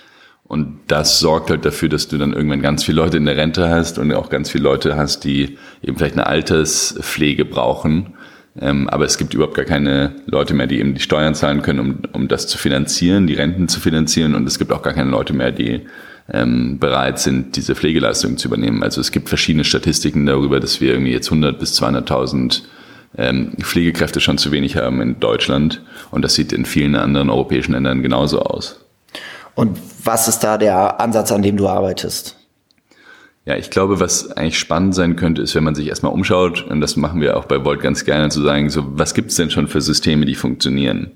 Und 0.54 0.82
das 0.86 1.18
sorgt 1.18 1.50
halt 1.50 1.66
dafür, 1.66 1.90
dass 1.90 2.08
du 2.08 2.20
dann 2.20 2.32
irgendwann 2.32 2.62
ganz 2.62 2.84
viele 2.84 2.98
Leute 3.02 3.18
in 3.18 3.26
der 3.26 3.36
Rente 3.36 3.70
hast 3.70 3.98
und 3.98 4.14
auch 4.14 4.30
ganz 4.30 4.52
viele 4.52 4.66
Leute 4.66 4.96
hast, 4.96 5.24
die 5.24 5.58
eben 5.82 5.98
vielleicht 5.98 6.14
eine 6.14 6.28
Alterspflege 6.28 7.44
brauchen. 7.44 8.14
Ähm, 8.62 8.88
aber 8.88 9.04
es 9.04 9.18
gibt 9.18 9.34
überhaupt 9.34 9.56
gar 9.56 9.66
keine 9.66 10.14
Leute 10.28 10.54
mehr, 10.54 10.68
die 10.68 10.78
eben 10.78 10.94
die 10.94 11.02
Steuern 11.02 11.34
zahlen 11.34 11.64
können, 11.64 11.80
um, 11.80 11.98
um 12.12 12.28
das 12.28 12.46
zu 12.46 12.60
finanzieren, 12.60 13.26
die 13.26 13.34
Renten 13.34 13.68
zu 13.68 13.80
finanzieren. 13.80 14.36
Und 14.36 14.46
es 14.46 14.60
gibt 14.60 14.72
auch 14.72 14.84
gar 14.84 14.94
keine 14.94 15.10
Leute 15.10 15.34
mehr, 15.34 15.52
die 15.52 15.88
ähm, 16.32 16.78
bereit 16.78 17.18
sind, 17.18 17.56
diese 17.56 17.74
Pflegeleistungen 17.74 18.38
zu 18.38 18.48
übernehmen. 18.48 18.84
Also 18.84 19.02
es 19.02 19.12
gibt 19.12 19.30
verschiedene 19.30 19.64
Statistiken 19.64 20.28
darüber, 20.28 20.60
dass 20.60 20.80
wir 20.80 20.92
irgendwie 20.92 21.14
jetzt 21.14 21.30
100 21.30 21.58
bis 21.58 21.82
200.000 21.82 22.62
ähm, 23.18 23.54
Pflegekräfte 23.60 24.20
schon 24.20 24.38
zu 24.38 24.52
wenig 24.52 24.78
haben 24.78 25.02
in 25.02 25.20
Deutschland. 25.20 25.82
Und 26.12 26.24
das 26.24 26.36
sieht 26.36 26.54
in 26.54 26.66
vielen 26.66 26.94
anderen 26.94 27.32
europäischen 27.32 27.72
Ländern 27.72 28.04
genauso 28.04 28.44
aus. 28.44 28.83
Und 29.56 29.80
was 30.04 30.28
ist 30.28 30.40
da 30.40 30.58
der 30.58 31.00
Ansatz, 31.00 31.32
an 31.32 31.42
dem 31.42 31.58
du 31.58 31.68
arbeitest? 31.68 32.38
Ja, 33.46 33.58
ich 33.58 33.70
glaube, 33.70 34.00
was 34.00 34.32
eigentlich 34.32 34.58
spannend 34.58 34.96
sein 34.96 35.18
könnte, 35.18 35.42
ist, 35.42 35.54
wenn 35.54 35.66
man 35.66 35.76
sich 35.76 35.88
erstmal 35.88 36.14
umschaut, 36.14 36.66
und 36.70 36.80
das 36.80 36.96
machen 36.96 37.20
wir 37.20 37.36
auch 37.36 37.46
bei 37.46 37.64
Volt 37.64 37.82
ganz 37.82 38.06
gerne, 38.06 38.30
zu 38.30 38.42
sagen, 38.42 38.70
so, 38.70 38.86
was 38.98 39.14
gibt's 39.14 39.36
denn 39.36 39.52
schon 39.52 39.68
für 39.68 39.82
Systeme, 39.82 40.26
die 40.26 40.36
funktionieren? 40.36 41.12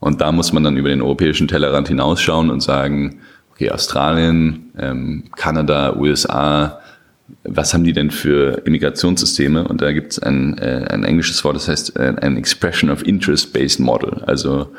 Und 0.00 0.20
da 0.20 0.32
muss 0.32 0.52
man 0.52 0.64
dann 0.64 0.76
über 0.76 0.88
den 0.88 1.00
europäischen 1.00 1.46
Tellerrand 1.46 1.86
hinausschauen 1.86 2.50
und 2.50 2.60
sagen, 2.60 3.20
okay, 3.52 3.70
Australien, 3.70 4.72
ähm, 4.76 5.24
Kanada, 5.36 5.94
USA, 5.96 6.80
was 7.44 7.72
haben 7.72 7.84
die 7.84 7.92
denn 7.92 8.10
für 8.10 8.62
Immigrationssysteme? 8.64 9.66
Und 9.66 9.80
da 9.80 9.92
gibt's 9.92 10.18
ein, 10.18 10.58
äh, 10.58 10.88
ein 10.90 11.04
englisches 11.04 11.44
Wort, 11.44 11.54
das 11.54 11.68
heißt 11.68 11.96
äh, 11.96 12.14
ein 12.20 12.36
Expression 12.36 12.90
of 12.90 13.06
Interest-Based 13.06 13.78
Model. 13.78 14.24
Also 14.26 14.72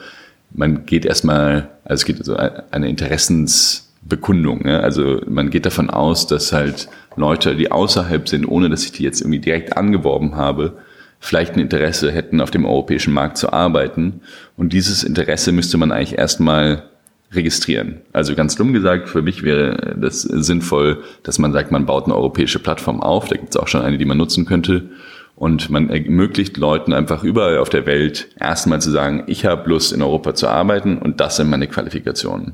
man 0.54 0.86
geht 0.86 1.06
erstmal, 1.06 1.70
also 1.84 2.02
es 2.02 2.06
geht 2.06 2.24
so 2.24 2.36
eine 2.36 2.90
Interessensbekundung. 2.90 4.66
Ja? 4.66 4.80
Also 4.80 5.22
man 5.28 5.50
geht 5.50 5.66
davon 5.66 5.90
aus, 5.90 6.28
dass 6.28 6.54
halt 6.54 6.88
Leute, 7.16 7.56
die 7.56 7.72
außerhalb 7.72 8.28
sind, 8.28 8.46
ohne 8.46 8.70
dass 8.70 8.86
ich 8.86 8.92
die 8.92 9.04
jetzt 9.04 9.22
irgendwie 9.22 9.40
direkt 9.40 9.78
angeworben 9.78 10.36
habe, 10.36 10.78
vielleicht 11.20 11.54
ein 11.54 11.60
Interesse 11.60 12.12
hätten, 12.12 12.42
auf 12.42 12.52
dem 12.52 12.66
europäischen 12.66 13.14
Markt 13.14 13.38
zu 13.38 13.54
arbeiten. 13.54 14.22
Und 14.58 14.74
dieses 14.74 15.04
Interesse 15.04 15.52
müsste 15.52 15.78
man 15.78 15.92
eigentlich 15.92 16.18
erstmal 16.18 16.84
registrieren. 17.32 18.02
Also 18.12 18.36
ganz 18.36 18.56
dumm 18.56 18.74
gesagt, 18.74 19.10
für 19.10 19.22
mich 19.22 19.44
wäre 19.44 19.96
das 20.00 20.22
sinnvoll, 20.22 21.02
dass 21.24 21.40
man 21.40 21.52
sagt, 21.52 21.72
man 21.72 21.86
baut 21.86 22.06
eine 22.06 22.16
europäische 22.16 22.60
Plattform 22.60 23.02
auf. 23.02 23.28
Da 23.28 23.38
gibt 23.38 23.56
es 23.56 23.58
auch 23.58 23.68
schon 23.68 23.82
eine, 23.82 23.98
die 23.98 24.06
man 24.06 24.18
nutzen 24.18 24.46
könnte. 24.46 24.90
Und 25.36 25.70
man 25.70 25.90
ermöglicht 25.90 26.58
Leuten 26.58 26.94
einfach 26.94 27.24
überall 27.24 27.58
auf 27.58 27.70
der 27.70 27.86
Welt 27.86 28.30
erstmal 28.40 28.82
zu 28.82 28.92
sagen, 28.92 29.24
ich 29.28 29.46
habe 29.46 29.70
Lust 29.70 29.92
in 29.92 30.02
Europa 30.02 30.36
zu 30.36 30.48
arbeiten 30.48 31.00
und 31.00 31.20
das 31.20 31.38
sind 31.38 31.50
meine 31.50 31.68
Qualifikationen. 31.68 32.54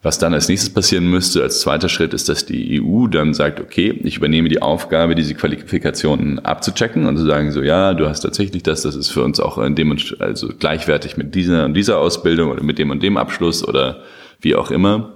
Was 0.00 0.18
dann 0.18 0.32
als 0.32 0.48
nächstes 0.48 0.72
passieren 0.72 1.10
müsste, 1.10 1.42
als 1.42 1.60
zweiter 1.60 1.88
Schritt, 1.88 2.14
ist, 2.14 2.28
dass 2.28 2.46
die 2.46 2.80
EU 2.80 3.08
dann 3.08 3.34
sagt, 3.34 3.60
okay, 3.60 3.98
ich 4.04 4.18
übernehme 4.18 4.48
die 4.48 4.62
Aufgabe, 4.62 5.16
diese 5.16 5.34
Qualifikationen 5.34 6.38
abzuchecken 6.38 7.06
und 7.06 7.16
zu 7.16 7.26
sagen, 7.26 7.50
so, 7.50 7.62
ja, 7.62 7.94
du 7.94 8.08
hast 8.08 8.20
tatsächlich 8.20 8.62
das, 8.62 8.82
das 8.82 8.94
ist 8.94 9.08
für 9.08 9.24
uns 9.24 9.40
auch 9.40 9.58
in 9.58 9.74
dem, 9.74 9.96
also 10.20 10.48
gleichwertig 10.56 11.16
mit 11.16 11.34
dieser 11.34 11.64
und 11.64 11.74
dieser 11.74 11.98
Ausbildung 11.98 12.52
oder 12.52 12.62
mit 12.62 12.78
dem 12.78 12.90
und 12.90 13.02
dem 13.02 13.16
Abschluss 13.16 13.66
oder 13.66 14.02
wie 14.40 14.54
auch 14.54 14.70
immer. 14.70 15.14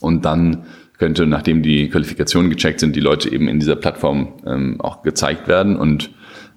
Und 0.00 0.24
dann 0.24 0.64
könnte, 0.98 1.26
nachdem 1.26 1.62
die 1.62 1.88
Qualifikationen 1.88 2.50
gecheckt 2.50 2.80
sind, 2.80 2.96
die 2.96 3.00
Leute 3.00 3.32
eben 3.32 3.48
in 3.48 3.60
dieser 3.60 3.76
Plattform 3.76 4.34
ähm, 4.46 4.80
auch 4.80 5.02
gezeigt 5.02 5.46
werden. 5.48 5.76
Und 5.76 6.10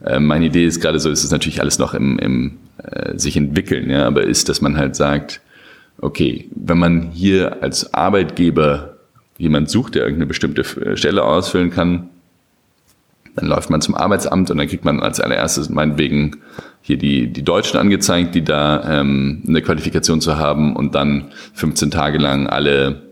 äh, 0.04 0.20
meine 0.20 0.46
Idee 0.46 0.66
ist 0.66 0.82
gerade 0.82 1.00
so, 1.00 1.10
ist 1.10 1.24
es 1.24 1.32
natürlich 1.32 1.62
alles 1.62 1.80
noch 1.80 1.94
im, 1.94 2.18
im 2.20 2.58
äh, 2.84 3.18
sich 3.18 3.38
entwickeln, 3.38 3.90
ja, 3.90 4.06
aber 4.08 4.24
ist, 4.24 4.50
dass 4.50 4.62
man 4.62 4.78
halt 4.78 4.96
sagt, 4.96 5.42
okay, 6.00 6.50
wenn 6.56 6.80
man 6.80 7.12
hier 7.12 7.62
als 7.62 7.94
Arbeitgeber 7.94 8.98
jemand 9.38 9.70
sucht, 9.70 9.96
der 9.96 10.04
irgendeine 10.04 10.28
bestimmte 10.28 10.62
äh, 10.62 10.98
Stelle 10.98 11.24
ausfüllen 11.24 11.70
kann, 11.70 12.10
dann 13.36 13.48
läuft 13.48 13.70
man 13.70 13.82
zum 13.82 13.96
Arbeitsamt 13.96 14.52
und 14.52 14.58
dann 14.58 14.68
kriegt 14.68 14.84
man 14.84 15.00
als 15.00 15.20
allererstes 15.20 15.70
meinetwegen 15.70 16.38
hier 16.82 16.98
die, 16.98 17.28
die 17.28 17.44
Deutschen 17.44 17.80
angezeigt, 17.80 18.36
die 18.36 18.44
da 18.44 19.00
ähm, 19.00 19.44
eine 19.48 19.62
Qualifikation 19.62 20.20
zu 20.20 20.38
haben 20.38 20.76
und 20.76 20.96
dann 20.96 21.32
15 21.54 21.92
Tage 21.92 22.18
lang 22.18 22.48
alle 22.48 23.11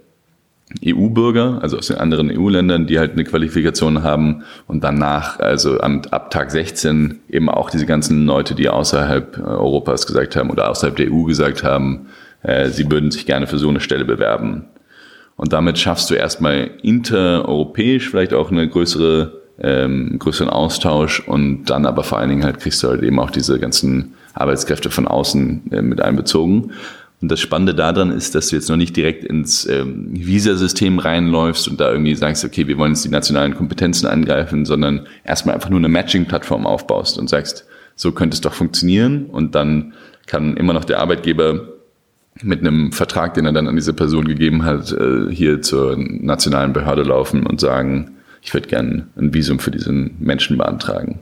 EU-Bürger, 0.85 1.59
also 1.61 1.77
aus 1.77 1.87
den 1.87 1.97
anderen 1.97 2.29
EU-Ländern, 2.31 2.85
die 2.85 2.99
halt 2.99 3.13
eine 3.13 3.23
Qualifikation 3.23 4.03
haben 4.03 4.43
und 4.67 4.83
danach, 4.83 5.39
also 5.39 5.79
ab, 5.79 6.29
Tag 6.29 6.51
16 6.51 7.19
eben 7.27 7.49
auch 7.49 7.69
diese 7.71 7.85
ganzen 7.85 8.25
Leute, 8.25 8.53
die 8.53 8.69
außerhalb 8.69 9.37
äh, 9.37 9.41
Europas 9.41 10.05
gesagt 10.05 10.35
haben 10.35 10.51
oder 10.51 10.69
außerhalb 10.69 10.95
der 10.95 11.11
EU 11.11 11.23
gesagt 11.23 11.63
haben, 11.63 12.07
äh, 12.43 12.69
sie 12.69 12.89
würden 12.89 13.09
sich 13.09 13.25
gerne 13.25 13.47
für 13.47 13.57
so 13.57 13.69
eine 13.69 13.79
Stelle 13.79 14.05
bewerben. 14.05 14.65
Und 15.35 15.53
damit 15.53 15.79
schaffst 15.79 16.09
du 16.09 16.15
erstmal 16.15 16.69
intereuropäisch 16.83 18.09
vielleicht 18.09 18.33
auch 18.33 18.51
eine 18.51 18.67
größere, 18.67 19.41
ähm, 19.59 20.19
größeren 20.19 20.49
Austausch 20.49 21.21
und 21.21 21.65
dann 21.65 21.85
aber 21.85 22.03
vor 22.03 22.19
allen 22.19 22.29
Dingen 22.29 22.43
halt 22.43 22.59
kriegst 22.59 22.83
du 22.83 22.89
halt 22.89 23.01
eben 23.01 23.19
auch 23.19 23.31
diese 23.31 23.59
ganzen 23.59 24.13
Arbeitskräfte 24.33 24.91
von 24.91 25.07
außen 25.07 25.71
äh, 25.71 25.81
mit 25.81 26.01
einbezogen. 26.01 26.73
Und 27.21 27.29
das 27.29 27.41
Spannende 27.41 27.75
daran 27.75 28.11
ist, 28.11 28.33
dass 28.33 28.47
du 28.47 28.55
jetzt 28.55 28.69
noch 28.69 28.77
nicht 28.77 28.95
direkt 28.95 29.25
ins 29.25 29.67
ähm, 29.67 30.07
Visa-System 30.11 30.99
reinläufst 30.99 31.67
und 31.67 31.79
da 31.79 31.91
irgendwie 31.91 32.15
sagst, 32.15 32.45
okay, 32.45 32.67
wir 32.67 32.77
wollen 32.77 32.93
jetzt 32.93 33.03
die 33.03 33.09
nationalen 33.09 33.55
Kompetenzen 33.55 34.07
angreifen, 34.07 34.65
sondern 34.65 35.05
erstmal 35.25 35.55
einfach 35.55 35.69
nur 35.69 35.79
eine 35.79 35.89
Matching-Plattform 35.89 36.65
aufbaust 36.65 37.17
und 37.17 37.29
sagst, 37.29 37.65
so 37.95 38.13
könnte 38.13 38.35
es 38.35 38.41
doch 38.41 38.53
funktionieren 38.53 39.25
und 39.25 39.55
dann 39.55 39.93
kann 40.27 40.55
immer 40.55 40.71
noch 40.71 40.85
der 40.85 40.99
Arbeitgeber 40.99 41.67
mit 42.41 42.61
einem 42.61 42.93
Vertrag, 42.93 43.33
den 43.33 43.45
er 43.45 43.51
dann 43.51 43.67
an 43.67 43.75
diese 43.75 43.93
Person 43.93 44.25
gegeben 44.25 44.63
hat, 44.63 44.93
äh, 44.93 45.29
hier 45.29 45.61
zur 45.61 45.97
nationalen 45.97 46.71
Behörde 46.71 47.03
laufen 47.03 47.45
und 47.45 47.59
sagen, 47.59 48.11
ich 48.41 48.53
würde 48.53 48.69
gerne 48.69 49.07
ein 49.17 49.33
Visum 49.33 49.59
für 49.59 49.71
diesen 49.71 50.15
Menschen 50.19 50.57
beantragen. 50.57 51.19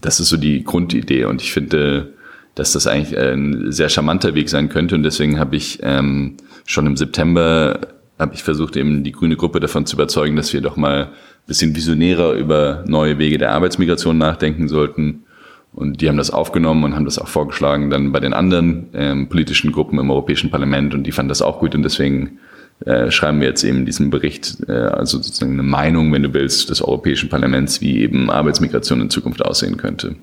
Das 0.00 0.18
ist 0.18 0.30
so 0.30 0.38
die 0.38 0.64
Grundidee 0.64 1.26
und 1.26 1.42
ich 1.42 1.52
finde, 1.52 2.14
dass 2.54 2.72
das 2.72 2.86
eigentlich 2.86 3.18
ein 3.18 3.72
sehr 3.72 3.88
charmanter 3.88 4.34
Weg 4.34 4.48
sein 4.48 4.68
könnte. 4.68 4.94
Und 4.94 5.02
deswegen 5.02 5.38
habe 5.38 5.56
ich 5.56 5.78
ähm, 5.82 6.36
schon 6.66 6.86
im 6.86 6.96
September 6.96 7.80
habe 8.20 8.34
ich 8.34 8.42
versucht, 8.42 8.76
eben 8.76 9.02
die 9.02 9.12
grüne 9.12 9.36
Gruppe 9.36 9.60
davon 9.60 9.86
zu 9.86 9.96
überzeugen, 9.96 10.36
dass 10.36 10.52
wir 10.52 10.60
doch 10.60 10.76
mal 10.76 11.04
ein 11.04 11.08
bisschen 11.46 11.74
visionärer 11.74 12.34
über 12.34 12.84
neue 12.86 13.18
Wege 13.18 13.38
der 13.38 13.52
Arbeitsmigration 13.52 14.18
nachdenken 14.18 14.68
sollten. 14.68 15.24
Und 15.72 16.00
die 16.00 16.08
haben 16.08 16.18
das 16.18 16.30
aufgenommen 16.30 16.84
und 16.84 16.94
haben 16.94 17.04
das 17.04 17.18
auch 17.18 17.28
vorgeschlagen 17.28 17.90
dann 17.90 18.12
bei 18.12 18.20
den 18.20 18.34
anderen 18.34 18.88
ähm, 18.92 19.28
politischen 19.28 19.72
Gruppen 19.72 19.98
im 19.98 20.10
Europäischen 20.10 20.50
Parlament 20.50 20.94
und 20.94 21.04
die 21.04 21.12
fanden 21.12 21.28
das 21.28 21.42
auch 21.42 21.60
gut 21.60 21.74
und 21.74 21.82
deswegen 21.82 22.40
äh, 22.84 23.10
schreiben 23.10 23.40
wir 23.40 23.48
jetzt 23.48 23.62
eben 23.62 23.86
diesen 23.86 24.10
Bericht, 24.10 24.56
äh, 24.68 24.72
also 24.72 25.18
sozusagen 25.18 25.52
eine 25.52 25.62
Meinung, 25.62 26.12
wenn 26.12 26.24
du 26.24 26.34
willst, 26.34 26.70
des 26.70 26.82
Europäischen 26.82 27.28
Parlaments, 27.28 27.80
wie 27.80 28.00
eben 28.00 28.30
Arbeitsmigration 28.30 29.00
in 29.00 29.10
Zukunft 29.10 29.44
aussehen 29.44 29.76
könnte. 29.76 30.16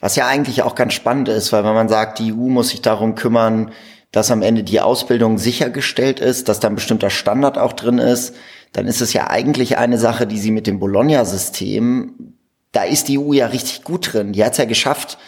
Was 0.00 0.16
ja 0.16 0.26
eigentlich 0.26 0.62
auch 0.62 0.74
ganz 0.74 0.94
spannend 0.94 1.28
ist, 1.28 1.52
weil 1.52 1.64
wenn 1.64 1.74
man 1.74 1.88
sagt, 1.88 2.18
die 2.18 2.32
EU 2.32 2.48
muss 2.48 2.70
sich 2.70 2.82
darum 2.82 3.14
kümmern, 3.14 3.72
dass 4.10 4.30
am 4.30 4.42
Ende 4.42 4.62
die 4.62 4.80
Ausbildung 4.80 5.38
sichergestellt 5.38 6.20
ist, 6.20 6.48
dass 6.48 6.60
da 6.60 6.68
ein 6.68 6.74
bestimmter 6.74 7.10
Standard 7.10 7.56
auch 7.56 7.72
drin 7.72 7.98
ist, 7.98 8.34
dann 8.72 8.86
ist 8.86 9.00
es 9.00 9.12
ja 9.12 9.28
eigentlich 9.28 9.78
eine 9.78 9.98
Sache, 9.98 10.26
die 10.26 10.38
sie 10.38 10.50
mit 10.50 10.66
dem 10.66 10.78
Bologna-System, 10.78 12.34
da 12.72 12.84
ist 12.84 13.08
die 13.08 13.18
EU 13.18 13.32
ja 13.32 13.46
richtig 13.46 13.84
gut 13.84 14.12
drin. 14.12 14.32
Die 14.32 14.44
hat 14.44 14.52
es 14.52 14.58
ja 14.58 14.64
geschafft, 14.64 15.18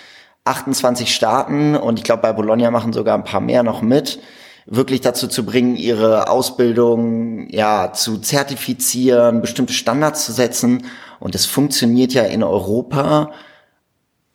28 0.45 1.15
Staaten 1.15 1.77
und 1.77 1.99
ich 1.99 2.05
glaube 2.05 2.23
bei 2.23 2.33
Bologna 2.33 2.71
machen 2.71 2.93
sogar 2.93 3.17
ein 3.17 3.25
paar 3.25 3.41
mehr 3.41 3.63
noch 3.63 3.81
mit, 3.81 4.19
wirklich 4.67 5.01
dazu 5.01 5.29
zu 5.29 5.45
bringen, 5.45 5.77
ihre 5.77 6.29
Ausbildung 6.29 7.49
ja 7.51 7.93
zu 7.93 8.19
zertifizieren, 8.19 9.41
bestimmte 9.41 9.73
Standards 9.73 10.25
zu 10.25 10.33
setzen. 10.33 10.87
Und 11.21 11.35
es 11.35 11.47
funktioniert 11.47 12.13
ja 12.13 12.25
in 12.25 12.43
Europa 12.43 13.31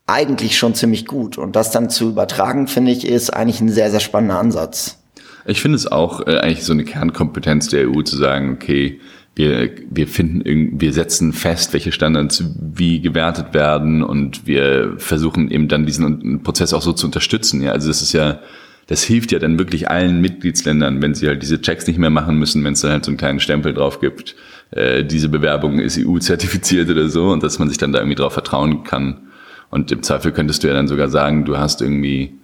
eigentlich 0.09 0.57
schon 0.57 0.75
ziemlich 0.75 1.05
gut. 1.05 1.37
Und 1.37 1.55
das 1.55 1.71
dann 1.71 1.89
zu 1.89 2.09
übertragen, 2.09 2.67
finde 2.67 2.91
ich, 2.91 3.07
ist 3.07 3.29
eigentlich 3.31 3.61
ein 3.61 3.69
sehr, 3.69 3.91
sehr 3.91 3.99
spannender 3.99 4.39
Ansatz. 4.39 4.97
Ich 5.45 5.61
finde 5.61 5.77
es 5.77 5.91
auch 5.91 6.25
äh, 6.27 6.37
eigentlich 6.39 6.63
so 6.63 6.73
eine 6.73 6.83
Kernkompetenz 6.83 7.69
der 7.69 7.89
EU 7.89 8.01
zu 8.01 8.17
sagen, 8.17 8.53
okay, 8.53 8.99
wir, 9.35 9.71
wir 9.89 10.07
finden, 10.07 10.81
wir 10.81 10.91
setzen 10.91 11.31
fest, 11.31 11.71
welche 11.71 11.91
Standards 11.91 12.43
wie 12.59 12.99
gewertet 12.99 13.53
werden 13.53 14.03
und 14.03 14.45
wir 14.45 14.95
versuchen 14.97 15.49
eben 15.49 15.69
dann 15.69 15.85
diesen 15.85 16.43
Prozess 16.43 16.73
auch 16.73 16.81
so 16.81 16.91
zu 16.91 17.05
unterstützen. 17.05 17.61
Ja, 17.61 17.71
also 17.71 17.87
das 17.87 18.01
ist 18.01 18.11
ja, 18.11 18.39
das 18.87 19.03
hilft 19.03 19.31
ja 19.31 19.39
dann 19.39 19.57
wirklich 19.57 19.89
allen 19.89 20.19
Mitgliedsländern, 20.19 21.01
wenn 21.01 21.13
sie 21.13 21.27
halt 21.27 21.41
diese 21.41 21.61
Checks 21.61 21.87
nicht 21.87 21.99
mehr 21.99 22.09
machen 22.09 22.37
müssen, 22.37 22.63
wenn 22.65 22.73
es 22.73 22.81
dann 22.81 22.91
halt 22.91 23.05
so 23.05 23.11
einen 23.11 23.17
kleinen 23.17 23.39
Stempel 23.39 23.73
drauf 23.73 24.01
gibt, 24.01 24.35
äh, 24.71 25.05
diese 25.05 25.29
Bewerbung 25.29 25.79
ist 25.79 25.97
EU-zertifiziert 25.97 26.89
oder 26.89 27.07
so 27.07 27.29
und 27.29 27.41
dass 27.41 27.59
man 27.59 27.69
sich 27.69 27.77
dann 27.77 27.93
da 27.93 27.99
irgendwie 27.99 28.15
drauf 28.15 28.33
vertrauen 28.33 28.83
kann. 28.83 29.28
Und 29.69 29.91
im 29.91 30.03
Zweifel 30.03 30.31
könntest 30.31 30.63
du 30.63 30.67
ja 30.67 30.73
dann 30.73 30.87
sogar 30.87 31.09
sagen, 31.09 31.45
du 31.45 31.57
hast 31.57 31.81
irgendwie, 31.81 32.39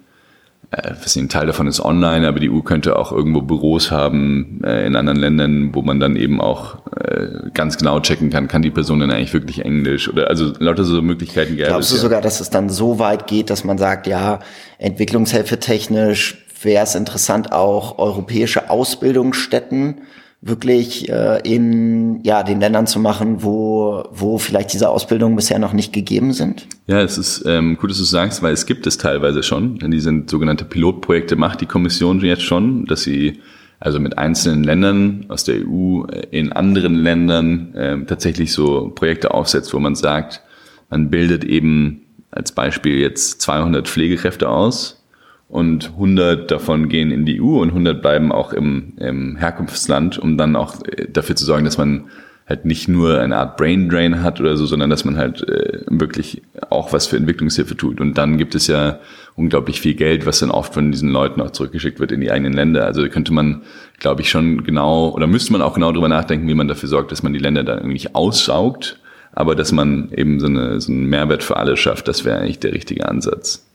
äh, 0.70 0.92
was 1.02 1.16
ein 1.16 1.28
Teil 1.28 1.46
davon 1.46 1.66
ist 1.66 1.80
online, 1.80 2.26
aber 2.26 2.38
die 2.38 2.50
EU 2.50 2.60
könnte 2.60 2.96
auch 2.96 3.12
irgendwo 3.12 3.42
Büros 3.42 3.90
haben 3.90 4.60
äh, 4.64 4.86
in 4.86 4.94
anderen 4.94 5.18
Ländern, 5.18 5.74
wo 5.74 5.82
man 5.82 5.98
dann 5.98 6.16
eben 6.16 6.40
auch 6.40 6.78
äh, 6.96 7.50
ganz 7.52 7.78
genau 7.78 8.00
checken 8.00 8.30
kann, 8.30 8.48
kann 8.48 8.62
die 8.62 8.70
Person 8.70 9.00
denn 9.00 9.10
eigentlich 9.10 9.32
wirklich 9.32 9.64
Englisch 9.64 10.08
oder 10.08 10.28
also 10.28 10.52
lauter 10.58 10.84
so 10.84 11.02
Möglichkeiten 11.02 11.56
gäbe 11.56 11.68
Glaubst 11.68 11.90
du 11.90 11.96
ja. 11.96 12.02
sogar, 12.02 12.20
dass 12.20 12.40
es 12.40 12.50
dann 12.50 12.68
so 12.68 12.98
weit 12.98 13.26
geht, 13.26 13.50
dass 13.50 13.64
man 13.64 13.78
sagt, 13.78 14.06
ja, 14.06 14.38
Entwicklungshilfe 14.78 15.58
technisch 15.58 16.46
wäre 16.62 16.84
es 16.84 16.94
interessant, 16.94 17.52
auch 17.52 17.98
europäische 17.98 18.70
Ausbildungsstätten 18.70 19.96
wirklich 20.48 21.08
äh, 21.08 21.40
in 21.42 22.22
ja, 22.22 22.42
den 22.42 22.60
Ländern 22.60 22.86
zu 22.86 22.98
machen, 23.00 23.42
wo, 23.42 24.04
wo 24.12 24.38
vielleicht 24.38 24.72
diese 24.72 24.88
Ausbildungen 24.88 25.36
bisher 25.36 25.58
noch 25.58 25.72
nicht 25.72 25.92
gegeben 25.92 26.32
sind? 26.32 26.66
Ja, 26.86 27.00
es 27.00 27.18
ist 27.18 27.44
ähm, 27.46 27.76
gut, 27.76 27.90
dass 27.90 27.98
du 27.98 28.04
sagst, 28.04 28.42
weil 28.42 28.52
es 28.52 28.66
gibt 28.66 28.86
es 28.86 28.98
teilweise 28.98 29.42
schon. 29.42 29.78
Die 29.78 30.00
sind 30.00 30.30
sogenannte 30.30 30.64
Pilotprojekte, 30.64 31.36
macht 31.36 31.60
die 31.60 31.66
Kommission 31.66 32.20
jetzt 32.20 32.42
schon, 32.42 32.86
dass 32.86 33.02
sie 33.02 33.40
also 33.78 34.00
mit 34.00 34.16
einzelnen 34.16 34.64
Ländern 34.64 35.26
aus 35.28 35.44
der 35.44 35.56
EU 35.56 36.04
äh, 36.06 36.26
in 36.30 36.52
anderen 36.52 36.94
Ländern 36.94 37.74
äh, 37.74 38.04
tatsächlich 38.04 38.52
so 38.52 38.90
Projekte 38.94 39.32
aufsetzt, 39.32 39.74
wo 39.74 39.78
man 39.78 39.94
sagt, 39.94 40.42
man 40.90 41.10
bildet 41.10 41.44
eben 41.44 42.02
als 42.30 42.52
Beispiel 42.52 42.98
jetzt 42.98 43.40
200 43.42 43.88
Pflegekräfte 43.88 44.48
aus 44.48 45.02
und 45.48 45.90
100 45.90 46.50
davon 46.50 46.88
gehen 46.88 47.10
in 47.10 47.24
die 47.24 47.40
EU 47.40 47.60
und 47.60 47.68
100 47.68 48.02
bleiben 48.02 48.32
auch 48.32 48.52
im, 48.52 48.94
im 48.98 49.36
Herkunftsland, 49.36 50.18
um 50.18 50.36
dann 50.36 50.56
auch 50.56 50.82
äh, 50.84 51.08
dafür 51.08 51.36
zu 51.36 51.44
sorgen, 51.44 51.64
dass 51.64 51.78
man 51.78 52.06
halt 52.48 52.64
nicht 52.64 52.88
nur 52.88 53.20
eine 53.20 53.36
Art 53.36 53.56
Brain 53.56 53.88
Drain 53.88 54.22
hat 54.22 54.40
oder 54.40 54.56
so, 54.56 54.66
sondern 54.66 54.88
dass 54.88 55.04
man 55.04 55.16
halt 55.16 55.46
äh, 55.48 55.80
wirklich 55.88 56.42
auch 56.70 56.92
was 56.92 57.06
für 57.06 57.16
Entwicklungshilfe 57.16 57.76
tut. 57.76 58.00
Und 58.00 58.14
dann 58.18 58.38
gibt 58.38 58.54
es 58.54 58.68
ja 58.68 59.00
unglaublich 59.34 59.80
viel 59.80 59.94
Geld, 59.94 60.26
was 60.26 60.38
dann 60.38 60.52
oft 60.52 60.74
von 60.74 60.92
diesen 60.92 61.10
Leuten 61.10 61.40
auch 61.40 61.50
zurückgeschickt 61.50 61.98
wird 61.98 62.12
in 62.12 62.20
die 62.20 62.30
eigenen 62.30 62.52
Länder. 62.52 62.84
Also 62.84 63.06
könnte 63.08 63.32
man, 63.32 63.62
glaube 63.98 64.22
ich, 64.22 64.30
schon 64.30 64.62
genau 64.62 65.10
oder 65.10 65.26
müsste 65.26 65.52
man 65.52 65.62
auch 65.62 65.74
genau 65.74 65.90
darüber 65.90 66.08
nachdenken, 66.08 66.46
wie 66.46 66.54
man 66.54 66.68
dafür 66.68 66.88
sorgt, 66.88 67.10
dass 67.10 67.24
man 67.24 67.32
die 67.32 67.40
Länder 67.40 67.64
dann 67.64 67.78
irgendwie 67.78 68.14
aussaugt, 68.14 69.00
aber 69.32 69.56
dass 69.56 69.72
man 69.72 70.12
eben 70.12 70.38
so, 70.38 70.46
eine, 70.46 70.80
so 70.80 70.92
einen 70.92 71.06
Mehrwert 71.06 71.42
für 71.42 71.56
alle 71.56 71.76
schafft. 71.76 72.06
Das 72.06 72.24
wäre 72.24 72.38
eigentlich 72.38 72.60
der 72.60 72.72
richtige 72.72 73.08
Ansatz. 73.08 73.66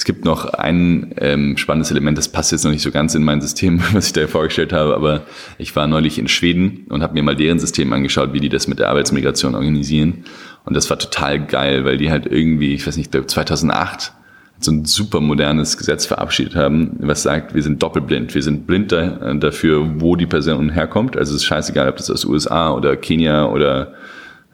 Es 0.00 0.06
gibt 0.06 0.24
noch 0.24 0.46
ein 0.54 1.14
ähm, 1.18 1.58
spannendes 1.58 1.90
Element, 1.90 2.16
das 2.16 2.28
passt 2.28 2.52
jetzt 2.52 2.64
noch 2.64 2.70
nicht 2.70 2.80
so 2.80 2.90
ganz 2.90 3.14
in 3.14 3.22
mein 3.22 3.42
System, 3.42 3.82
was 3.92 4.06
ich 4.06 4.12
da 4.14 4.26
vorgestellt 4.26 4.72
habe, 4.72 4.94
aber 4.94 5.24
ich 5.58 5.76
war 5.76 5.86
neulich 5.86 6.18
in 6.18 6.26
Schweden 6.26 6.86
und 6.88 7.02
habe 7.02 7.12
mir 7.12 7.22
mal 7.22 7.36
deren 7.36 7.58
System 7.58 7.92
angeschaut, 7.92 8.32
wie 8.32 8.40
die 8.40 8.48
das 8.48 8.66
mit 8.66 8.78
der 8.78 8.88
Arbeitsmigration 8.88 9.54
organisieren. 9.54 10.24
Und 10.64 10.74
das 10.74 10.88
war 10.88 10.98
total 10.98 11.44
geil, 11.44 11.84
weil 11.84 11.98
die 11.98 12.10
halt 12.10 12.24
irgendwie, 12.24 12.72
ich 12.72 12.86
weiß 12.86 12.96
nicht, 12.96 13.12
2008 13.12 14.14
so 14.58 14.72
ein 14.72 14.86
super 14.86 15.20
modernes 15.20 15.76
Gesetz 15.76 16.06
verabschiedet 16.06 16.56
haben, 16.56 16.96
was 17.00 17.22
sagt, 17.22 17.54
wir 17.54 17.62
sind 17.62 17.82
doppelblind. 17.82 18.34
Wir 18.34 18.42
sind 18.42 18.66
blind 18.66 18.92
da, 18.92 19.34
dafür, 19.34 20.00
wo 20.00 20.16
die 20.16 20.24
Person 20.24 20.70
herkommt. 20.70 21.18
Also 21.18 21.34
es 21.34 21.42
ist 21.42 21.44
scheißegal, 21.44 21.90
ob 21.90 21.98
das 21.98 22.10
aus 22.10 22.24
USA 22.24 22.72
oder 22.72 22.96
Kenia 22.96 23.44
oder 23.44 23.92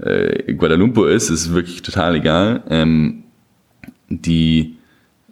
äh, 0.01 0.55
Guadalupe 0.55 1.09
ist, 1.09 1.31
es 1.31 1.43
ist 1.43 1.55
wirklich 1.55 1.83
total 1.83 2.17
egal. 2.17 2.65
Ähm, 2.69 3.23
die 4.09 4.73
Äh, 4.73 4.86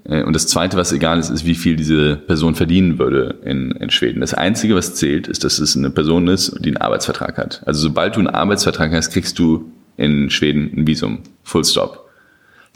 und 0.05 0.35
das 0.35 0.47
Zweite, 0.47 0.77
was 0.77 0.93
egal 0.93 1.19
ist, 1.19 1.31
ist, 1.31 1.47
wie 1.47 1.55
viel 1.55 1.77
diese 1.77 2.17
Person 2.17 2.55
verdienen 2.55 2.99
würde 2.99 3.37
in, 3.45 3.71
in 3.71 3.91
Schweden. 3.91 4.21
Das 4.21 4.35
Einzige, 4.35 4.75
was 4.75 4.95
zählt, 4.95 5.29
ist, 5.29 5.45
dass 5.45 5.59
es 5.59 5.77
eine 5.77 5.91
Person 5.91 6.29
ist, 6.29 6.57
die 6.61 6.69
einen 6.69 6.77
Arbeitsvertrag 6.77 7.39
hat. 7.39 7.63
Also 7.65 7.81
sobald 7.81 8.17
du 8.17 8.21
einen 8.21 8.29
Arbeitsvertrag 8.29 8.93
hast, 8.93 9.11
kriegst 9.11 9.39
du 9.39 9.73
in 9.97 10.29
Schweden 10.29 10.73
ein 10.77 10.87
Visum. 10.87 11.21
Full 11.43 11.65
stop. 11.65 12.05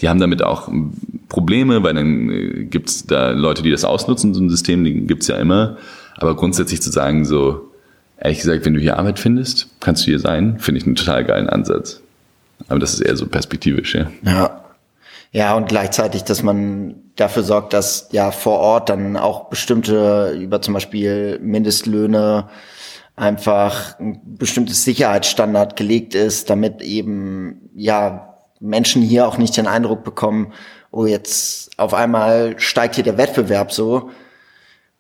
Die 0.01 0.09
haben 0.09 0.21
damit 0.21 0.43
auch 0.43 0.71
Probleme, 1.29 1.83
weil 1.83 1.95
dann 1.95 2.31
äh, 2.31 2.65
gibt 2.65 2.89
es 2.89 3.07
da 3.07 3.31
Leute, 3.31 3.63
die 3.63 3.71
das 3.71 3.85
ausnutzen, 3.85 4.33
so 4.33 4.41
ein 4.41 4.49
System, 4.49 4.85
die 4.85 5.07
gibt 5.07 5.23
es 5.23 5.29
ja 5.29 5.37
immer. 5.37 5.77
Aber 6.17 6.35
grundsätzlich 6.35 6.81
zu 6.81 6.91
sagen, 6.91 7.25
so, 7.27 7.71
ehrlich 8.19 8.39
gesagt, 8.39 8.65
wenn 8.65 8.75
du 8.75 8.81
hier 8.81 8.99
Arbeit 8.99 9.19
findest, 9.19 9.69
kannst 9.81 10.03
du 10.03 10.11
hier 10.11 10.21
sein, 10.21 10.59
finde 10.61 10.81
ich 10.81 10.87
einen 10.87 10.97
total 10.97 11.25
geilen 11.25 11.49
Ansatz. 11.49 12.01
Aber 12.69 12.79
das 12.79 12.95
ist 12.95 13.01
eher 13.01 13.17
so 13.17 13.27
perspektivisch, 13.27 13.95
ja. 13.95 14.11
Ja. 14.25 14.65
Ja, 15.31 15.57
und 15.57 15.69
gleichzeitig, 15.69 16.25
dass 16.25 16.43
man 16.43 17.13
dafür 17.17 17.43
sorgt, 17.43 17.73
dass 17.73 18.09
ja 18.13 18.31
vor 18.31 18.59
Ort 18.59 18.89
dann 18.89 19.17
auch 19.17 19.51
bestimmte, 19.51 20.31
über 20.31 20.63
zum 20.63 20.75
Beispiel 20.75 21.39
Mindestlöhne, 21.43 22.49
einfach 23.17 23.99
ein 23.99 24.21
bestimmtes 24.25 24.85
Sicherheitsstandard 24.85 25.77
gelegt 25.77 26.15
ist, 26.15 26.49
damit 26.51 26.83
eben 26.83 27.71
ja 27.75 28.37
Menschen 28.61 29.03
hier 29.03 29.27
auch 29.27 29.39
nicht 29.39 29.57
den 29.57 29.67
Eindruck 29.67 30.05
bekommen, 30.05 30.53
oh 30.91 31.05
jetzt 31.05 31.79
auf 31.79 31.95
einmal 31.95 32.59
steigt 32.59 32.95
hier 32.95 33.05
der 33.05 33.19
Wettbewerb 33.19 33.73
so. 33.73 34.11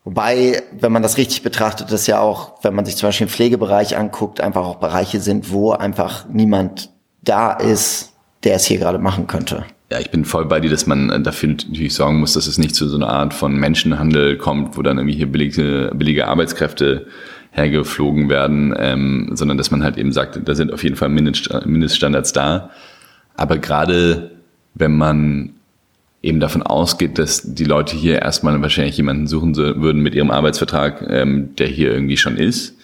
Wobei, 0.04 0.62
wenn 0.72 0.92
man 0.92 1.02
das 1.02 1.16
richtig 1.16 1.42
betrachtet, 1.42 1.92
das 1.92 2.06
ja 2.06 2.20
auch, 2.20 2.62
wenn 2.62 2.74
man 2.74 2.86
sich 2.86 2.96
zum 2.96 3.08
Beispiel 3.08 3.26
den 3.26 3.32
Pflegebereich 3.32 3.96
anguckt, 3.96 4.40
einfach 4.40 4.66
auch 4.66 4.76
Bereiche 4.76 5.20
sind, 5.20 5.52
wo 5.52 5.72
einfach 5.72 6.26
niemand 6.28 6.90
da 7.22 7.52
ist, 7.52 8.12
der 8.44 8.54
es 8.56 8.64
hier 8.64 8.78
gerade 8.78 8.98
machen 8.98 9.26
könnte. 9.26 9.64
Ja, 9.90 10.00
ich 10.00 10.10
bin 10.10 10.26
voll 10.26 10.44
bei 10.44 10.60
dir, 10.60 10.68
dass 10.68 10.86
man 10.86 11.24
dafür 11.24 11.48
natürlich 11.48 11.94
sorgen 11.94 12.20
muss, 12.20 12.34
dass 12.34 12.46
es 12.46 12.58
nicht 12.58 12.74
zu 12.74 12.88
so 12.88 12.96
einer 12.96 13.08
Art 13.08 13.32
von 13.32 13.56
Menschenhandel 13.56 14.36
kommt, 14.36 14.76
wo 14.76 14.82
dann 14.82 14.98
irgendwie 14.98 15.16
hier 15.16 15.32
billige, 15.32 15.92
billige 15.94 16.28
Arbeitskräfte 16.28 17.06
hergeflogen 17.52 18.28
werden, 18.28 18.74
ähm, 18.76 19.30
sondern 19.32 19.56
dass 19.56 19.70
man 19.70 19.82
halt 19.82 19.96
eben 19.96 20.12
sagt, 20.12 20.38
da 20.44 20.54
sind 20.54 20.74
auf 20.74 20.84
jeden 20.84 20.96
Fall 20.96 21.08
Mindeststandards 21.08 22.34
da. 22.34 22.70
Aber 23.34 23.56
gerade 23.56 24.32
wenn 24.74 24.94
man 24.94 25.54
eben 26.20 26.40
davon 26.40 26.62
ausgeht, 26.62 27.18
dass 27.18 27.54
die 27.54 27.64
Leute 27.64 27.96
hier 27.96 28.20
erstmal 28.20 28.60
wahrscheinlich 28.60 28.98
jemanden 28.98 29.26
suchen 29.26 29.56
würden 29.56 30.02
mit 30.02 30.14
ihrem 30.14 30.30
Arbeitsvertrag, 30.30 31.06
ähm, 31.08 31.54
der 31.56 31.68
hier 31.68 31.92
irgendwie 31.92 32.18
schon 32.18 32.36
ist 32.36 32.74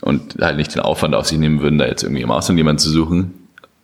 und 0.00 0.36
halt 0.40 0.56
nicht 0.56 0.74
den 0.74 0.80
Aufwand 0.80 1.14
auf 1.14 1.26
sich 1.26 1.38
nehmen 1.38 1.60
würden, 1.60 1.78
da 1.78 1.86
jetzt 1.86 2.02
irgendwie 2.02 2.22
im 2.22 2.30
Ausland 2.30 2.56
jemanden 2.56 2.78
zu 2.78 2.88
suchen, 2.88 3.34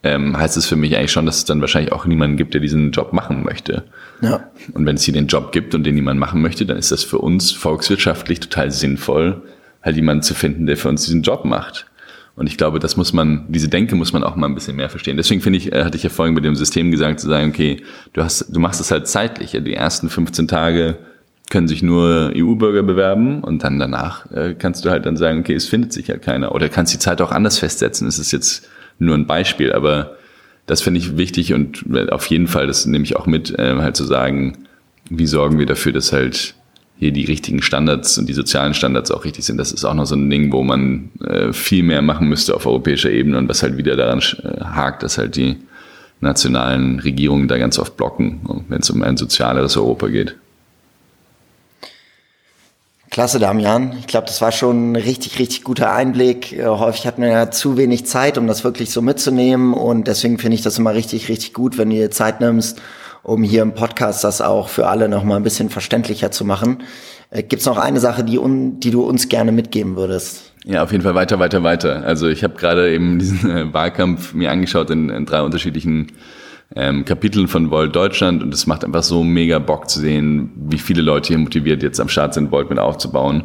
ähm, 0.07 0.37
heißt 0.39 0.57
es 0.57 0.67
für 0.67 0.77
mich 0.77 0.97
eigentlich 0.97 1.13
schon, 1.13 1.27
dass 1.27 1.39
es 1.39 1.45
dann 1.45 1.61
wahrscheinlich 1.61 1.93
auch 1.93 2.07
niemanden 2.07 2.37
gibt, 2.37 2.55
der 2.55 2.61
diesen 2.61 2.93
Job 2.93 3.13
machen 3.13 3.43
möchte. 3.45 3.85
Ja. 4.21 4.49
Und 4.73 4.87
wenn 4.87 4.97
es 4.97 5.03
hier 5.03 5.15
den 5.15 5.27
Job 5.27 5.53
gibt 5.53 5.75
und 5.75 5.85
den 5.85 5.95
niemand 5.95 6.21
machen 6.21 6.41
möchte, 6.41 6.65
dann 6.65 6.77
ist 6.77 6.93
das 6.93 7.05
für 7.05 7.19
uns 7.19 7.53
volkswirtschaftlich 7.53 8.41
total 8.41 8.71
sinnvoll, 8.71 9.43
halt 9.83 9.97
jemanden 9.97 10.23
zu 10.23 10.35
finden, 10.35 10.67
der 10.67 10.77
für 10.77 10.89
uns 10.89 11.05
diesen 11.05 11.23
Job 11.23 11.45
macht. 11.45 11.87
Und 12.37 12.49
ich 12.49 12.59
glaube, 12.59 12.79
das 12.79 12.97
muss 12.97 13.13
man, 13.13 13.47
diese 13.49 13.69
Denke 13.69 13.97
muss 13.97 14.13
man 14.13 14.23
auch 14.23 14.37
mal 14.37 14.47
ein 14.47 14.55
bisschen 14.55 14.77
mehr 14.77 14.91
verstehen. 14.91 15.17
Deswegen 15.17 15.41
finde 15.41 15.59
ich, 15.59 15.73
äh, 15.73 15.85
hatte 15.85 15.97
ich 15.97 16.03
ja 16.03 16.11
vorhin 16.11 16.35
mit 16.35 16.45
dem 16.45 16.55
System 16.55 16.91
gesagt, 16.91 17.19
zu 17.19 17.29
sagen, 17.29 17.51
okay, 17.51 17.83
du 18.13 18.23
hast, 18.23 18.55
du 18.55 18.61
machst 18.61 18.81
es 18.81 18.91
halt 18.91 19.09
zeitlich. 19.09 19.53
Die 19.53 19.75
ersten 19.75 20.11
15 20.11 20.47
Tage 20.47 20.99
können 21.49 21.67
sich 21.67 21.83
nur 21.83 22.33
EU-Bürger 22.37 22.83
bewerben 22.83 23.43
und 23.43 23.65
dann 23.65 23.79
danach 23.79 24.31
äh, 24.33 24.55
kannst 24.55 24.85
du 24.85 24.91
halt 24.91 25.07
dann 25.07 25.17
sagen, 25.17 25.41
okay, 25.41 25.55
es 25.55 25.67
findet 25.67 25.93
sich 25.93 26.11
halt 26.11 26.23
keiner. 26.23 26.55
Oder 26.55 26.69
kannst 26.69 26.93
die 26.93 26.99
Zeit 26.99 27.23
auch 27.23 27.33
anders 27.33 27.59
festsetzen. 27.59 28.07
Es 28.07 28.19
ist 28.19 28.33
jetzt 28.33 28.69
nur 28.99 29.15
ein 29.15 29.27
Beispiel, 29.27 29.73
aber 29.73 30.17
das 30.67 30.83
finde 30.83 30.99
ich 30.99 31.17
wichtig 31.17 31.55
und 31.55 31.85
auf 32.11 32.27
jeden 32.27 32.49
Fall, 32.49 32.67
das 32.67 32.87
nehme 32.87 33.05
ich 33.05 33.17
auch 33.17 33.27
mit, 33.27 33.57
äh, 33.59 33.77
halt 33.77 33.97
zu 33.97 34.05
sagen, 34.05 34.67
wie 35.09 35.27
sorgen 35.27 35.59
wir 35.59 35.67
dafür, 35.67 35.93
dass 35.93 36.13
halt 36.13 36.55
hier 36.99 37.13
die 37.13 37.25
richtigen 37.25 37.63
Standards 37.63 38.19
und 38.19 38.29
die 38.29 38.33
sozialen 38.33 38.75
Standards 38.75 39.11
auch 39.11 39.25
richtig 39.25 39.45
sind. 39.45 39.59
Das 39.59 39.71
ist 39.71 39.85
auch 39.85 39.95
noch 39.95 40.07
so 40.07 40.17
ein 40.17 40.31
Ding, 40.31 40.51
wo 40.51 40.63
man 40.63 41.11
äh, 41.25 41.53
viel 41.53 41.83
mehr 41.83 42.03
machen 42.03 42.29
müsste 42.29 42.55
auf 42.55 42.67
europäischer 42.67 43.11
Ebene 43.11 43.39
und 43.39 43.49
was 43.49 43.63
halt 43.63 43.77
wieder 43.77 43.97
daran 43.97 44.19
äh, 44.19 44.65
hakt, 44.65 45.03
dass 45.03 45.19
halt 45.19 45.37
die 45.37 45.57
nationalen 46.21 46.99
Regierungen 47.01 47.49
da 47.49 47.59
ganz 47.59 47.79
oft 47.79 47.97
blocken, 47.97 48.65
wenn 48.69 48.81
es 48.81 48.89
um 48.89 49.03
ein 49.03 49.19
sozialeres 49.19 49.77
Europa 49.77 50.09
geht. 50.09 50.37
Klasse, 53.17 53.39
Damian. 53.39 53.97
Ich 53.99 54.09
glaube, 54.09 54.27
das 54.27 54.43
war 54.43 54.53
schon 54.53 54.93
ein 54.93 54.97
richtig, 54.97 55.39
richtig 55.39 55.65
guter 55.65 55.91
Einblick. 55.91 56.53
Äh, 56.53 56.67
häufig 56.67 57.07
hat 57.07 57.19
man 57.19 57.31
ja 57.31 57.51
zu 57.51 57.79
wenig 57.79 58.05
Zeit, 58.05 58.37
um 58.37 58.47
das 58.47 58.63
wirklich 58.63 58.91
so 58.91 59.01
mitzunehmen. 59.01 59.73
Und 59.73 60.07
deswegen 60.07 60.37
finde 60.37 60.57
ich 60.57 60.61
das 60.61 60.77
immer 60.77 60.93
richtig, 60.93 61.31
richtig 61.31 61.55
gut, 61.55 61.79
wenn 61.79 61.89
du 61.89 61.97
dir 61.97 62.11
Zeit 62.11 62.43
nimmst 62.43 62.79
um 63.23 63.43
hier 63.43 63.63
im 63.63 63.73
Podcast 63.73 64.23
das 64.23 64.41
auch 64.41 64.69
für 64.69 64.87
alle 64.87 65.09
noch 65.09 65.25
mal 65.25 65.37
ein 65.37 65.43
bisschen 65.43 65.69
verständlicher 65.69 66.31
zu 66.31 66.45
machen. 66.45 66.83
Äh, 67.31 67.43
Gibt 67.43 67.61
es 67.61 67.67
noch 67.67 67.79
eine 67.79 68.01
Sache, 68.01 68.23
die, 68.23 68.39
un, 68.39 68.81
die 68.81 68.91
du 68.91 69.03
uns 69.03 69.29
gerne 69.29 69.51
mitgeben 69.51 69.97
würdest? 69.97 70.53
Ja, 70.65 70.85
auf 70.85 70.93
jeden 70.93 71.03
Fall 71.03 71.15
weiter, 71.15 71.39
weiter, 71.39 71.63
weiter. 71.63 72.05
Also 72.05 72.29
ich 72.29 72.45
habe 72.45 72.55
gerade 72.55 72.93
eben 72.93 73.19
diesen 73.19 73.51
äh, 73.51 73.73
Wahlkampf 73.73 74.35
mir 74.35 74.53
angeschaut 74.53 74.91
in, 74.91 75.09
in 75.09 75.25
drei 75.25 75.41
unterschiedlichen 75.41 76.13
ähm, 76.75 77.05
Kapiteln 77.05 77.49
von 77.49 77.71
Volt 77.71 77.95
Deutschland 77.95 78.43
und 78.43 78.53
es 78.53 78.67
macht 78.67 78.85
einfach 78.85 79.03
so 79.03 79.23
mega 79.23 79.59
Bock 79.59 79.89
zu 79.89 80.01
sehen, 80.01 80.51
wie 80.57 80.79
viele 80.79 81.03
Leute 81.03 81.29
hier 81.29 81.39
motiviert 81.39 81.83
jetzt 81.83 82.01
am 82.01 82.09
Start 82.09 82.35
sind, 82.35 82.51
Volt 82.51 82.71
mit 82.71 82.79
aufzubauen. 82.79 83.45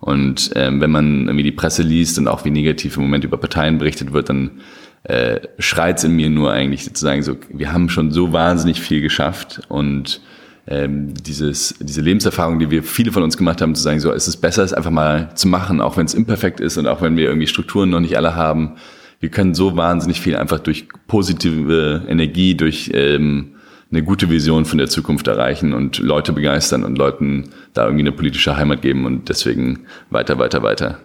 Und 0.00 0.50
ähm, 0.56 0.80
wenn 0.80 0.90
man 0.90 1.26
irgendwie 1.26 1.44
die 1.44 1.52
Presse 1.52 1.82
liest 1.82 2.18
und 2.18 2.26
auch 2.26 2.44
wie 2.44 2.50
negativ 2.50 2.96
im 2.96 3.04
Moment 3.04 3.24
über 3.24 3.36
Parteien 3.36 3.78
berichtet 3.78 4.12
wird, 4.12 4.30
dann 4.30 4.62
äh, 5.04 5.40
schreit 5.58 6.02
in 6.02 6.16
mir 6.16 6.30
nur 6.30 6.52
eigentlich 6.52 6.84
sozusagen 6.84 7.22
so, 7.22 7.36
wir 7.50 7.72
haben 7.72 7.88
schon 7.88 8.10
so 8.10 8.32
wahnsinnig 8.32 8.80
viel 8.80 9.00
geschafft 9.00 9.60
und 9.68 10.20
ähm, 10.66 11.12
dieses, 11.14 11.74
diese 11.80 12.00
Lebenserfahrung, 12.00 12.58
die 12.58 12.70
wir 12.70 12.82
viele 12.82 13.12
von 13.12 13.22
uns 13.22 13.36
gemacht 13.36 13.60
haben, 13.60 13.74
zu 13.74 13.82
sagen, 13.82 14.00
so 14.00 14.12
es 14.12 14.28
ist 14.28 14.36
besser, 14.38 14.62
es 14.62 14.72
einfach 14.72 14.90
mal 14.90 15.34
zu 15.34 15.48
machen, 15.48 15.80
auch 15.80 15.96
wenn 15.96 16.06
es 16.06 16.14
imperfekt 16.14 16.60
ist 16.60 16.76
und 16.78 16.86
auch 16.86 17.02
wenn 17.02 17.16
wir 17.16 17.24
irgendwie 17.24 17.48
Strukturen 17.48 17.90
noch 17.90 18.00
nicht 18.00 18.16
alle 18.16 18.36
haben. 18.36 18.76
Wir 19.22 19.30
können 19.30 19.54
so 19.54 19.76
wahnsinnig 19.76 20.20
viel 20.20 20.34
einfach 20.34 20.58
durch 20.58 20.88
positive 21.06 22.02
Energie, 22.08 22.56
durch 22.56 22.90
ähm, 22.92 23.54
eine 23.88 24.02
gute 24.02 24.28
Vision 24.28 24.64
von 24.64 24.78
der 24.78 24.88
Zukunft 24.88 25.28
erreichen 25.28 25.74
und 25.74 25.98
Leute 25.98 26.32
begeistern 26.32 26.82
und 26.82 26.98
Leuten 26.98 27.50
da 27.72 27.84
irgendwie 27.84 28.02
eine 28.02 28.10
politische 28.10 28.56
Heimat 28.56 28.82
geben 28.82 29.06
und 29.06 29.28
deswegen 29.28 29.86
weiter, 30.10 30.40
weiter, 30.40 30.64
weiter. 30.64 30.98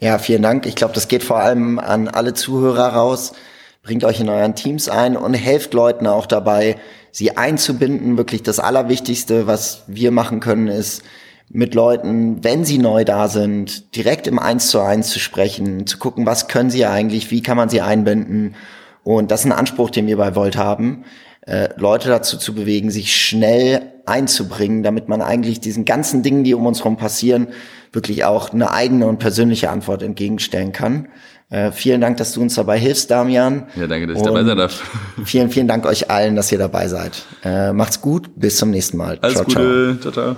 Ja, 0.00 0.18
vielen 0.18 0.42
Dank. 0.42 0.66
Ich 0.66 0.74
glaube, 0.74 0.92
das 0.92 1.08
geht 1.08 1.24
vor 1.24 1.38
allem 1.38 1.78
an 1.78 2.08
alle 2.08 2.34
Zuhörer 2.34 2.88
raus. 2.88 3.32
Bringt 3.82 4.04
euch 4.04 4.20
in 4.20 4.28
euren 4.28 4.54
Teams 4.54 4.90
ein 4.90 5.16
und 5.16 5.32
helft 5.32 5.72
Leuten 5.72 6.06
auch 6.06 6.26
dabei, 6.26 6.76
sie 7.10 7.38
einzubinden. 7.38 8.18
Wirklich 8.18 8.42
das 8.42 8.60
Allerwichtigste, 8.60 9.46
was 9.46 9.84
wir 9.86 10.10
machen 10.10 10.40
können, 10.40 10.68
ist 10.68 11.02
mit 11.48 11.74
Leuten, 11.74 12.42
wenn 12.42 12.64
sie 12.64 12.78
neu 12.78 13.04
da 13.04 13.28
sind, 13.28 13.94
direkt 13.94 14.26
im 14.26 14.38
Eins 14.38 14.68
zu 14.68 14.80
eins 14.80 15.10
zu 15.10 15.18
sprechen, 15.18 15.86
zu 15.86 15.98
gucken, 15.98 16.26
was 16.26 16.48
können 16.48 16.70
sie 16.70 16.86
eigentlich, 16.86 17.30
wie 17.30 17.42
kann 17.42 17.56
man 17.56 17.68
sie 17.68 17.80
einbinden. 17.80 18.54
Und 19.04 19.30
das 19.30 19.40
ist 19.40 19.46
ein 19.46 19.52
Anspruch, 19.52 19.90
den 19.90 20.06
wir 20.08 20.16
bei 20.16 20.34
Volt 20.34 20.56
haben, 20.56 21.04
äh, 21.42 21.68
Leute 21.76 22.08
dazu 22.08 22.36
zu 22.36 22.54
bewegen, 22.54 22.90
sich 22.90 23.14
schnell 23.14 23.92
einzubringen, 24.04 24.82
damit 24.82 25.08
man 25.08 25.22
eigentlich 25.22 25.60
diesen 25.60 25.84
ganzen 25.84 26.22
Dingen, 26.22 26.42
die 26.42 26.54
um 26.54 26.66
uns 26.66 26.80
herum 26.80 26.96
passieren, 26.96 27.48
wirklich 27.92 28.24
auch 28.24 28.52
eine 28.52 28.72
eigene 28.72 29.06
und 29.06 29.18
persönliche 29.18 29.70
Antwort 29.70 30.02
entgegenstellen 30.02 30.72
kann. 30.72 31.08
Äh, 31.48 31.70
vielen 31.70 32.00
Dank, 32.00 32.16
dass 32.16 32.32
du 32.32 32.42
uns 32.42 32.56
dabei 32.56 32.78
hilfst, 32.78 33.10
Damian. 33.10 33.68
Ja, 33.76 33.86
danke, 33.86 34.08
dass 34.08 34.16
ich 34.18 34.24
dabei 34.24 34.42
sein 34.42 34.56
darf. 34.56 34.82
Vielen, 35.24 35.50
vielen 35.50 35.68
Dank 35.68 35.86
euch 35.86 36.10
allen, 36.10 36.34
dass 36.34 36.50
ihr 36.50 36.58
dabei 36.58 36.88
seid. 36.88 37.24
Äh, 37.44 37.72
macht's 37.72 38.00
gut, 38.00 38.30
bis 38.34 38.56
zum 38.56 38.70
nächsten 38.70 38.96
Mal. 38.96 39.18
Alles 39.22 39.34
ciao, 39.34 39.44
Gute, 39.44 39.98
ciao, 40.00 40.12
ciao. 40.12 40.36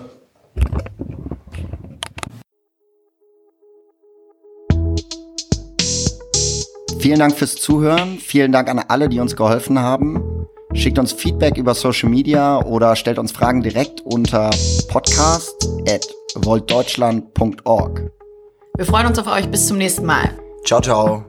Vielen 6.99 7.21
Dank 7.21 7.37
fürs 7.37 7.55
Zuhören. 7.55 8.19
Vielen 8.19 8.53
Dank 8.53 8.69
an 8.69 8.81
alle, 8.81 9.09
die 9.09 9.21
uns 9.21 9.37
geholfen 9.37 9.79
haben. 9.79 10.47
Schickt 10.75 10.99
uns 10.99 11.13
Feedback 11.13 11.57
über 11.57 11.75
Social 11.75 12.09
Media 12.09 12.63
oder 12.65 12.97
stellt 12.97 13.19
uns 13.19 13.33
Fragen 13.33 13.63
direkt 13.63 14.01
unter 14.03 14.51
podcast@ 14.89 16.19
woltdeutschland.org. 16.35 18.11
Wir 18.77 18.85
freuen 18.85 19.07
uns 19.07 19.19
auf 19.19 19.27
euch. 19.27 19.49
Bis 19.51 19.67
zum 19.67 19.79
nächsten 19.79 20.07
Mal. 20.07 20.31
Ciao, 20.65 20.81
ciao. 20.81 21.28